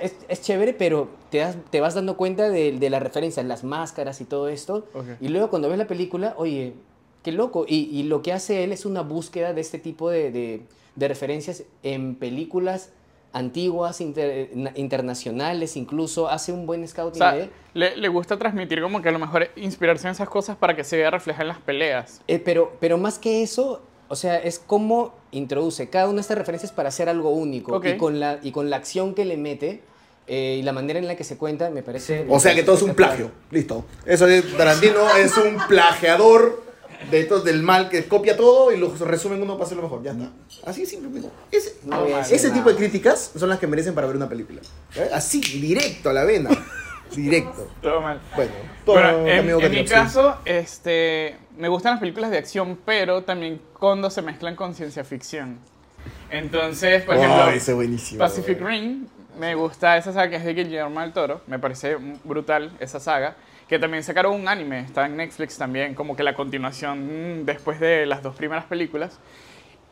Es, 0.00 0.14
es 0.28 0.40
chévere, 0.42 0.72
pero 0.72 1.08
te, 1.30 1.38
das- 1.38 1.56
te 1.70 1.80
vas 1.80 1.94
dando 1.94 2.16
cuenta 2.16 2.48
de, 2.48 2.78
de 2.78 2.90
la 2.90 3.00
referencia, 3.00 3.42
las 3.42 3.64
máscaras 3.64 4.20
y 4.20 4.24
todo 4.24 4.46
esto. 4.48 4.86
Y 5.20 5.26
luego 5.28 5.50
cuando 5.50 5.68
ves 5.68 5.78
la 5.78 5.88
película, 5.88 6.34
oye, 6.36 6.74
qué 7.22 7.32
loco. 7.32 7.64
Y, 7.68 7.88
y 7.92 8.02
lo 8.04 8.22
que 8.22 8.32
hace 8.32 8.64
él 8.64 8.72
es 8.72 8.84
una 8.86 9.02
búsqueda 9.02 9.52
de 9.52 9.60
este 9.60 9.78
tipo 9.78 10.10
de, 10.10 10.30
de- 10.30 10.62
de 10.96 11.08
referencias 11.08 11.62
en 11.82 12.14
películas 12.16 12.90
antiguas, 13.32 14.00
inter- 14.00 14.50
na- 14.54 14.72
internacionales, 14.74 15.76
incluso 15.76 16.28
hace 16.28 16.52
un 16.52 16.66
buen 16.66 16.82
O 16.82 16.86
scouting 16.88 17.18
sea, 17.18 17.32
de 17.32 17.42
él. 17.44 17.50
le, 17.74 17.96
le 17.96 18.08
gusta 18.08 18.36
transmitir 18.36 18.82
como 18.82 19.00
que 19.00 19.08
a 19.08 19.12
lo 19.12 19.18
mejor 19.20 19.48
inspirarse 19.56 20.08
en 20.08 20.12
esas 20.12 20.28
cosas 20.28 20.56
para 20.56 20.74
que 20.74 20.82
se 20.82 20.96
vea 20.96 21.10
reflejada 21.10 21.42
en 21.44 21.48
las 21.48 21.58
peleas. 21.58 22.20
Eh, 22.26 22.40
pero, 22.44 22.72
pero 22.80 22.98
más 22.98 23.18
que 23.20 23.42
eso, 23.42 23.82
o 24.08 24.16
sea, 24.16 24.36
es 24.38 24.58
cómo 24.58 25.14
introduce 25.30 25.88
cada 25.88 26.06
una 26.06 26.16
de 26.16 26.20
estas 26.22 26.38
referencias 26.38 26.72
para 26.72 26.88
hacer 26.88 27.08
algo 27.08 27.30
único. 27.30 27.80
Y, 27.86 27.96
con 27.96 28.18
la, 28.18 28.40
y 28.42 28.50
con 28.50 28.68
la 28.68 28.76
acción 28.76 29.14
que 29.14 29.24
le 29.24 29.36
mete 29.36 29.80
eh, 30.26 30.56
y 30.58 30.62
la 30.62 30.72
manera 30.72 30.98
en 30.98 31.06
la 31.06 31.14
que 31.14 31.22
se 31.24 31.36
cuenta, 31.38 31.70
me 31.70 31.84
parece... 31.84 32.26
O 32.28 32.40
sea 32.40 32.52
que 32.54 32.64
todo 32.64 32.74
es 32.76 32.82
un 32.82 32.94
plagio. 32.94 33.30
Listo. 33.52 33.84
Eso 34.06 34.26
es 34.26 34.56
Tarantino 34.56 35.08
es 35.16 35.36
un 35.36 35.56
plagiador 35.68 36.64
de 37.10 37.20
estos 37.20 37.44
del 37.44 37.62
mal 37.62 37.88
que 37.88 38.04
copia 38.06 38.36
todo 38.36 38.72
y 38.72 38.76
lo 38.76 38.94
resume 38.94 39.36
en 39.36 39.42
uno 39.42 39.54
para 39.54 39.64
hacerlo 39.64 39.82
mejor. 39.84 40.02
Ya 40.02 40.12
está. 40.12 40.30
Así 40.66 40.82
es 40.82 40.90
simple. 40.90 41.22
Ese, 41.50 41.76
No 41.84 42.04
ese 42.06 42.50
tipo 42.50 42.68
de 42.70 42.76
críticas 42.76 43.32
son 43.36 43.48
las 43.48 43.58
que 43.58 43.66
merecen 43.66 43.94
para 43.94 44.06
ver 44.06 44.16
una 44.16 44.28
película. 44.28 44.60
¿Eh? 44.96 45.10
Así, 45.12 45.40
directo 45.40 46.10
a 46.10 46.12
la 46.12 46.24
vena. 46.24 46.50
Directo. 47.14 47.68
Todo 47.82 48.00
mal. 48.00 48.20
Bueno, 48.36 48.52
todo 48.84 48.94
Bueno, 48.94 49.26
en, 49.26 49.38
amigo 49.40 49.60
en 49.60 49.72
mi 49.72 49.78
sí. 49.78 49.84
caso, 49.84 50.36
este, 50.44 51.36
me 51.58 51.68
gustan 51.68 51.94
las 51.94 52.00
películas 52.00 52.30
de 52.30 52.38
acción, 52.38 52.78
pero 52.84 53.24
también 53.24 53.60
cuando 53.76 54.10
se 54.10 54.22
mezclan 54.22 54.54
con 54.54 54.76
ciencia 54.76 55.02
ficción. 55.02 55.58
Entonces, 56.30 57.02
por 57.02 57.16
ejemplo. 57.16 57.46
Pacific. 58.16 58.60
Rim, 58.60 59.06
me 59.38 59.54
gusta 59.54 59.96
esa 59.96 60.12
saga 60.12 60.30
que 60.30 60.36
es 60.36 60.44
de 60.44 60.54
Guillermo 60.54 61.00
del 61.00 61.12
Toro, 61.12 61.40
me 61.46 61.58
parece 61.58 61.96
brutal 62.24 62.70
esa 62.78 63.00
saga, 63.00 63.36
que 63.70 63.78
también 63.78 64.02
sacaron 64.02 64.34
un 64.34 64.48
anime, 64.48 64.80
está 64.80 65.06
en 65.06 65.16
Netflix 65.16 65.56
también, 65.56 65.94
como 65.94 66.16
que 66.16 66.24
la 66.24 66.34
continuación 66.34 67.42
mm, 67.42 67.44
después 67.46 67.78
de 67.78 68.04
las 68.04 68.20
dos 68.20 68.34
primeras 68.34 68.64
películas. 68.64 69.20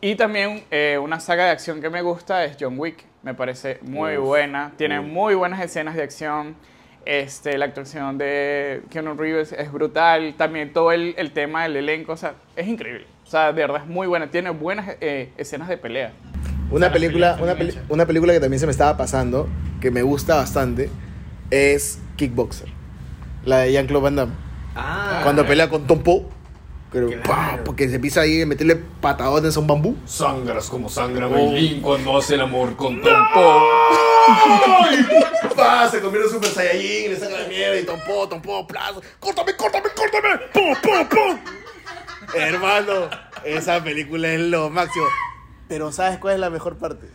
Y 0.00 0.16
también 0.16 0.64
eh, 0.72 0.98
una 1.00 1.20
saga 1.20 1.44
de 1.44 1.50
acción 1.52 1.80
que 1.80 1.88
me 1.88 2.02
gusta 2.02 2.44
es 2.44 2.56
John 2.58 2.74
Wick, 2.76 3.04
me 3.22 3.34
parece 3.34 3.78
muy 3.82 4.16
buena, 4.16 4.72
tiene 4.76 5.00
muy 5.00 5.36
buenas 5.36 5.60
escenas 5.60 5.94
de 5.94 6.02
acción. 6.02 6.56
Este, 7.06 7.56
la 7.56 7.66
actuación 7.66 8.18
de 8.18 8.82
Keanu 8.90 9.14
Reeves 9.14 9.52
es 9.52 9.70
brutal, 9.72 10.34
también 10.36 10.72
todo 10.72 10.90
el, 10.90 11.14
el 11.16 11.30
tema 11.30 11.62
del 11.62 11.76
elenco, 11.76 12.12
o 12.12 12.16
sea, 12.16 12.34
es 12.56 12.66
increíble. 12.66 13.06
O 13.24 13.30
sea, 13.30 13.52
de 13.52 13.62
verdad 13.62 13.82
es 13.84 13.88
muy 13.88 14.08
buena, 14.08 14.26
tiene 14.28 14.50
buenas 14.50 14.96
eh, 15.00 15.30
escenas 15.36 15.68
de 15.68 15.78
pelea. 15.78 16.10
Una 16.70 16.92
película, 16.92 17.38
una, 17.40 17.54
peli- 17.54 17.78
una 17.88 18.06
película 18.06 18.32
que 18.32 18.40
también 18.40 18.58
se 18.58 18.66
me 18.66 18.72
estaba 18.72 18.96
pasando, 18.96 19.48
que 19.80 19.92
me 19.92 20.02
gusta 20.02 20.34
bastante, 20.34 20.90
es 21.50 22.00
Kickboxer. 22.16 22.77
La 23.48 23.60
de 23.60 23.72
Jean-Claude 23.72 24.02
Van 24.04 24.16
Damme. 24.16 24.32
Ah, 24.76 25.20
Cuando 25.24 25.46
pelea 25.46 25.70
con 25.70 25.86
Tom 25.86 26.02
Poe. 26.02 26.26
Pero, 26.92 27.08
¡pah! 27.24 27.58
porque 27.64 27.88
se 27.88 27.96
empieza 27.96 28.20
ahí 28.20 28.42
a 28.42 28.46
meterle 28.46 28.76
patadones 28.76 29.56
a 29.56 29.60
un 29.60 29.66
bambú. 29.66 29.96
Sangras 30.06 30.68
como 30.68 30.88
sangra 30.90 31.26
Beilín 31.26 31.80
cuando 31.82 32.16
hace 32.18 32.34
el 32.34 32.42
amor 32.42 32.76
con 32.76 33.00
Tompo. 33.02 33.62
¡Pah! 35.56 35.88
Se 35.90 36.00
convierte 36.00 36.28
en 36.28 36.34
Super 36.34 36.50
Saiyajin, 36.50 37.10
le 37.10 37.16
saca 37.16 37.38
la 37.38 37.48
mierda 37.48 37.78
y 37.78 37.84
Tom 37.84 38.00
Poe, 38.06 38.26
Tom 38.28 38.40
Poe, 38.42 38.64
plazo. 38.66 39.02
¡Córtame, 39.18 39.56
córtame, 39.56 39.88
córtame! 39.96 40.38
¡Pum, 40.52 40.74
pum, 40.82 41.08
pum! 41.08 41.38
Hermano, 42.34 43.08
esa 43.44 43.82
película 43.82 44.28
es 44.28 44.40
lo 44.40 44.68
máximo. 44.70 45.06
Pero 45.68 45.90
¿sabes 45.92 46.18
cuál 46.18 46.34
es 46.34 46.40
la 46.40 46.50
mejor 46.50 46.76
parte? 46.76 47.06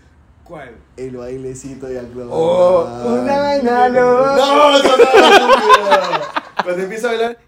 ¿Cuál? 0.54 0.76
El 0.98 1.18
bailecito 1.18 1.88
de 1.88 1.96
Jean-Claude 1.96 2.30
Oh, 2.32 2.86
una 3.24 3.40
vaina 3.40 3.90
loca. 3.90 4.36
No, 4.36 4.78
eso 4.78 4.98
no. 4.98 6.64
Cuando 6.64 6.84
empieza 6.84 7.08
a 7.08 7.12
bailar. 7.14 7.40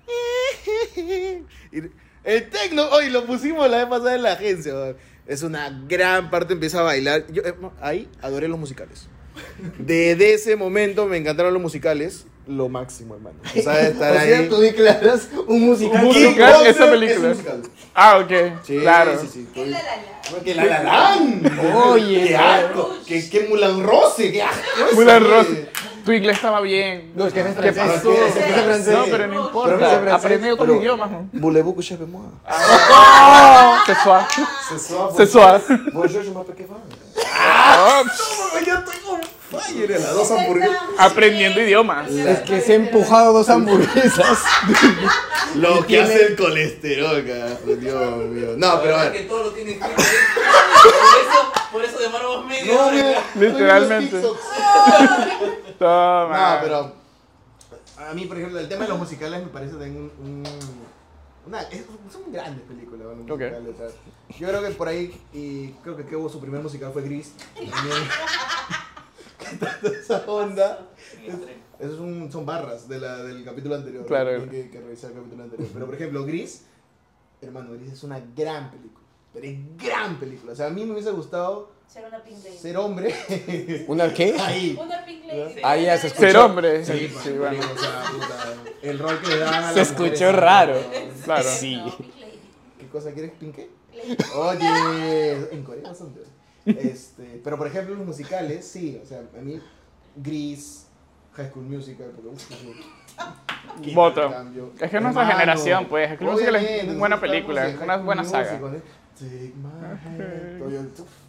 El 2.23 2.49
tecno, 2.49 2.89
hoy 2.89 3.11
lo 3.11 3.27
pusimos 3.27 3.69
la 3.69 3.77
vez 3.77 3.85
pasada 3.85 4.15
en 4.15 4.23
la 4.23 4.31
agencia. 4.31 4.73
Es 5.27 5.43
una 5.43 5.83
gran 5.87 6.31
parte, 6.31 6.53
empieza 6.53 6.79
a 6.79 6.81
bailar. 6.81 7.27
Yo, 7.31 7.43
eh, 7.43 7.53
ahí 7.79 8.09
adoré 8.23 8.47
los 8.47 8.57
musicales. 8.57 9.05
Desde 9.77 10.33
ese 10.33 10.55
momento 10.55 11.05
me 11.05 11.17
encantaron 11.17 11.53
los 11.53 11.61
musicales. 11.61 12.25
Lo 12.47 12.69
máximo, 12.69 13.15
hermano. 13.15 13.38
O 13.43 13.62
sea, 13.62 13.81
estar 13.88 14.13
O 14.15 14.19
ahí. 14.19 14.27
sea, 14.29 14.49
tú 14.49 14.58
declaras 14.60 15.29
un 15.47 15.62
musical. 15.65 16.01
Un 16.01 16.08
musical, 16.08 16.65
esa 16.67 16.84
es 16.86 16.89
película. 16.91 17.29
musical. 17.29 17.62
Ah, 17.95 18.17
ok, 18.19 18.31
Sí, 18.63 18.77
claro. 18.79 19.19
sí, 19.19 19.27
sí. 19.34 19.47
Es 19.55 19.67
la 19.69 19.77
la 19.81 19.95
la. 19.95 20.01
Porque 20.29 20.55
la 20.55 20.65
la 20.65 20.84
Land. 20.84 21.75
Oye, 21.88 22.27
qué 22.27 22.36
asco. 22.38 22.95
Que, 23.08 23.29
que 23.29 23.47
Mulan 23.47 23.84
Rose, 23.84 24.31
qué 24.31 24.43
asco. 24.43 24.62
Mulan. 24.95 25.23
Rose. 25.23 25.69
Tu 26.05 26.12
inglés 26.12 26.36
estaba 26.36 26.62
bien. 26.62 27.13
No, 27.15 27.25
es 27.25 27.34
que 27.34 27.39
es 27.39 27.47
¿Qué 27.47 27.53
francés. 27.53 27.84
pasó? 27.95 28.12
Es 28.13 28.34
que 28.34 28.39
es 28.51 28.62
francés. 28.62 28.93
No, 28.95 29.05
pero 29.05 29.27
no 29.27 29.45
importa. 29.45 30.01
pero- 30.21 30.75
idiomas. 30.75 31.10
¿no? 31.10 31.29
Voulez-vous 31.34 31.73
que 31.75 31.81
je 31.81 31.95
moi? 32.05 32.21
C'est 33.88 33.95
soir. 34.03 34.27
C'est 34.69 34.79
soir. 34.79 35.10
C'est 35.17 35.25
soir. 35.27 35.62
Bonjour, 35.93 36.21
je 36.21 36.29
m'appelle 36.29 36.55
Kevin. 36.55 36.75
Ah, 37.34 38.03
Yo 38.05 38.73
estoy 38.75 38.95
fire. 39.49 39.89
Las 39.91 40.13
dos 40.13 40.31
hamburguesas. 40.31 40.77
Aprendiendo 40.97 41.62
idiomas. 41.62 42.10
Es 42.12 42.39
que 42.41 42.62
se 42.62 42.73
ha 42.73 42.75
empujado 42.75 43.34
dos 43.34 43.49
hamburguesas. 43.49 44.39
Lo 45.55 45.81
que 45.81 45.88
tiene- 45.88 46.03
hace 46.03 46.25
el 46.27 46.36
colesterol, 46.36 47.25
carajo. 47.25 47.75
Dios 47.75 48.25
mío. 48.29 48.53
No, 48.58 48.81
pero 48.81 48.97
a 48.97 49.03
ver. 49.03 49.12
que 49.13 49.19
todo 49.21 49.43
lo 49.43 49.51
tiene 49.51 49.71
escrito. 49.71 49.95
Por 49.95 50.03
eso, 50.03 51.53
por 51.71 51.84
eso 51.84 51.97
demoramos 51.99 52.45
No, 52.45 52.91
mira, 52.91 53.23
Literalmente. 53.36 54.21
Toma. 55.79 56.55
No, 56.55 56.62
pero. 56.62 56.93
A 57.97 58.13
mí, 58.13 58.25
por 58.25 58.38
ejemplo, 58.38 58.60
el 58.60 58.67
tema 58.67 58.84
de 58.84 58.89
los 58.89 58.99
musicales 58.99 59.41
me 59.41 59.47
parece 59.47 59.71
también 59.73 59.97
un. 59.97 60.12
un- 60.25 60.43
una, 61.47 61.62
es- 61.62 61.86
son 62.12 62.23
grandes 62.31 62.63
películas, 62.63 63.05
¿no? 63.15 63.34
Ok. 63.34 63.39
musicales, 63.39 63.69
o 63.73 63.77
sea, 63.77 63.88
yo 64.39 64.47
creo 64.47 64.62
que 64.63 64.71
por 64.71 64.88
ahí, 64.88 65.15
y 65.31 65.67
creo 65.84 65.95
que 65.95 66.03
que 66.05 66.15
hubo 66.15 66.27
su 66.27 66.39
primer 66.41 66.62
musical 66.62 66.91
fue 66.91 67.03
Gris. 67.03 67.34
También. 67.55 67.97
esa 69.99 70.23
onda. 70.27 70.88
Es- 71.25 71.36
Esos 71.77 71.97
son, 71.97 72.31
son 72.31 72.45
barras 72.45 72.88
de 72.88 72.99
la, 72.99 73.17
del 73.23 73.43
capítulo 73.43 73.75
anterior. 73.75 74.05
Claro. 74.05 74.29
Hay 74.43 74.47
que, 74.47 74.69
que 74.69 74.79
revisar 74.79 75.12
el 75.12 75.17
capítulo 75.17 75.43
anterior. 75.43 75.67
Pero, 75.73 75.86
por 75.86 75.95
ejemplo, 75.95 76.25
Gris, 76.25 76.63
hermano, 77.41 77.73
Gris 77.73 77.91
es 77.91 78.03
una 78.03 78.21
gran 78.36 78.71
película. 78.71 79.03
Pero 79.34 79.45
es 79.45 79.58
gran 79.77 80.17
película. 80.17 80.53
O 80.53 80.55
sea, 80.55 80.67
a 80.67 80.69
mí 80.69 80.86
me 80.86 80.93
hubiese 80.93 81.12
gustado 81.12 81.69
Ser 81.88 82.05
una 82.08 82.23
pink 82.23 82.38
lady. 82.45 82.58
ser 82.58 82.77
hombre 82.77 83.13
¿Una 83.89 84.13
qué? 84.13 84.36
ahí. 84.39 84.77
Una 84.81 85.05
pink 85.05 85.25
lady. 85.25 85.62
Ah, 85.63 85.75
ya 85.75 85.97
se 85.97 86.08
escuchó. 86.08 86.27
Ser 86.27 86.38
hombre. 86.38 86.86
Sí, 86.86 87.12
Sí, 87.21 87.31
bueno. 87.31 87.60
o 87.60 87.77
sea, 87.77 88.03
puta, 88.10 88.53
el 88.81 88.97
rol 88.99 89.19
que 89.21 89.27
le 89.27 89.38
daban 89.39 89.63
a 89.65 89.73
Se 89.73 89.79
las 89.79 89.88
escuchó 89.89 90.10
mujeres, 90.12 90.36
raro. 90.36 90.75
Claro. 91.25 91.43
Sí. 91.49 91.75
No, 91.75 91.97
pink 91.97 92.15
lady. 92.21 92.39
¿Qué 92.79 92.88
cosa 92.88 93.12
quieres, 93.12 93.31
Pinque? 93.38 93.69
Lady. 93.93 94.15
Oye, 94.34 95.53
en 95.53 95.63
Corea 95.63 95.84
bastante. 95.89 96.21
Este, 96.65 97.41
pero 97.43 97.58
por 97.58 97.67
ejemplo, 97.67 97.95
los 97.95 98.06
musicales, 98.06 98.65
sí, 98.65 98.99
o 99.01 99.06
sea, 99.06 99.21
a 99.38 99.41
mí, 99.41 99.60
Gris, 100.15 100.88
High 101.34 101.49
School 101.49 101.65
Musical, 101.65 102.12
porque 102.15 103.93
Voto. 103.93 104.30
cambio. 104.30 104.71
Es 104.80 104.89
que 104.89 104.97
es 104.97 105.04
nuestra 105.04 105.25
generación, 105.28 105.86
pues, 105.88 106.08
High 106.08 106.17
School 106.17 106.32
Musical 106.32 106.56
es 106.56 106.84
una 106.86 106.97
buena 106.97 107.19
película, 107.19 107.69
en 107.69 107.82
una 107.82 107.97
buena 107.97 108.23
saga. 108.23 108.54
¿eh? 108.56 108.82
Take 109.17 109.54
my 109.56 109.69
hand. 110.06 110.62
Oye, 110.62 110.80
uf. 110.80 111.25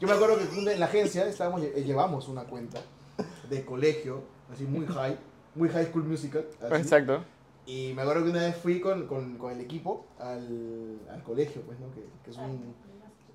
Yo 0.00 0.08
me 0.08 0.14
acuerdo 0.14 0.38
que 0.38 0.72
en 0.72 0.80
la 0.80 0.86
agencia 0.86 1.26
estábamos, 1.26 1.62
eh, 1.62 1.82
llevamos 1.84 2.28
una 2.28 2.44
cuenta 2.44 2.80
de 3.48 3.64
colegio, 3.64 4.22
así 4.52 4.64
muy 4.64 4.86
high, 4.86 5.16
muy 5.54 5.68
High 5.68 5.86
School 5.86 6.04
Musical. 6.04 6.44
así. 6.60 6.74
Exacto. 6.82 7.22
Y 7.66 7.92
me 7.94 8.02
acuerdo 8.02 8.24
que 8.24 8.30
una 8.30 8.40
vez 8.42 8.56
fui 8.56 8.80
con, 8.80 9.06
con, 9.06 9.36
con 9.38 9.52
el 9.52 9.60
equipo 9.60 10.06
al, 10.18 10.98
al 11.10 11.22
colegio, 11.22 11.62
pues, 11.62 11.78
¿no? 11.78 11.92
Que, 11.94 12.04
que 12.24 12.30
es, 12.30 12.36
un, 12.38 12.74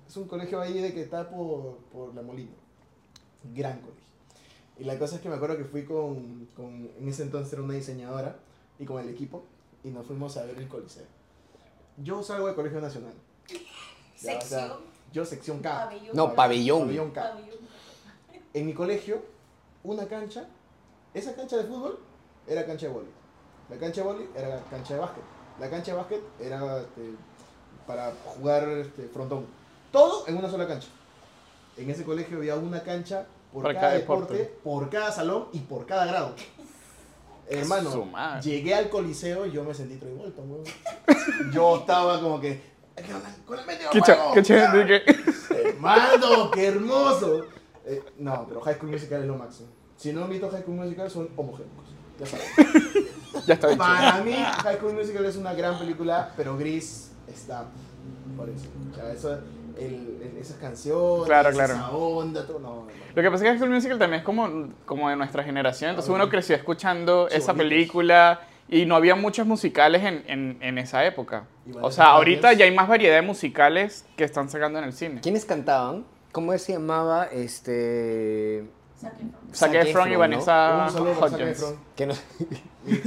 es 0.08 0.16
un 0.16 0.26
colegio 0.26 0.60
ahí 0.60 0.80
de 0.80 0.94
que 0.94 1.02
está 1.02 1.28
por, 1.28 1.76
por 1.92 2.14
La 2.14 2.22
Molina. 2.22 2.52
Gran 3.54 3.80
colegio. 3.80 4.04
Y 4.78 4.84
la 4.84 4.98
cosa 4.98 5.16
es 5.16 5.20
que 5.20 5.28
me 5.28 5.34
acuerdo 5.34 5.56
que 5.56 5.64
fui 5.64 5.84
con, 5.84 6.48
con, 6.56 6.90
en 6.98 7.08
ese 7.08 7.24
entonces 7.24 7.52
era 7.52 7.62
una 7.62 7.74
diseñadora, 7.74 8.36
y 8.78 8.84
con 8.84 9.02
el 9.02 9.08
equipo, 9.08 9.42
y 9.84 9.90
nos 9.90 10.06
fuimos 10.06 10.36
a 10.36 10.44
ver 10.44 10.56
el 10.56 10.68
Coliseo. 10.68 11.04
Yo 11.98 12.22
salgo 12.22 12.46
del 12.46 12.54
Colegio 12.54 12.80
Nacional. 12.80 13.12
Ya, 13.48 14.38
o 14.38 14.40
sea, 14.40 14.40
Sección. 14.40 14.78
yo 15.12 15.24
sección 15.24 15.60
K. 15.60 15.84
Pabellón. 15.84 16.16
No, 16.16 16.34
pabellón. 16.34 16.80
Pabellón 16.82 17.10
K. 17.10 17.22
Pabellón. 17.22 17.58
En 18.54 18.66
mi 18.66 18.72
colegio, 18.72 19.22
una 19.82 20.06
cancha, 20.06 20.48
esa 21.12 21.34
cancha 21.34 21.56
de 21.56 21.64
fútbol 21.64 21.98
era 22.46 22.64
cancha 22.64 22.86
de 22.86 22.92
vóley. 22.92 23.10
La 23.68 23.76
cancha 23.76 24.00
de 24.02 24.06
vóley 24.06 24.28
era 24.34 24.62
cancha 24.70 24.94
de 24.94 25.00
básquet. 25.00 25.24
La 25.58 25.70
cancha 25.70 25.92
de 25.92 25.98
básquet 25.98 26.22
era 26.40 26.80
este, 26.80 27.14
para 27.86 28.12
jugar 28.24 28.68
este, 28.68 29.08
frontón. 29.08 29.46
Todo 29.92 30.26
en 30.26 30.36
una 30.36 30.50
sola 30.50 30.66
cancha. 30.66 30.88
En 31.76 31.90
ese 31.90 32.04
colegio 32.04 32.38
había 32.38 32.56
una 32.56 32.82
cancha 32.82 33.26
por 33.52 33.62
cada, 33.62 33.74
cada 33.80 33.92
deporte, 33.94 34.34
deporte. 34.34 34.60
por 34.64 34.90
cada 34.90 35.12
salón 35.12 35.46
y 35.52 35.58
por 35.60 35.86
cada 35.86 36.06
grado. 36.06 36.34
Hermano, 37.50 38.40
llegué 38.42 38.74
al 38.74 38.90
coliseo 38.90 39.46
y 39.46 39.52
yo 39.52 39.64
me 39.64 39.72
sentí 39.72 39.96
Troy 39.96 40.12
Bolton, 40.12 40.50
weón. 40.50 40.64
Yo 41.52 41.76
estaba 41.78 42.20
como 42.20 42.38
que... 42.40 42.60
"¿Qué 42.94 43.14
onda? 43.14 43.34
¿Con 43.46 43.58
el 43.58 43.64
medio 43.66 43.88
Qué, 43.90 44.02
qué 44.02 44.42
que- 44.42 45.68
Hermano, 45.68 46.50
qué 46.52 46.66
hermoso. 46.66 47.46
Eh, 47.86 48.02
no, 48.18 48.44
pero 48.46 48.60
High 48.60 48.74
School 48.74 48.90
Musical 48.90 49.22
es 49.22 49.26
lo 49.28 49.36
máximo. 49.36 49.68
Si 49.96 50.12
no 50.12 50.24
han 50.24 50.30
visto 50.30 50.50
High 50.50 50.62
School 50.62 50.76
Musical, 50.76 51.10
son 51.10 51.30
homogéneos. 51.36 51.72
Ya 52.20 52.26
saben. 52.26 52.46
Ya 53.46 53.54
está 53.54 53.68
dicho. 53.68 53.78
Para 53.78 54.22
mí, 54.24 54.32
High 54.34 54.76
School 54.78 54.92
Musical 54.94 55.24
es 55.24 55.36
una 55.36 55.54
gran 55.54 55.78
película, 55.78 56.32
pero 56.36 56.56
Gris 56.58 57.12
está 57.28 57.64
por 58.36 58.48
eso. 58.50 58.66
O 58.92 58.94
sea, 58.94 59.12
eso, 59.12 59.38
el- 59.78 60.18
el- 60.22 60.38
esas 60.40 60.56
canciones, 60.58 61.26
Claro, 61.26 61.50
claro. 61.50 61.74
esa 61.74 61.90
onda, 61.90 62.46
todo, 62.46 62.58
no, 62.58 62.68
no. 62.68 62.86
Lo 63.14 63.22
que 63.22 63.30
pasa 63.30 63.36
es 63.36 63.40
que 63.42 63.48
High 63.48 63.58
School 63.58 63.70
Musical 63.70 63.98
también 63.98 64.20
es 64.20 64.24
como, 64.24 64.68
como 64.86 65.08
de 65.10 65.16
nuestra 65.16 65.42
generación, 65.42 65.90
entonces 65.90 66.12
uno 66.14 66.28
creció 66.28 66.54
escuchando 66.56 67.28
esa 67.28 67.54
película 67.54 68.40
y 68.68 68.84
no 68.86 68.94
había 68.96 69.14
muchos 69.16 69.46
musicales 69.46 70.04
en, 70.04 70.22
en, 70.28 70.58
en 70.60 70.78
esa 70.78 71.04
época. 71.04 71.44
O 71.80 71.90
sea, 71.90 72.06
ahorita 72.12 72.52
ya 72.52 72.64
hay 72.66 72.74
más 72.74 72.86
variedad 72.88 73.16
de 73.16 73.22
musicales 73.22 74.04
que 74.16 74.24
están 74.24 74.48
sacando 74.50 74.78
en 74.78 74.84
el 74.84 74.92
cine. 74.92 75.20
¿Quiénes 75.22 75.44
cantaban? 75.44 76.04
¿Cómo 76.32 76.56
se 76.58 76.74
llamaba? 76.74 77.24
Este. 77.26 78.64
Zac 79.54 79.74
Efron 79.74 80.12
y. 80.12 80.16
Vanessa 80.16 80.88
Hudgens. 80.94 81.74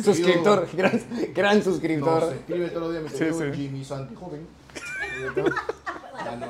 Suscriptor, 0.04 0.68
gran, 0.74 1.02
gran 1.34 1.58
No, 1.60 1.64
suscriptor. 1.64 2.30
se 2.30 2.36
escribe 2.36 2.70
todos 2.70 2.82
los 2.84 2.92
días, 2.92 3.04
mi 3.04 3.10
Sí, 3.18 3.34
sí. 3.34 3.58
Jimmy 3.62 3.84
Santi 3.86 4.16
joven. 4.16 4.48
Ya 6.26 6.36
no, 6.36 6.48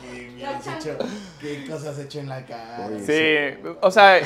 qué 0.00 0.46
has 0.46 0.66
hecho, 0.66 0.98
qué 1.40 1.64
cosas 1.66 1.86
has 1.88 1.98
hecho 2.04 2.20
en 2.20 2.28
la 2.28 2.44
cara. 2.44 2.88
Sí, 3.04 3.74
o 3.80 3.90
sea, 3.90 4.18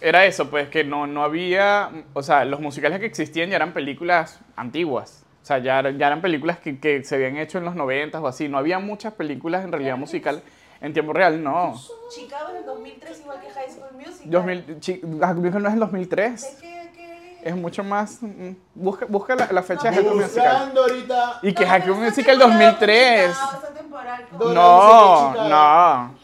era 0.00 0.24
eso, 0.26 0.48
pues 0.50 0.68
que 0.68 0.84
no, 0.84 1.06
no 1.06 1.22
había, 1.22 1.90
o 2.12 2.22
sea, 2.22 2.44
los 2.44 2.60
musicales 2.60 3.00
que 3.00 3.06
existían 3.06 3.50
ya 3.50 3.56
eran 3.56 3.72
películas 3.72 4.40
antiguas. 4.56 5.24
O 5.42 5.46
sea, 5.46 5.58
ya, 5.58 5.82
ya 5.90 6.06
eran 6.06 6.20
películas 6.20 6.58
que, 6.58 6.78
que 6.78 7.02
se 7.02 7.14
habían 7.16 7.36
hecho 7.36 7.58
en 7.58 7.64
los 7.64 7.74
90 7.74 8.20
o 8.20 8.26
así. 8.28 8.48
No 8.48 8.58
había 8.58 8.78
muchas 8.78 9.14
películas 9.14 9.64
en 9.64 9.72
realidad 9.72 9.96
musical 9.96 10.42
en 10.80 10.92
tiempo 10.92 11.12
real, 11.12 11.42
no. 11.42 11.74
Chicago 12.08 12.50
en 12.50 12.56
el 12.58 12.64
2003 12.66 13.20
igual 13.20 13.40
que 13.40 13.50
High 13.50 13.70
School 13.70 13.92
Musical. 13.96 14.30
2000, 14.30 14.80
chi- 14.80 15.00
ah, 15.22 15.32
no 15.34 15.68
es 15.68 15.74
el 15.74 15.80
2003. 15.80 16.40
¿De 16.40 16.60
qué, 16.60 16.90
qué? 16.94 17.38
Es 17.42 17.56
mucho 17.56 17.82
más. 17.82 18.18
mm, 18.22 18.50
Busca, 18.74 19.06
busca 19.06 19.34
la, 19.34 19.48
la 19.50 19.62
fecha 19.62 19.90
de 19.90 19.96
High 19.96 20.04
School 20.04 20.20
Musical. 20.22 20.72
Ahorita. 20.76 21.38
Y 21.42 21.52
que 21.52 21.64
No, 21.64 21.70
High 21.70 21.82
School 21.82 21.96
Musical 21.98 22.38
temporal 22.38 22.58
2003. 22.58 23.36
con 23.38 23.48
Chicago, 23.48 23.74
con- 24.38 24.54
No, 24.54 25.48
No. 25.48 26.14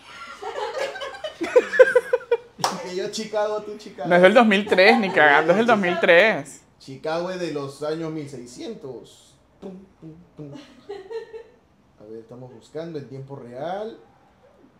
Que 2.82 2.96
yo 2.96 3.10
Chicago, 3.10 3.62
tú 3.62 3.76
Chicago. 3.76 4.08
No 4.08 4.16
es 4.16 4.22
del 4.22 4.34
2003, 4.34 4.98
ni 5.00 5.10
cagando, 5.10 5.52
es 5.52 5.58
del 5.58 5.66
2003. 5.66 6.62
Chicago 6.78 7.30
es 7.30 7.40
de 7.40 7.52
los 7.52 7.82
años 7.82 8.12
1600. 8.12 9.34
Tum, 9.60 9.84
tum, 10.00 10.14
tum. 10.36 10.52
A 12.00 12.04
ver, 12.04 12.20
estamos 12.20 12.52
buscando 12.52 12.98
en 12.98 13.08
tiempo 13.08 13.36
real. 13.36 13.98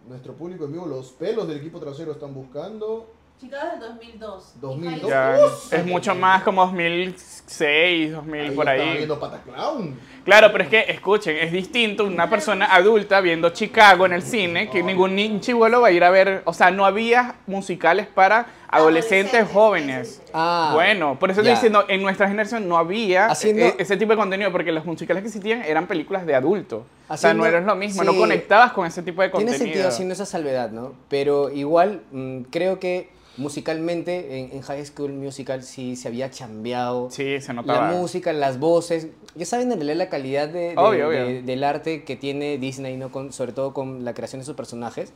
Nuestro 0.06 0.34
público 0.34 0.66
en 0.66 0.72
vivo, 0.72 0.86
los 0.86 1.10
pelos 1.12 1.48
del 1.48 1.58
equipo 1.58 1.80
trasero 1.80 2.12
están 2.12 2.32
buscando. 2.32 3.10
Chicago 3.38 3.66
es 3.74 3.80
del 3.80 3.88
2002. 3.90 4.52
2002. 4.60 5.10
Ya, 5.10 5.36
Uf. 5.44 5.72
es 5.72 5.84
mucho 5.84 6.14
más 6.14 6.42
como 6.42 6.64
2006, 6.64 8.12
2000, 8.12 8.52
por 8.54 8.68
estaba 8.68 8.90
ahí. 8.90 8.96
viendo 8.96 9.20
Pataclown. 9.20 10.00
Claro, 10.24 10.50
pero 10.50 10.64
es 10.64 10.70
que, 10.70 10.80
escuchen, 10.88 11.36
es 11.36 11.52
distinto 11.52 12.04
una 12.04 12.28
persona 12.30 12.74
adulta 12.74 13.20
viendo 13.20 13.50
Chicago 13.50 14.06
en 14.06 14.14
el 14.14 14.22
cine 14.22 14.70
que 14.70 14.82
ningún 14.82 15.14
ni 15.14 15.38
chivuelo 15.40 15.82
va 15.82 15.88
a 15.88 15.92
ir 15.92 16.02
a 16.02 16.10
ver. 16.10 16.42
O 16.46 16.52
sea, 16.52 16.70
no 16.70 16.84
había 16.86 17.36
musicales 17.46 18.06
para 18.06 18.46
adolescentes 18.68 19.46
jóvenes. 19.52 20.20
Ah, 20.32 20.70
Bueno, 20.74 21.18
por 21.18 21.30
eso 21.30 21.40
estoy 21.40 21.54
diciendo, 21.54 21.84
en 21.88 22.02
nuestra 22.02 22.28
generación 22.28 22.68
no 22.68 22.76
había 22.78 23.26
Haciendo- 23.26 23.64
e- 23.66 23.74
ese 23.78 23.96
tipo 23.96 24.12
de 24.12 24.16
contenido, 24.18 24.50
porque 24.52 24.72
los 24.72 24.84
musicales 24.84 25.22
que 25.22 25.28
existían 25.28 25.62
eran 25.62 25.86
películas 25.86 26.26
de 26.26 26.34
adulto. 26.34 26.84
o 27.08 27.16
sea, 27.16 27.32
no 27.34 27.46
era 27.46 27.60
lo 27.60 27.76
mismo, 27.76 28.02
no 28.04 28.12
sí. 28.12 28.18
conectabas 28.18 28.72
con 28.72 28.86
ese 28.86 29.02
tipo 29.02 29.22
de 29.22 29.28
Tiene 29.28 29.44
contenido. 29.46 29.64
sentido 29.72 29.88
haciendo 29.88 30.14
esa 30.14 30.26
salvedad, 30.26 30.70
¿no? 30.70 30.94
Pero 31.08 31.50
igual, 31.50 32.02
mm, 32.10 32.40
creo 32.50 32.78
que 32.80 33.08
musicalmente 33.36 34.38
en, 34.40 34.50
en 34.52 34.62
High 34.62 34.84
School 34.86 35.12
Musical 35.12 35.62
sí 35.62 35.94
se 35.96 36.08
había 36.08 36.30
chambeado. 36.30 37.10
Sí, 37.10 37.40
se 37.40 37.52
notaba. 37.52 37.90
La 37.90 37.96
música, 37.96 38.32
las 38.32 38.58
voces. 38.58 39.08
Ya 39.34 39.44
saben 39.46 39.70
en 39.70 39.78
realidad 39.78 39.96
la 39.96 40.08
calidad 40.08 40.48
de, 40.48 40.70
de- 40.70 40.74
Obvio, 40.76 41.10
de- 41.10 41.22
obvio. 41.22 41.42
del 41.42 41.64
arte 41.64 42.02
que 42.04 42.16
tiene 42.16 42.58
Disney, 42.58 42.96
¿no? 42.96 43.10
Con, 43.12 43.32
sobre 43.32 43.52
todo 43.52 43.72
con 43.74 44.04
la 44.04 44.14
creación 44.14 44.40
de 44.40 44.46
sus 44.46 44.56
personajes. 44.56 45.12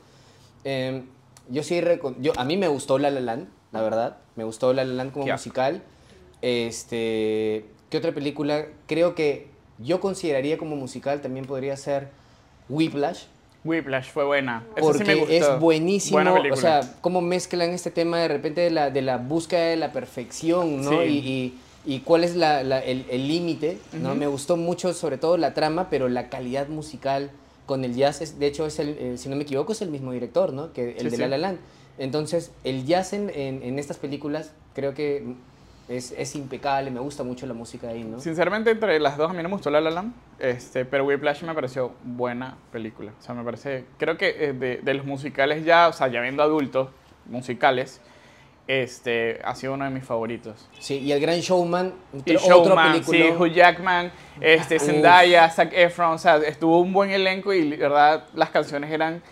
Eh, 0.64 1.02
yo 1.50 1.62
sí, 1.62 1.80
yo, 2.20 2.32
a 2.36 2.44
mí 2.44 2.56
me 2.56 2.68
gustó 2.68 2.98
La 2.98 3.10
La 3.10 3.20
Land, 3.20 3.48
la 3.72 3.82
verdad. 3.82 4.16
Me 4.36 4.44
gustó 4.44 4.72
La 4.72 4.84
La 4.84 4.94
Land 4.94 5.12
como 5.12 5.24
asco. 5.24 5.32
musical. 5.34 5.82
Este, 6.42 7.64
¿Qué 7.90 7.98
otra 7.98 8.12
película? 8.12 8.66
Creo 8.86 9.14
que 9.14 9.46
yo 9.78 10.00
consideraría 10.00 10.58
como 10.58 10.76
musical 10.76 11.20
también 11.20 11.44
podría 11.46 11.76
ser 11.76 12.08
Whiplash. 12.68 13.24
Whiplash 13.64 14.10
fue 14.10 14.24
buena. 14.24 14.64
Esa 14.74 14.80
Porque 14.86 14.98
sí 14.98 15.04
me 15.04 15.14
gustó. 15.16 15.32
es 15.34 15.60
buenísimo, 15.60 16.16
Buena 16.16 16.32
o 16.52 16.56
sea, 16.56 16.80
cómo 17.02 17.20
mezclan 17.20 17.70
este 17.70 17.90
tema 17.90 18.18
de 18.18 18.28
repente 18.28 18.62
de 18.62 18.70
la, 18.70 18.90
de 18.90 19.02
la 19.02 19.18
búsqueda 19.18 19.64
de 19.66 19.76
la 19.76 19.92
perfección, 19.92 20.82
¿no? 20.82 20.90
Sí. 21.02 21.06
Y, 21.06 21.18
y- 21.28 21.94
y 21.94 22.00
cuál 22.00 22.24
es 22.24 22.36
la- 22.36 22.62
la- 22.62 22.80
el 22.80 23.06
el 23.10 23.26
límite, 23.26 23.78
¿no? 23.94 24.10
Ujú. 24.10 24.18
Me 24.18 24.26
gustó 24.26 24.56
mucho, 24.56 24.92
sobre 24.94 25.16
todo 25.18 25.36
la 25.38 25.54
trama, 25.54 25.88
pero 25.90 26.08
la 26.08 26.28
calidad 26.28 26.68
musical 26.68 27.30
con 27.70 27.84
el 27.84 27.94
jazz, 27.94 28.20
es, 28.20 28.38
de 28.40 28.46
hecho, 28.48 28.66
es 28.66 28.80
el, 28.80 28.88
eh, 28.98 29.14
si 29.16 29.28
no 29.28 29.36
me 29.36 29.44
equivoco, 29.44 29.70
es 29.72 29.80
el 29.80 29.90
mismo 29.90 30.10
director, 30.12 30.52
¿no? 30.52 30.72
Que 30.72 30.90
el 30.90 30.98
Sí, 30.98 31.04
de 31.04 31.10
sí. 31.12 31.16
La 31.22 31.28
La 31.28 31.38
Land. 31.38 31.58
Entonces, 31.98 32.50
el 32.64 32.84
jazz 32.84 33.12
en, 33.12 33.30
en- 33.30 33.62
en 33.62 33.78
estas 33.78 33.96
películas 33.98 34.52
creo 34.74 34.92
que 34.92 35.22
es, 35.88 36.12
es 36.16 36.34
impecable, 36.34 36.90
me 36.90 36.98
gusta 37.00 37.22
mucho 37.22 37.46
la 37.46 37.54
música 37.54 37.88
ahí, 37.88 38.02
¿no? 38.02 38.18
Sinceramente, 38.20 38.70
entre 38.72 38.98
las 38.98 39.16
dos 39.16 39.30
a 39.30 39.32
mí 39.34 39.42
no 39.42 39.48
me 39.48 39.54
gustó 39.54 39.70
La 39.70 39.80
La 39.80 39.90
Land, 39.90 40.12
este, 40.40 40.84
pero 40.84 41.04
Whiplash 41.04 41.42
me 41.44 41.54
pareció 41.54 41.92
buena 42.04 42.56
película. 42.72 43.12
O 43.18 43.22
sea, 43.22 43.34
me 43.34 43.44
parece, 43.44 43.84
creo 43.98 44.16
que 44.18 44.28
eh, 44.38 44.52
de, 44.52 44.78
de 44.82 44.94
los 44.94 45.06
musicales 45.06 45.64
ya, 45.64 45.88
o 45.88 45.92
sea, 45.92 46.08
ya 46.08 46.20
viendo 46.20 46.42
adultos 46.42 46.88
musicales, 47.26 48.00
este, 48.70 49.40
ha 49.42 49.56
sido 49.56 49.74
uno 49.74 49.84
de 49.84 49.90
mis 49.90 50.04
favoritos. 50.04 50.68
Sí, 50.78 50.98
y 50.98 51.10
el 51.10 51.20
Gran 51.20 51.40
Showman, 51.40 51.92
Y 52.24 52.36
Showman, 52.36 53.02
sí, 53.02 53.24
Hugh 53.36 53.52
Jackman, 53.52 54.12
este. 54.40 54.78
Zendaya, 54.78 55.50
Zac 55.50 55.72
Efron, 55.72 56.12
o 56.12 56.18
sea, 56.18 56.36
estuvo 56.36 56.80
un 56.80 56.92
buen 56.92 57.10
elenco 57.10 57.52
y, 57.52 57.76
verdad, 57.76 58.26
las 58.32 58.50
canciones 58.50 58.92
eran 58.92 59.22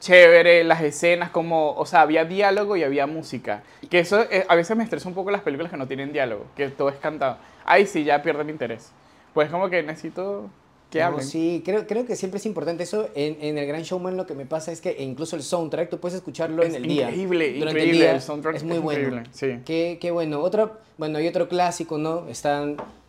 chévere, 0.00 0.64
las 0.64 0.82
escenas, 0.82 1.30
como, 1.30 1.74
o 1.74 1.86
sea, 1.86 2.00
había 2.00 2.24
diálogo 2.24 2.76
y 2.76 2.82
había 2.82 3.06
música. 3.06 3.62
Que 3.88 4.00
eso 4.00 4.22
eh, 4.30 4.44
a 4.48 4.56
veces 4.56 4.76
me 4.76 4.82
estresa 4.82 5.08
un 5.08 5.14
poco 5.14 5.30
las 5.30 5.42
películas 5.42 5.70
que 5.70 5.76
no 5.76 5.86
tienen 5.86 6.12
diálogo, 6.12 6.46
que 6.56 6.68
todo 6.68 6.88
es 6.88 6.96
cantado. 6.96 7.38
Ahí 7.64 7.86
sí 7.86 8.02
ya 8.02 8.20
pierde 8.20 8.42
mi 8.42 8.50
interés. 8.50 8.90
Pues 9.32 9.48
como 9.48 9.70
que 9.70 9.80
necesito 9.84 10.50
que 10.90 11.00
No, 11.00 11.06
hablen. 11.06 11.26
sí, 11.26 11.62
creo, 11.64 11.86
creo 11.86 12.06
que 12.06 12.16
siempre 12.16 12.38
es 12.38 12.46
importante 12.46 12.82
eso. 12.84 13.08
En, 13.14 13.36
en 13.42 13.58
el 13.58 13.66
Gran 13.66 13.82
Showman 13.82 14.16
lo 14.16 14.26
que 14.26 14.34
me 14.34 14.46
pasa 14.46 14.72
es 14.72 14.80
que 14.80 14.90
e 14.90 15.02
incluso 15.02 15.36
el 15.36 15.42
soundtrack 15.42 15.90
tú 15.90 15.98
puedes 15.98 16.16
escucharlo 16.16 16.62
Es 16.62 16.70
en 16.70 16.76
el 16.76 16.82
día. 16.84 17.08
increíble, 17.08 17.48
Durante 17.58 17.70
increíble, 17.80 17.90
el 17.92 17.98
día 17.98 18.14
el 18.14 18.22
soundtrack 18.22 18.56
es 18.56 18.64
muy 18.64 18.76
es 18.76 18.82
bueno. 18.82 19.00
increíble, 19.00 19.30
sí. 19.32 19.60
Qué, 19.66 19.98
qué 20.00 20.10
bueno. 20.10 20.40
Otro, 20.40 20.78
bueno, 20.96 21.18
hay 21.18 21.28
otro 21.28 21.48
clásico, 21.48 21.98
¿no? 21.98 22.26
Está 22.28 22.64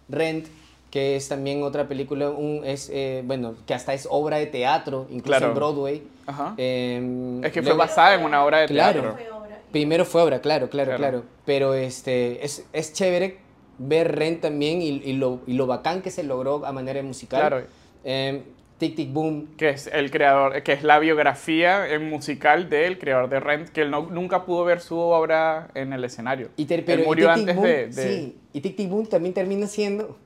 Rent, 0.09 0.47
que 0.91 1.15
es 1.15 1.29
también 1.29 1.63
otra 1.63 1.87
película, 1.87 2.29
un, 2.31 2.63
es, 2.65 2.89
eh, 2.91 3.21
bueno, 3.25 3.53
que 3.65 3.73
hasta 3.73 3.93
es 3.93 4.07
obra 4.09 4.37
de 4.37 4.47
teatro, 4.47 5.05
incluso 5.09 5.23
Claro. 5.37 5.47
en 5.47 5.53
Broadway. 5.53 6.03
Ajá. 6.25 6.55
Eh, 6.57 7.39
es 7.43 7.51
que 7.51 7.61
fue 7.61 7.69
luego- 7.69 7.77
basada 7.79 8.15
en 8.15 8.25
una 8.25 8.43
obra 8.43 8.59
de 8.59 8.67
Claro. 8.67 9.01
teatro. 9.01 9.17
Fue 9.17 9.29
obra. 9.31 9.59
Primero 9.71 10.03
fue 10.03 10.21
obra, 10.23 10.41
claro, 10.41 10.67
claro, 10.69 10.87
Claro. 10.95 10.97
claro. 10.99 11.23
Pero 11.45 11.75
este, 11.75 12.43
es, 12.43 12.65
es 12.73 12.91
chévere 12.91 13.37
ver 13.79 14.15
Rent 14.15 14.41
también 14.41 14.81
y, 14.81 14.87
y 14.89 15.13
lo, 15.13 15.39
y 15.47 15.53
lo 15.53 15.65
bacán 15.67 16.01
que 16.01 16.11
se 16.11 16.23
logró 16.23 16.65
a 16.65 16.71
manera 16.71 17.01
musical. 17.01 17.39
Claro. 17.39 17.63
Eh, 18.03 18.43
Tic 18.77 18.95
Tic 18.95 19.11
Boom, 19.11 19.55
que 19.57 19.69
es 19.69 19.87
el 19.87 20.09
creador, 20.09 20.63
que 20.63 20.71
es 20.71 20.83
la 20.83 20.99
biografía 20.99 21.85
musical 21.99 22.69
del 22.69 22.97
creador 22.97 23.29
de 23.29 23.39
Rent, 23.41 23.69
que 23.69 23.81
él 23.81 23.91
no- 23.91 24.07
nunca 24.09 24.45
pudo 24.45 24.63
ver 24.63 24.79
su 24.79 24.97
obra 24.97 25.69
en 25.75 25.91
el 25.91 26.03
escenario. 26.05 26.47
Y 26.55 26.63
ter- 26.65 26.79
él 26.79 26.85
pero 26.85 27.01
y 27.01 27.05
murió 27.05 27.27
Tic 27.33 27.35
Tic 27.35 27.41
antes 27.49 27.55
Boom, 27.57 27.65
de, 27.67 27.87
de- 27.87 27.91
Sí, 28.17 28.37
y 28.53 28.61
Tic 28.61 28.75
Tic 28.77 28.89
Boom 28.89 29.05
también 29.07 29.33
termina 29.33 29.67
siendo. 29.67 30.17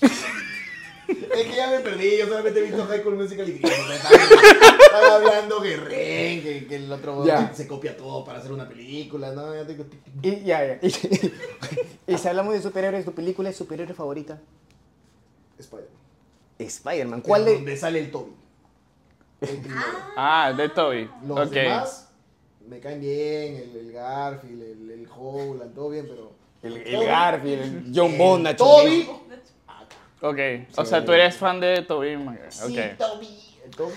Es 1.08 1.46
que 1.46 1.56
ya 1.56 1.70
me 1.70 1.78
perdí, 1.80 2.18
yo 2.18 2.26
solamente 2.26 2.60
he 2.60 2.62
visto 2.64 2.84
High 2.86 3.00
School 3.00 3.16
Musical 3.16 3.48
y 3.48 3.52
Gris. 3.58 3.72
Están 3.72 5.10
hablando 5.10 5.62
que 5.62 5.76
Ren, 5.76 6.42
que, 6.42 6.66
que 6.68 6.76
el 6.76 6.92
otro 6.92 7.24
Ya. 7.24 7.52
se 7.54 7.66
copia 7.66 7.96
todo 7.96 8.24
para 8.24 8.38
hacer 8.40 8.52
una 8.52 8.68
película. 8.68 9.32
No, 9.32 9.54
ya 9.54 9.66
tengo. 9.66 9.84
Y 10.22 10.44
ya, 10.44 10.66
ya. 10.66 10.78
Y, 12.06 12.16
si 12.18 12.28
hablamos 12.28 12.52
de 12.54 12.60
superhéroes, 12.62 13.04
¿tu 13.04 13.12
película 13.12 13.48
es 13.50 13.56
superhéroe 13.56 13.94
favorita? 13.94 14.38
Spider-Man. 15.58 15.92
Spider-Man. 16.58 17.20
¿Cuál 17.22 17.44
de 17.44 17.50
de.? 17.52 17.56
donde 17.56 17.76
sale 17.76 17.98
el 18.00 18.10
Toby? 18.10 18.32
El 19.40 19.56
primero. 19.58 19.82
Ah, 20.16 20.52
de 20.56 20.68
Toby. 20.68 21.08
Los 21.26 21.46
ok. 21.48 21.52
demás 21.54 22.08
me 22.68 22.80
caen 22.80 23.00
bien, 23.00 23.56
el, 23.56 23.76
el 23.76 23.92
Garfield, 23.92 24.62
el, 24.62 24.90
el 24.90 25.08
Howland, 25.08 25.74
todo 25.74 25.88
bien, 25.90 26.06
pero. 26.08 26.32
El, 26.62 26.74
Toby- 26.74 26.82
el 26.86 27.06
Garfield, 27.06 27.62
el 27.62 27.92
John 27.94 28.18
Bond, 28.18 28.42
Nacho 28.44 28.64
Toby. 28.64 29.08
Ok, 30.20 30.38
o 30.76 30.84
sea, 30.84 31.04
tú 31.04 31.12
eres 31.12 31.36
fan 31.36 31.60
de 31.60 31.82
Toby 31.82 32.16
Maguire. 32.16 32.50
Sí, 32.50 32.78
Ok. 32.78 32.96
Toby. 32.98 33.28
Toby. 33.76 33.92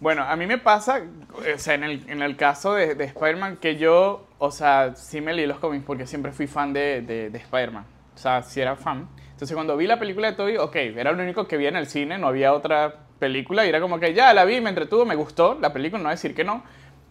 Bueno, 0.00 0.22
a 0.24 0.34
mí 0.36 0.46
me 0.46 0.58
pasa, 0.58 1.00
o 1.32 1.58
sea, 1.58 1.74
en 1.74 1.84
el, 1.84 2.04
en 2.10 2.22
el 2.22 2.36
caso 2.36 2.74
de, 2.74 2.94
de 2.96 3.04
Spider-Man, 3.04 3.56
que 3.58 3.76
yo, 3.76 4.26
o 4.38 4.50
sea, 4.50 4.94
sí 4.96 5.20
me 5.20 5.32
leí 5.32 5.46
los 5.46 5.58
cómics 5.58 5.84
porque 5.86 6.06
siempre 6.06 6.32
fui 6.32 6.46
fan 6.48 6.72
de, 6.72 7.02
de, 7.02 7.30
de 7.30 7.38
Spider-Man. 7.38 7.84
O 8.14 8.18
sea, 8.18 8.42
sí 8.42 8.60
era 8.60 8.74
fan. 8.76 9.08
Entonces, 9.30 9.54
cuando 9.54 9.76
vi 9.76 9.86
la 9.86 9.98
película 9.98 10.30
de 10.30 10.36
Toby, 10.36 10.56
ok, 10.58 10.74
era 10.76 11.12
lo 11.12 11.22
único 11.22 11.46
que 11.46 11.56
vi 11.56 11.66
en 11.66 11.76
el 11.76 11.86
cine, 11.86 12.18
no 12.18 12.26
había 12.28 12.52
otra 12.52 12.94
película. 13.18 13.64
Y 13.64 13.68
era 13.68 13.80
como 13.80 13.98
que 14.00 14.12
ya 14.12 14.34
la 14.34 14.44
vi, 14.44 14.60
me 14.60 14.70
entretuvo, 14.70 15.04
me 15.04 15.14
gustó 15.14 15.56
la 15.60 15.72
película, 15.72 15.98
no 15.98 16.04
voy 16.04 16.12
a 16.12 16.14
decir 16.16 16.34
que 16.34 16.44
no. 16.44 16.62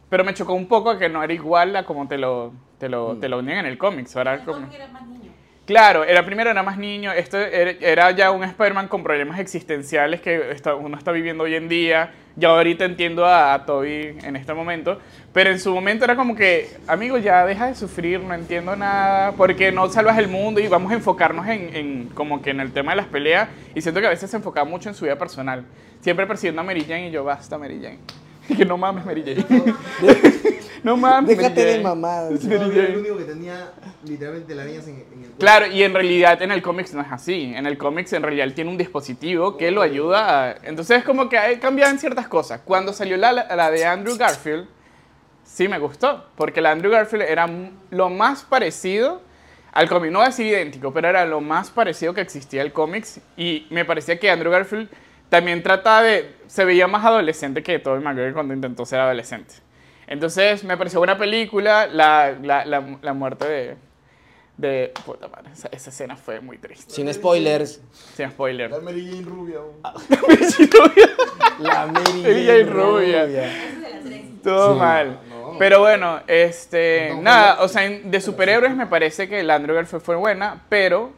pero 0.09 0.25
me 0.25 0.33
chocó 0.33 0.53
un 0.53 0.67
poco 0.67 0.97
que 0.97 1.07
no 1.07 1.23
era 1.23 1.31
igual 1.31 1.73
a 1.77 1.85
como 1.85 2.05
te 2.09 2.17
lo, 2.17 2.51
te 2.77 2.89
lo, 2.89 3.13
Mm. 3.15 3.19
te 3.21 3.29
lo 3.29 3.39
unían 3.39 3.59
en 3.59 3.65
el 3.67 3.77
cómics. 3.77 4.13
Era 4.17 4.39
como- 4.43 4.59
cómic 4.59 4.73
era 4.73 4.87
más 4.89 5.07
niño. 5.07 5.31
Claro, 5.71 6.03
era 6.03 6.25
primero 6.25 6.49
era 6.49 6.63
más 6.63 6.77
niño, 6.77 7.13
esto 7.13 7.37
era, 7.37 7.71
era 7.79 8.11
ya 8.11 8.31
un 8.31 8.43
Spider-Man 8.43 8.89
con 8.89 9.03
problemas 9.03 9.39
existenciales 9.39 10.19
que 10.19 10.53
uno 10.77 10.97
está 10.97 11.13
viviendo 11.13 11.45
hoy 11.45 11.55
en 11.55 11.69
día. 11.69 12.11
Ya 12.35 12.49
ahorita 12.49 12.83
entiendo 12.83 13.25
a, 13.25 13.53
a 13.53 13.65
Toby 13.65 14.17
en 14.21 14.35
este 14.35 14.53
momento, 14.53 14.99
pero 15.31 15.49
en 15.49 15.61
su 15.61 15.73
momento 15.73 16.03
era 16.03 16.17
como 16.17 16.35
que, 16.35 16.69
amigo, 16.87 17.17
ya 17.19 17.45
deja 17.45 17.67
de 17.67 17.75
sufrir, 17.75 18.19
no 18.19 18.33
entiendo 18.33 18.75
nada, 18.75 19.31
porque 19.31 19.71
no 19.71 19.87
salvas 19.87 20.17
el 20.17 20.27
mundo 20.27 20.59
y 20.59 20.67
vamos 20.67 20.91
a 20.91 20.95
enfocarnos 20.95 21.47
en, 21.47 21.73
en 21.73 22.05
como 22.07 22.41
que 22.41 22.49
en 22.49 22.59
el 22.59 22.73
tema 22.73 22.91
de 22.91 22.97
las 22.97 23.07
peleas. 23.07 23.47
Y 23.73 23.79
siento 23.79 24.01
que 24.01 24.07
a 24.07 24.09
veces 24.09 24.29
se 24.29 24.35
enfocaba 24.35 24.69
mucho 24.69 24.89
en 24.89 24.95
su 24.95 25.05
vida 25.05 25.17
personal, 25.17 25.63
siempre 26.01 26.27
persiguiendo 26.27 26.59
a 26.59 26.65
Mary 26.65 26.81
Jane 26.81 27.07
y 27.07 27.11
yo, 27.11 27.23
basta 27.23 27.57
Mary 27.57 27.79
Jane. 27.81 27.99
que 28.57 28.65
no 28.65 28.77
mames 28.77 29.05
Mary 29.05 29.23
Jane. 29.23 29.73
No 30.83 30.97
mames 30.97 31.37
Déjate 31.37 31.65
de 31.65 31.79
mamadas. 31.79 32.43
No, 32.43 32.55
era 32.55 32.87
el 32.87 32.97
único 32.97 33.17
que 33.17 33.23
tenía 33.25 33.71
literalmente 34.03 34.55
las 34.55 34.65
arañas 34.65 34.87
en, 34.87 34.95
en 34.95 35.01
el 35.01 35.07
cuerpo. 35.07 35.37
Claro, 35.39 35.67
y 35.67 35.83
en 35.83 35.93
realidad 35.93 36.41
en 36.41 36.51
el 36.51 36.61
cómics 36.61 36.93
no 36.93 37.01
es 37.01 37.11
así. 37.11 37.53
En 37.55 37.65
el 37.65 37.77
cómics 37.77 38.13
en 38.13 38.23
realidad 38.23 38.45
él 38.45 38.53
tiene 38.53 38.69
un 38.69 38.77
dispositivo 38.77 39.57
que 39.57 39.71
lo 39.71 39.81
ayuda 39.81 40.51
a... 40.51 40.55
Entonces 40.63 40.99
es 40.99 41.03
como 41.03 41.29
que 41.29 41.37
en 41.37 41.99
ciertas 41.99 42.27
cosas. 42.27 42.61
Cuando 42.63 42.93
salió 42.93 43.17
la, 43.17 43.31
la 43.31 43.71
de 43.71 43.85
Andrew 43.85 44.17
Garfield, 44.17 44.67
sí 45.43 45.67
me 45.67 45.79
gustó, 45.79 46.25
porque 46.35 46.61
la 46.61 46.71
Andrew 46.71 46.91
Garfield 46.91 47.23
era 47.23 47.49
lo 47.89 48.09
más 48.09 48.43
parecido 48.43 49.21
al 49.71 49.87
cómic. 49.89 50.11
No 50.11 50.19
voy 50.19 50.25
a 50.25 50.29
decir 50.29 50.47
idéntico, 50.47 50.91
pero 50.93 51.09
era 51.09 51.25
lo 51.25 51.41
más 51.41 51.69
parecido 51.69 52.13
que 52.13 52.21
existía 52.21 52.61
al 52.61 52.71
cómics. 52.71 53.19
Y 53.37 53.67
me 53.69 53.85
parecía 53.85 54.19
que 54.19 54.29
Andrew 54.29 54.51
Garfield 54.51 54.89
también 55.29 55.63
trataba 55.63 56.03
de... 56.03 56.35
Se 56.47 56.65
veía 56.65 56.87
más 56.87 57.05
adolescente 57.05 57.63
que 57.63 57.79
Tobey 57.79 58.01
Maguire 58.01 58.33
cuando 58.33 58.53
intentó 58.53 58.85
ser 58.85 58.99
adolescente. 58.99 59.55
Entonces 60.11 60.63
me 60.63 60.75
pareció 60.77 60.99
buena 60.99 61.17
película, 61.17 61.87
la, 61.87 62.35
la, 62.41 62.65
la, 62.65 62.97
la 63.01 63.13
muerte 63.13 63.47
de... 63.47 63.75
de 64.57 64.91
puta 65.05 65.27
madre, 65.29 65.49
esa, 65.53 65.69
esa 65.71 65.89
escena 65.89 66.17
fue 66.17 66.41
muy 66.41 66.57
triste. 66.57 66.93
Sin 66.93 67.11
spoilers. 67.13 67.81
Sin 68.15 68.29
spoiler. 68.29 68.69
La 68.71 68.79
Mary 68.81 69.05
Jane 69.09 69.23
rubia. 69.23 69.59
La 71.59 71.85
Mary 71.87 72.13
Mary 72.21 72.45
Jane 72.45 72.63
rubia. 72.63 73.25
De 73.27 73.41
las 73.41 74.03
tres. 74.03 74.21
Todo 74.43 74.75
mal. 74.75 75.19
Pero 75.59 75.79
bueno, 75.79 76.19
este, 76.27 77.13
nada, 77.21 77.61
o 77.61 77.67
sea, 77.67 77.85
en- 77.85 78.09
de 78.09 78.19
superhéroes 78.21 78.75
me 78.75 78.87
parece 78.87 79.27
que 79.29 79.43
la 79.43 79.55
Andrew 79.55 79.75
Garfield 79.75 80.03
fue 80.03 80.15
buena, 80.15 80.63
pero 80.69 81.11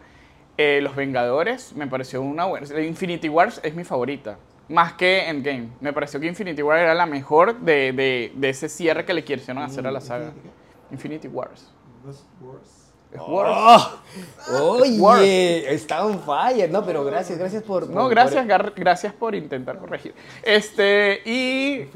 eh, 0.57 0.79
Los 0.81 0.95
Vengadores 0.95 1.73
me 1.73 1.87
pareció 1.87 2.21
una 2.21 2.45
buena. 2.45 2.67
Infinity 2.81 3.29
Wars 3.29 3.59
es 3.63 3.73
mi 3.75 3.83
favorita, 3.83 4.37
más 4.69 4.93
que 4.93 5.27
Endgame. 5.29 5.69
Me 5.81 5.93
pareció 5.93 6.19
que 6.19 6.27
Infinity 6.27 6.61
War 6.61 6.79
era 6.79 6.93
la 6.93 7.05
mejor 7.05 7.59
de, 7.59 7.91
de, 7.93 8.31
de 8.35 8.49
ese 8.49 8.69
cierre 8.69 9.05
que 9.05 9.13
le 9.13 9.23
quisieron 9.23 9.61
hacer 9.63 9.85
a 9.87 9.91
la 9.91 10.01
saga. 10.01 10.31
Infinity 10.91 11.27
Wars. 11.27 11.69
Es 13.11 13.19
Wars. 13.27 13.89
Oye, 14.61 15.73
está 15.73 16.05
on 16.05 16.19
fire. 16.19 16.69
No, 16.69 16.83
pero 16.85 17.03
gracias, 17.05 17.37
gracias 17.37 17.63
por. 17.63 17.87
No, 17.89 18.01
por- 18.01 18.09
gracias, 18.09 18.45
gar- 18.47 18.73
gracias 18.75 19.13
por 19.13 19.35
intentar 19.35 19.77
corregir. 19.77 20.13
Este, 20.41 21.21
y 21.25 21.87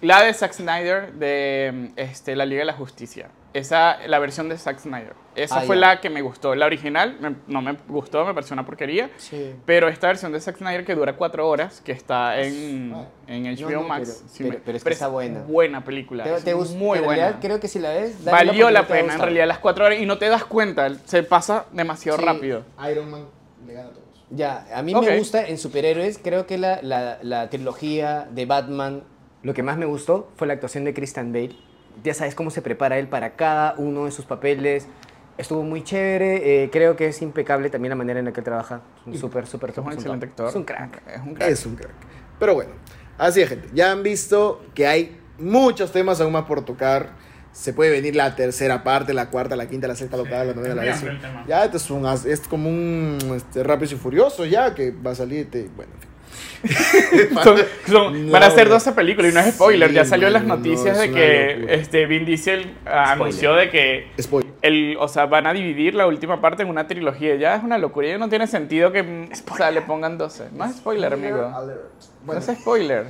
la 0.00 0.22
de 0.22 0.34
Zack 0.34 0.52
Snyder 0.54 1.12
de 1.12 1.92
este, 1.96 2.34
la 2.34 2.44
Liga 2.46 2.60
de 2.60 2.66
la 2.66 2.72
Justicia. 2.72 3.28
Esa, 3.52 3.98
la 4.06 4.20
versión 4.20 4.48
de 4.48 4.56
Zack 4.56 4.78
Snyder. 4.78 5.14
Esa 5.34 5.58
Ah, 5.58 5.62
fue 5.62 5.74
ya. 5.74 5.80
la 5.80 6.00
que 6.00 6.08
me 6.08 6.22
gustó. 6.22 6.54
La 6.54 6.66
original 6.66 7.16
me- 7.20 7.34
no 7.48 7.60
me 7.60 7.76
gustó, 7.88 8.24
me 8.24 8.32
pareció 8.32 8.54
una 8.54 8.64
porquería. 8.64 9.10
Sí. 9.16 9.54
Pero 9.66 9.88
esta 9.88 10.06
versión 10.06 10.30
de 10.30 10.40
Zack 10.40 10.58
Snyder 10.58 10.84
que 10.84 10.94
dura 10.94 11.14
cuatro 11.16 11.48
horas, 11.48 11.80
que 11.80 11.90
está 11.90 12.40
en, 12.40 12.94
en 13.26 13.46
HBO 13.46 13.70
No, 13.70 13.82
no, 13.82 13.88
Max. 13.88 14.18
pero- 14.20 14.28
sí 14.32 14.42
pero- 14.44 14.50
me- 14.50 14.60
pero 14.64 14.76
es 14.78 14.84
que 14.84 14.90
está 14.92 15.08
buena. 15.08 15.40
Buena 15.42 15.82
película. 15.82 16.22
¿Te, 16.22 16.34
es 16.34 16.44
te 16.44 16.54
gust- 16.54 16.76
muy 16.76 16.98
en 16.98 17.04
buena. 17.04 17.22
realidad 17.22 17.40
creo 17.40 17.58
que 17.58 17.66
si 17.66 17.80
la 17.80 17.90
ves. 17.90 18.24
dale 18.24 18.46
Valió 18.46 18.70
la 18.70 18.86
pena, 18.86 19.14
en 19.14 19.20
realidad, 19.20 19.46
las 19.48 19.58
cuatro 19.58 19.84
horas. 19.84 19.98
Y 19.98 20.06
no 20.06 20.16
te 20.18 20.28
das 20.28 20.44
cuenta, 20.44 20.88
se 21.06 21.22
pasa 21.24 21.66
demasiado 21.72 22.18
Sí, 22.18 22.24
rápido. 22.24 22.64
Iron 22.90 23.10
Man 23.10 23.24
le 23.66 23.72
gana 23.74 23.88
a 23.88 23.92
todos. 23.92 24.04
Ya, 24.30 24.66
a 24.72 24.82
mí 24.82 24.94
me 24.94 25.18
gusta 25.18 25.44
en 25.48 25.58
superhéroes, 25.58 26.18
creo 26.22 26.46
que 26.46 26.56
la, 26.56 26.78
la, 26.82 27.18
la 27.22 27.50
trilogía 27.50 28.28
de 28.30 28.46
Batman, 28.46 29.02
lo 29.42 29.54
que 29.54 29.64
más 29.64 29.76
me 29.76 29.86
gustó 29.86 30.30
fue 30.36 30.46
la 30.46 30.52
actuación 30.52 30.84
de 30.84 30.94
Christian 30.94 31.32
Bale. 31.32 31.56
Ya 32.02 32.14
sabes 32.14 32.34
cómo 32.34 32.50
se 32.50 32.62
prepara 32.62 32.98
él 32.98 33.08
para 33.08 33.36
cada 33.36 33.74
uno 33.76 34.06
de 34.06 34.10
sus 34.10 34.24
papeles. 34.24 34.86
Estuvo 35.38 35.62
muy 35.62 35.82
chévere, 35.82 36.64
eh, 36.64 36.70
creo 36.70 36.96
que 36.96 37.08
es 37.08 37.22
impecable 37.22 37.70
también 37.70 37.90
la 37.90 37.96
manera 37.96 38.18
en 38.18 38.26
la 38.26 38.32
que 38.32 38.40
él 38.40 38.44
trabaja. 38.44 38.82
Es 39.00 39.06
un 39.06 39.18
súper, 39.18 39.46
súper, 39.46 39.70
Es 39.70 39.78
un 39.78 39.92
excelente 39.92 40.26
actor. 40.26 40.48
Es 40.48 40.54
un 40.54 40.64
crack. 40.64 41.02
Es 41.06 41.20
un 41.20 41.34
crack. 41.34 41.50
Es 41.50 41.66
un 41.66 41.76
crack. 41.76 41.94
Pero 42.38 42.54
bueno, 42.54 42.72
así 43.18 43.40
es, 43.40 43.48
gente. 43.48 43.68
Ya 43.72 43.92
han 43.92 44.02
visto 44.02 44.62
que 44.74 44.86
hay 44.86 45.18
muchos 45.38 45.92
temas 45.92 46.20
aún 46.20 46.32
más 46.32 46.44
por 46.44 46.64
tocar. 46.64 47.10
Se 47.52 47.72
puede 47.72 47.90
venir 47.90 48.14
la 48.14 48.36
tercera 48.36 48.84
parte, 48.84 49.12
la 49.12 49.28
cuarta, 49.28 49.56
la 49.56 49.66
quinta, 49.66 49.88
la 49.88 49.96
sexta, 49.96 50.16
la 50.16 50.22
octava, 50.22 50.44
la 50.44 50.54
novena, 50.54 50.74
la 50.76 50.82
décima. 50.82 51.44
Ya, 51.48 51.64
esto 51.64 51.78
es, 51.78 51.90
un, 51.90 52.06
es 52.06 52.40
como 52.40 52.68
un 52.68 53.18
este, 53.34 53.64
Rápidos 53.64 53.92
y 53.92 53.96
Furioso 53.96 54.44
ya, 54.46 54.74
que 54.74 54.92
va 54.92 55.10
a 55.10 55.14
salir, 55.14 55.46
este, 55.46 55.68
bueno, 55.74 55.92
en 55.94 56.00
fin. 56.00 56.10
Son- 57.42 57.56
son- 57.86 58.26
No, 58.26 58.32
van 58.32 58.42
a 58.42 58.50
ser 58.50 58.68
no. 58.68 58.74
12 58.74 58.92
películas 58.92 59.30
y 59.30 59.34
no 59.34 59.40
es 59.40 59.54
spoiler. 59.54 59.88
Sí, 59.88 59.94
ya 59.94 60.04
salió 60.04 60.26
en 60.26 60.32
las 60.34 60.44
no, 60.44 60.56
noticias 60.56 60.98
de 60.98 61.10
que 61.10 61.66
este, 61.70 62.06
Vin 62.06 62.24
Diesel 62.24 62.76
anunció 62.86 63.54
de 63.54 63.70
que 63.70 64.08
Spoiler. 64.20 64.52
el, 64.62 64.96
o 64.98 65.08
sea, 65.08 65.26
van 65.26 65.46
a 65.46 65.52
dividir 65.52 65.94
la 65.94 66.06
última 66.06 66.40
parte 66.40 66.62
en 66.62 66.68
una 66.68 66.86
trilogía. 66.86 67.34
Ya 67.36 67.56
es 67.56 67.62
una 67.64 67.78
locura. 67.78 68.08
Ya 68.08 68.18
no 68.18 68.28
tiene 68.28 68.46
sentido 68.46 68.92
que 68.92 69.28
o 69.50 69.56
sea, 69.56 69.70
le 69.70 69.82
pongan 69.82 70.18
12. 70.18 70.48
No 70.52 70.64
es 70.64 70.76
spoiler, 70.76 71.12
amigo. 71.14 71.44
Alert. 71.54 71.80
No 71.80 72.26
Bueno, 72.26 72.40
es 72.40 72.58
spoiler. 72.58 73.06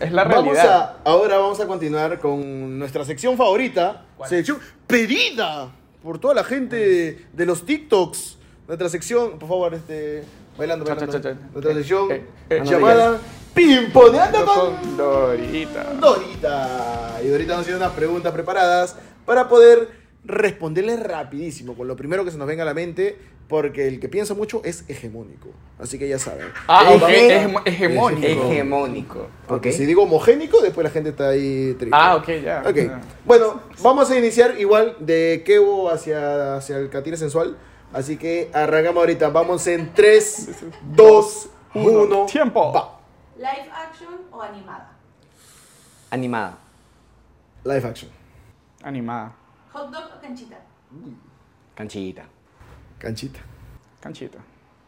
Es 0.00 0.10
la 0.12 0.24
vamos 0.24 0.44
realidad. 0.54 0.96
a, 1.04 1.10
ahora 1.10 1.36
vamos 1.38 1.60
a 1.60 1.66
continuar 1.66 2.18
con 2.18 2.78
nuestra 2.78 3.04
sección 3.04 3.36
favorita. 3.36 4.04
Sección 4.26 4.58
pedida 4.86 5.68
por 6.02 6.18
toda 6.18 6.34
la 6.34 6.44
gente 6.44 7.26
de 7.32 7.46
los 7.46 7.66
TikToks. 7.66 8.38
Nuestra 8.66 8.88
sección, 8.88 9.38
por 9.38 9.48
favor, 9.48 9.74
este, 9.74 10.24
bailando, 10.58 10.84
bailando. 10.84 11.12
cha, 11.12 11.20
cha, 11.20 11.34
cha. 11.34 11.40
Nuestra 11.52 11.74
sección 11.74 12.10
Eh, 12.12 12.22
eh, 12.50 12.58
no 12.60 12.64
llamada 12.70 13.18
Pimponeando 13.54 14.44
con 14.44 14.76
Con 14.76 14.96
Dorita. 14.96 15.84
Dorita. 16.00 17.20
Y 17.24 17.28
Dorita 17.28 17.56
nos 17.56 17.64
tiene 17.64 17.78
unas 17.78 17.92
preguntas 17.92 18.32
preparadas 18.32 18.96
para 19.24 19.48
poder 19.48 19.88
responderles 20.24 21.00
rapidísimo, 21.02 21.74
con 21.74 21.86
lo 21.86 21.96
primero 21.96 22.24
que 22.24 22.30
se 22.30 22.38
nos 22.38 22.46
venga 22.48 22.62
a 22.62 22.66
la 22.66 22.74
mente, 22.74 23.16
porque 23.48 23.86
el 23.86 24.00
que 24.00 24.08
piensa 24.08 24.34
mucho 24.34 24.60
es 24.64 24.84
hegemónico. 24.88 25.50
Así 25.78 25.98
que 25.98 26.08
ya 26.08 26.18
saben. 26.18 26.46
Ah, 26.66 26.88
Eh, 26.90 26.96
ok, 26.96 27.08
eh, 27.10 27.28
hegemo- 27.46 27.62
hegemónico. 27.64 28.26
Hegemónico. 28.26 29.26
Porque 29.46 29.68
¿ok? 29.68 29.74
si 29.76 29.86
digo 29.86 30.02
homogénico, 30.04 30.60
después 30.60 30.82
la 30.84 30.90
gente 30.90 31.10
está 31.10 31.28
ahí 31.28 31.74
triste. 31.78 31.90
Ah, 31.96 32.16
ok, 32.16 32.28
ya. 32.42 32.62
Ok. 32.66 32.76
Ya. 32.76 33.00
Bueno, 33.24 33.60
vamos 33.82 34.10
a 34.10 34.18
iniciar 34.18 34.58
igual 34.58 34.96
de 34.98 35.42
Kevo 35.46 35.90
hacia, 35.90 36.56
hacia 36.56 36.78
el 36.78 36.88
Catire 36.88 37.16
Sensual. 37.18 37.56
Así 37.94 38.16
que 38.18 38.50
arrancamos 38.52 39.00
ahorita. 39.00 39.28
Vamos 39.30 39.66
en 39.68 39.94
3, 39.94 40.64
2, 40.94 41.50
1. 41.74 42.26
Tiempo. 42.26 42.72
Va. 42.72 42.98
¿Live 43.36 43.70
action 43.72 44.20
o 44.32 44.42
animada? 44.42 44.92
Animada. 46.10 46.58
Live 47.64 47.88
action. 47.88 48.10
Animada. 48.82 49.32
¿Hot 49.72 49.90
dog 49.90 50.10
o 50.16 50.20
canchita? 50.20 50.56
Canchita. 51.74 52.24
Canchita. 52.98 53.40
Canchita. 54.00 54.38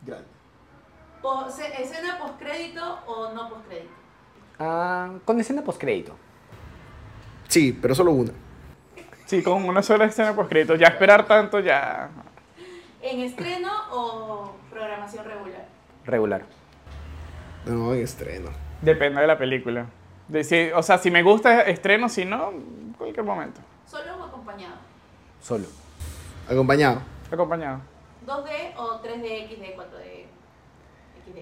Grande. 0.05 0.29
¿Escena 1.79 2.19
postcrédito 2.19 2.99
o 3.07 3.33
no 3.33 3.49
postcrédito? 3.49 3.91
Ah, 4.59 5.11
con 5.25 5.41
escena 5.41 5.63
postcrédito. 5.63 6.17
Sí, 7.49 7.73
pero 7.73 7.95
solo 7.95 8.13
una. 8.13 8.33
Sí, 9.27 9.43
con 9.43 9.65
una 9.65 9.83
sola 9.83 10.05
escena 10.05 10.35
post 10.35 10.49
crédito. 10.49 10.77
Ya 10.77 10.89
esperar 10.89 11.27
tanto, 11.27 11.61
ya. 11.61 12.11
¿En 13.09 13.21
estreno 13.21 13.71
o 13.93 14.53
programación 14.71 15.25
regular? 15.25 15.65
Regular. 16.05 16.43
No, 17.67 17.95
en 17.95 18.03
estreno. 18.03 18.51
Depende 18.83 19.21
de 19.21 19.27
la 19.27 19.39
película. 19.39 19.87
De 20.29 20.43
si- 20.43 20.71
o 20.75 20.83
sea, 20.83 20.99
si 20.99 21.11
me 21.11 21.23
gusta, 21.23 21.63
estreno. 21.63 22.09
Si 22.09 22.25
no, 22.25 22.53
cualquier 22.99 23.25
momento. 23.25 23.61
¿Solo 23.89 24.17
o 24.21 24.25
acompañado? 24.25 24.75
Solo. 25.41 25.67
Acompañado. 26.51 27.01
Acompañado. 27.31 27.81
¿2D 28.27 28.73
o 28.77 29.01
3D, 29.03 29.49
XD, 29.49 29.77
4D? 29.77 30.27
XD. 31.27 31.39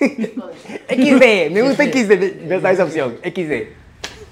5D. 0.00 0.80
XD, 0.88 1.50
me 1.52 1.62
gusta 1.62 1.84
XD, 1.84 2.46
me 2.46 2.54
gusta 2.54 2.70
esa 2.70 2.84
opción. 2.84 3.18
XD. 3.22 3.72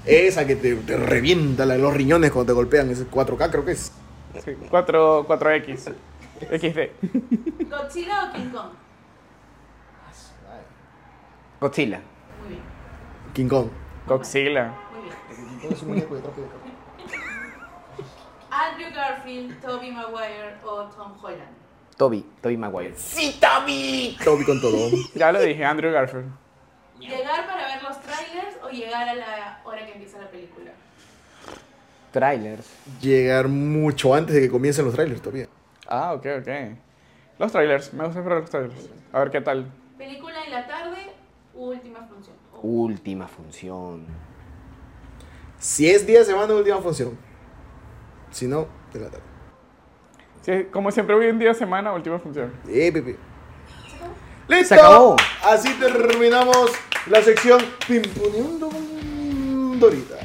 Esa 0.06 0.46
que 0.46 0.56
te, 0.56 0.74
te 0.76 0.96
revienta 0.96 1.66
la- 1.66 1.76
los 1.76 1.92
riñones 1.94 2.30
cuando 2.30 2.52
te 2.52 2.56
golpean. 2.56 2.90
Ese 2.90 3.04
4K 3.06 3.50
creo 3.50 3.64
que 3.64 3.72
es. 3.72 3.92
Sí, 4.40 4.56
4, 4.70 5.26
4X. 5.26 5.94
XD. 6.50 7.68
¿Godzilla 7.70 8.24
o 8.24 8.32
King 8.32 8.50
Kong? 8.50 8.70
Godzilla. 11.60 12.00
Muy 12.40 12.48
bien, 12.48 12.62
King 13.34 13.48
Kong. 13.48 13.68
Godzilla. 14.06 14.74
muy 14.90 16.00
bien. 16.00 16.14
Andrew 18.50 18.90
Garfield, 18.94 19.60
Tobey 19.60 19.92
Maguire 19.92 20.56
o 20.64 20.82
Tom 20.84 21.12
Holland. 21.22 21.56
Toby, 21.96 22.26
Toby 22.42 22.56
Maguire. 22.56 22.94
Toby 24.24 24.44
con 24.44 24.60
todo. 24.60 24.90
Ya 25.14 25.32
lo 25.32 25.40
dije, 25.40 25.64
Andrew 25.64 25.92
Garfield. 25.92 26.32
¿Llegar 26.98 27.46
para 27.46 27.66
ver 27.66 27.82
los 27.82 28.00
trailers 28.00 28.56
o 28.62 28.68
llegar 28.70 29.08
a 29.08 29.14
la 29.14 29.60
hora 29.64 29.86
que 29.86 29.92
empieza 29.92 30.18
la 30.18 30.30
película? 30.30 30.72
Trailers. 32.12 32.70
Llegar 33.00 33.48
mucho 33.48 34.14
antes 34.14 34.34
de 34.34 34.42
que 34.42 34.50
comiencen 34.50 34.84
los 34.84 34.94
trailers 34.94 35.20
todavía. 35.20 35.48
Ah, 35.88 36.12
ok, 36.12 36.26
ok. 36.40 36.48
Los 37.38 37.50
trailers, 37.50 37.92
me 37.92 38.04
gusta 38.04 38.20
esperar 38.20 38.40
los 38.40 38.50
trailers. 38.50 38.90
A 39.12 39.18
ver 39.20 39.30
qué 39.30 39.40
tal. 39.40 39.66
Película 39.98 40.44
en 40.44 40.52
la 40.52 40.66
tarde, 40.66 41.12
última 41.54 42.06
función. 42.06 42.36
Última 42.62 43.26
función. 43.26 44.06
Si 45.58 45.88
es 45.88 46.06
día 46.06 46.20
de 46.20 46.24
semana, 46.24 46.54
última 46.54 46.78
función. 46.78 47.18
Si 48.30 48.46
no, 48.46 48.66
de 48.92 49.00
la 49.00 49.10
tarde. 49.10 49.24
Sí, 50.42 50.66
como 50.72 50.90
siempre, 50.90 51.14
hoy 51.14 51.26
en 51.26 51.38
día, 51.38 51.54
semana, 51.54 51.92
última 51.92 52.18
función. 52.18 52.52
Eh, 52.68 52.90
pipi. 52.92 53.16
¡Listo! 54.48 54.74
Se 54.74 54.74
acabó. 54.74 55.16
Así 55.44 55.72
terminamos 55.78 56.72
la 57.06 57.22
sección 57.22 57.60
Pimponeando 57.86 58.70
Dorita. 59.78 60.21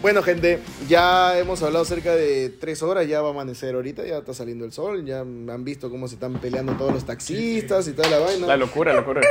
Bueno, 0.00 0.22
gente, 0.22 0.60
ya 0.88 1.36
hemos 1.38 1.60
hablado 1.62 1.84
cerca 1.84 2.14
de 2.14 2.50
tres 2.50 2.84
horas, 2.84 3.08
ya 3.08 3.20
va 3.20 3.28
a 3.28 3.30
amanecer 3.32 3.74
ahorita, 3.74 4.06
ya 4.06 4.18
está 4.18 4.32
saliendo 4.32 4.64
el 4.64 4.72
sol, 4.72 5.04
ya 5.04 5.20
han 5.20 5.64
visto 5.64 5.90
cómo 5.90 6.06
se 6.06 6.14
están 6.14 6.34
peleando 6.34 6.74
todos 6.74 6.92
los 6.92 7.04
taxistas 7.04 7.88
y 7.88 7.92
toda 7.92 8.08
la 8.08 8.18
vaina. 8.20 8.46
La 8.46 8.56
locura, 8.56 8.92
locura. 8.94 9.22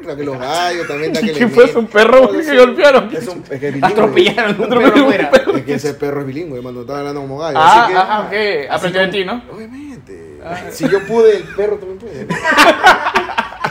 Claro 0.00 0.16
que 0.16 0.24
los 0.24 0.38
gallos 0.38 0.86
también 0.86 1.12
da 1.12 1.20
que 1.20 1.26
le 1.32 1.38
¿Qué 1.38 1.48
fue? 1.48 1.64
¿Es 1.64 1.74
un 1.74 1.88
perro 1.88 2.30
que 2.30 2.56
golpearon? 2.56 3.16
Es 3.16 3.26
un 3.26 3.42
es 3.50 3.58
que 3.58 3.68
es 3.68 3.74
bilingüe. 3.74 3.90
Atropellaron 3.90 4.56
un 4.56 4.64
Atropellaron 4.66 4.90
perro 4.90 5.04
un 5.06 5.52
fuera. 5.52 5.58
Es 5.58 5.64
que 5.64 5.74
ese 5.74 5.94
perro 5.94 6.20
es 6.20 6.26
bilingüe, 6.26 6.62
mano, 6.62 6.82
estaba 6.82 7.00
hablando 7.00 7.22
como 7.22 7.38
gallo. 7.38 7.58
Ah, 7.58 7.82
así 7.82 7.92
que, 7.92 7.98
ah, 7.98 8.64
ok. 8.68 8.70
Aprendió 8.70 9.00
de 9.00 9.08
ti, 9.08 9.24
¿no? 9.24 9.42
Obviamente. 9.52 10.38
Si 10.70 10.88
yo 10.88 11.04
pude, 11.04 11.38
el 11.38 11.42
perro 11.42 11.78
también 11.78 11.98
puede. 11.98 12.28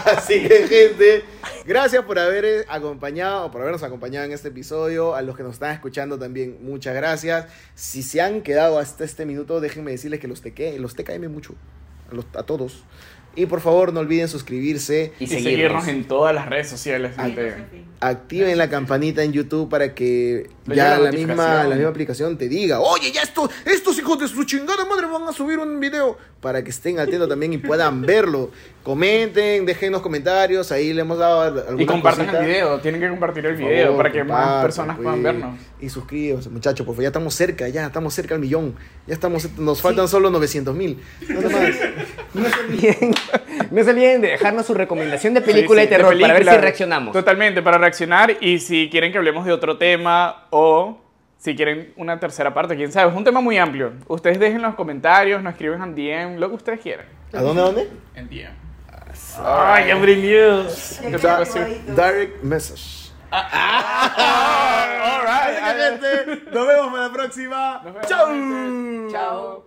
Así 0.05 0.47
que, 0.47 0.67
gente, 0.67 1.23
gracias 1.65 2.03
por 2.05 2.19
haber 2.19 2.45
eh, 2.45 2.65
acompañado, 2.67 3.51
por 3.51 3.61
habernos 3.61 3.83
acompañado 3.83 4.25
en 4.25 4.31
este 4.31 4.49
episodio. 4.49 5.15
A 5.15 5.21
los 5.21 5.35
que 5.35 5.43
nos 5.43 5.53
están 5.53 5.71
escuchando 5.73 6.17
también, 6.17 6.57
muchas 6.61 6.95
gracias. 6.95 7.47
Si 7.75 8.03
se 8.03 8.21
han 8.21 8.41
quedado 8.41 8.79
hasta 8.79 9.03
este 9.03 9.25
minuto, 9.25 9.59
déjenme 9.61 9.91
decirles 9.91 10.19
que 10.19 10.27
los, 10.27 10.41
teque, 10.41 10.77
los 10.79 10.95
mucho. 11.29 11.55
A, 12.11 12.15
los- 12.15 12.25
a 12.35 12.43
todos. 12.43 12.83
Y 13.35 13.45
por 13.47 13.59
favor, 13.61 13.91
no 13.93 13.99
olviden 13.99 14.27
suscribirse. 14.29 15.11
Y 15.19 15.25
Y 15.25 15.27
seguirnos. 15.27 15.43
seguirnos 15.53 15.87
en 15.89 16.03
todas 16.05 16.33
las 16.33 16.47
redes 16.49 16.69
sociales. 16.69 17.13
Activen 17.99 18.57
la 18.57 18.69
campanita 18.69 19.23
en 19.23 19.31
YouTube 19.33 19.69
para 19.69 19.93
que 19.95 20.49
Le 20.65 20.75
ya 20.75 20.97
la 20.97 21.05
la 21.05 21.11
misma, 21.11 21.63
la 21.63 21.75
misma 21.75 21.89
aplicación 21.89 22.37
te 22.37 22.47
diga, 22.49 22.79
oye, 22.79 23.11
ya 23.11 23.21
esto, 23.21 23.49
estos 23.65 23.97
hijos 23.97 24.19
de 24.19 24.27
su 24.27 24.43
chingada 24.43 24.85
madre 24.85 25.07
van 25.07 25.23
a 25.27 25.31
subir 25.33 25.57
un 25.59 25.79
video 25.79 26.17
para 26.41 26.63
que 26.63 26.69
estén 26.69 26.99
atentos 26.99 27.27
también 27.27 27.53
y 27.53 27.57
puedan 27.57 28.01
verlo. 28.05 28.51
Comenten, 28.83 29.65
déjenos 29.65 30.01
comentarios, 30.01 30.71
ahí 30.71 30.93
le 30.93 31.01
hemos 31.01 31.17
dado 31.17 31.41
alguna 31.41 31.81
Y 31.81 31.85
compartan 31.87 32.25
cosita. 32.27 32.43
el 32.43 32.47
video. 32.51 32.79
Tienen 32.81 33.01
que 33.01 33.09
compartir 33.09 33.45
el 33.47 33.55
video 33.55 33.85
favor, 33.87 33.97
para 33.97 34.11
que 34.11 34.23
más 34.23 34.61
personas 34.63 34.97
puedan 34.97 35.21
pues. 35.21 35.23
vernos. 35.23 35.59
Y 35.81 35.89
suscríbanse, 35.89 36.49
muchachos, 36.49 36.85
por 36.85 36.93
favor, 36.93 37.03
ya 37.03 37.07
estamos 37.09 37.33
cerca, 37.33 37.67
ya 37.69 37.87
estamos 37.87 38.13
cerca 38.13 38.35
al 38.35 38.41
millón. 38.41 38.75
Ya 39.07 39.13
estamos, 39.15 39.49
nos 39.57 39.81
faltan 39.81 40.07
solo 40.07 40.29
900 40.29 40.75
mil. 40.75 40.99
No 41.27 41.41
sé 41.41 41.49
más. 41.49 41.75
No 42.35 42.49
se 42.49 42.59
olviden, 42.59 43.13
no 43.71 43.83
se 43.83 43.89
olviden 43.91 44.21
de 44.21 44.27
dejarnos 44.29 44.65
su 44.65 44.73
recomendación 44.73 45.33
de 45.33 45.41
película 45.41 45.81
Sí, 45.81 45.87
sí, 45.87 45.91
de 45.91 45.97
terror 45.97 46.13
para 46.19 46.33
ver 46.33 46.41
película. 46.41 46.51
si 46.53 46.57
reaccionamos. 46.61 47.13
Totalmente, 47.13 47.61
para 47.61 47.77
reaccionar. 47.77 48.35
Y 48.41 48.59
si 48.59 48.89
quieren 48.89 49.11
que 49.11 49.17
hablemos 49.17 49.45
de 49.45 49.51
otro 49.53 49.77
tema 49.77 50.45
o 50.49 50.99
si 51.37 51.55
quieren 51.55 51.93
una 51.97 52.19
tercera 52.19 52.53
parte, 52.53 52.75
quién 52.75 52.91
sabe. 52.91 53.11
Es 53.11 53.17
un 53.17 53.23
tema 53.23 53.39
muy 53.41 53.57
amplio. 53.57 53.93
Ustedes 54.07 54.39
dejen 54.39 54.57
en 54.57 54.61
los 54.63 54.75
comentarios, 54.75 55.41
nos 55.43 55.53
escriben 55.53 55.81
en 55.81 55.95
DM, 55.95 56.39
lo 56.39 56.49
que 56.49 56.55
ustedes 56.55 56.79
quieran. 56.81 57.05
¿A 57.33 57.41
dónde, 57.41 57.61
a 57.61 57.65
dónde? 57.65 57.89
En 58.15 58.27
DM. 58.29 58.49
Ay, 59.43 59.91
Every 59.91 60.15
News. 60.17 60.99
Ya 61.01 61.11
¿Qué 61.11 61.17
queda 61.17 61.19
te 61.19 61.27
pareció? 61.27 61.61
grabadito. 61.61 61.93
Direct 61.95 62.43
message. 62.43 63.05
All 63.31 63.41
right. 65.23 65.55
Gente, 65.77 66.51
nos 66.51 66.67
vemos 66.67 66.87
para 66.91 67.03
la 67.07 67.11
próxima. 67.13 67.81
Nos 67.83 67.93
vemos, 67.93 68.07
Chau. 68.07 68.27
gente. 68.27 69.11
Chao. 69.13 69.65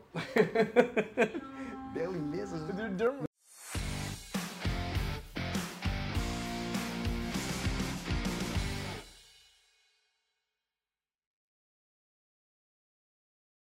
Veo 1.95 2.13
inglés, 2.15 2.53
o 2.53 2.59
sea. 2.59 3.28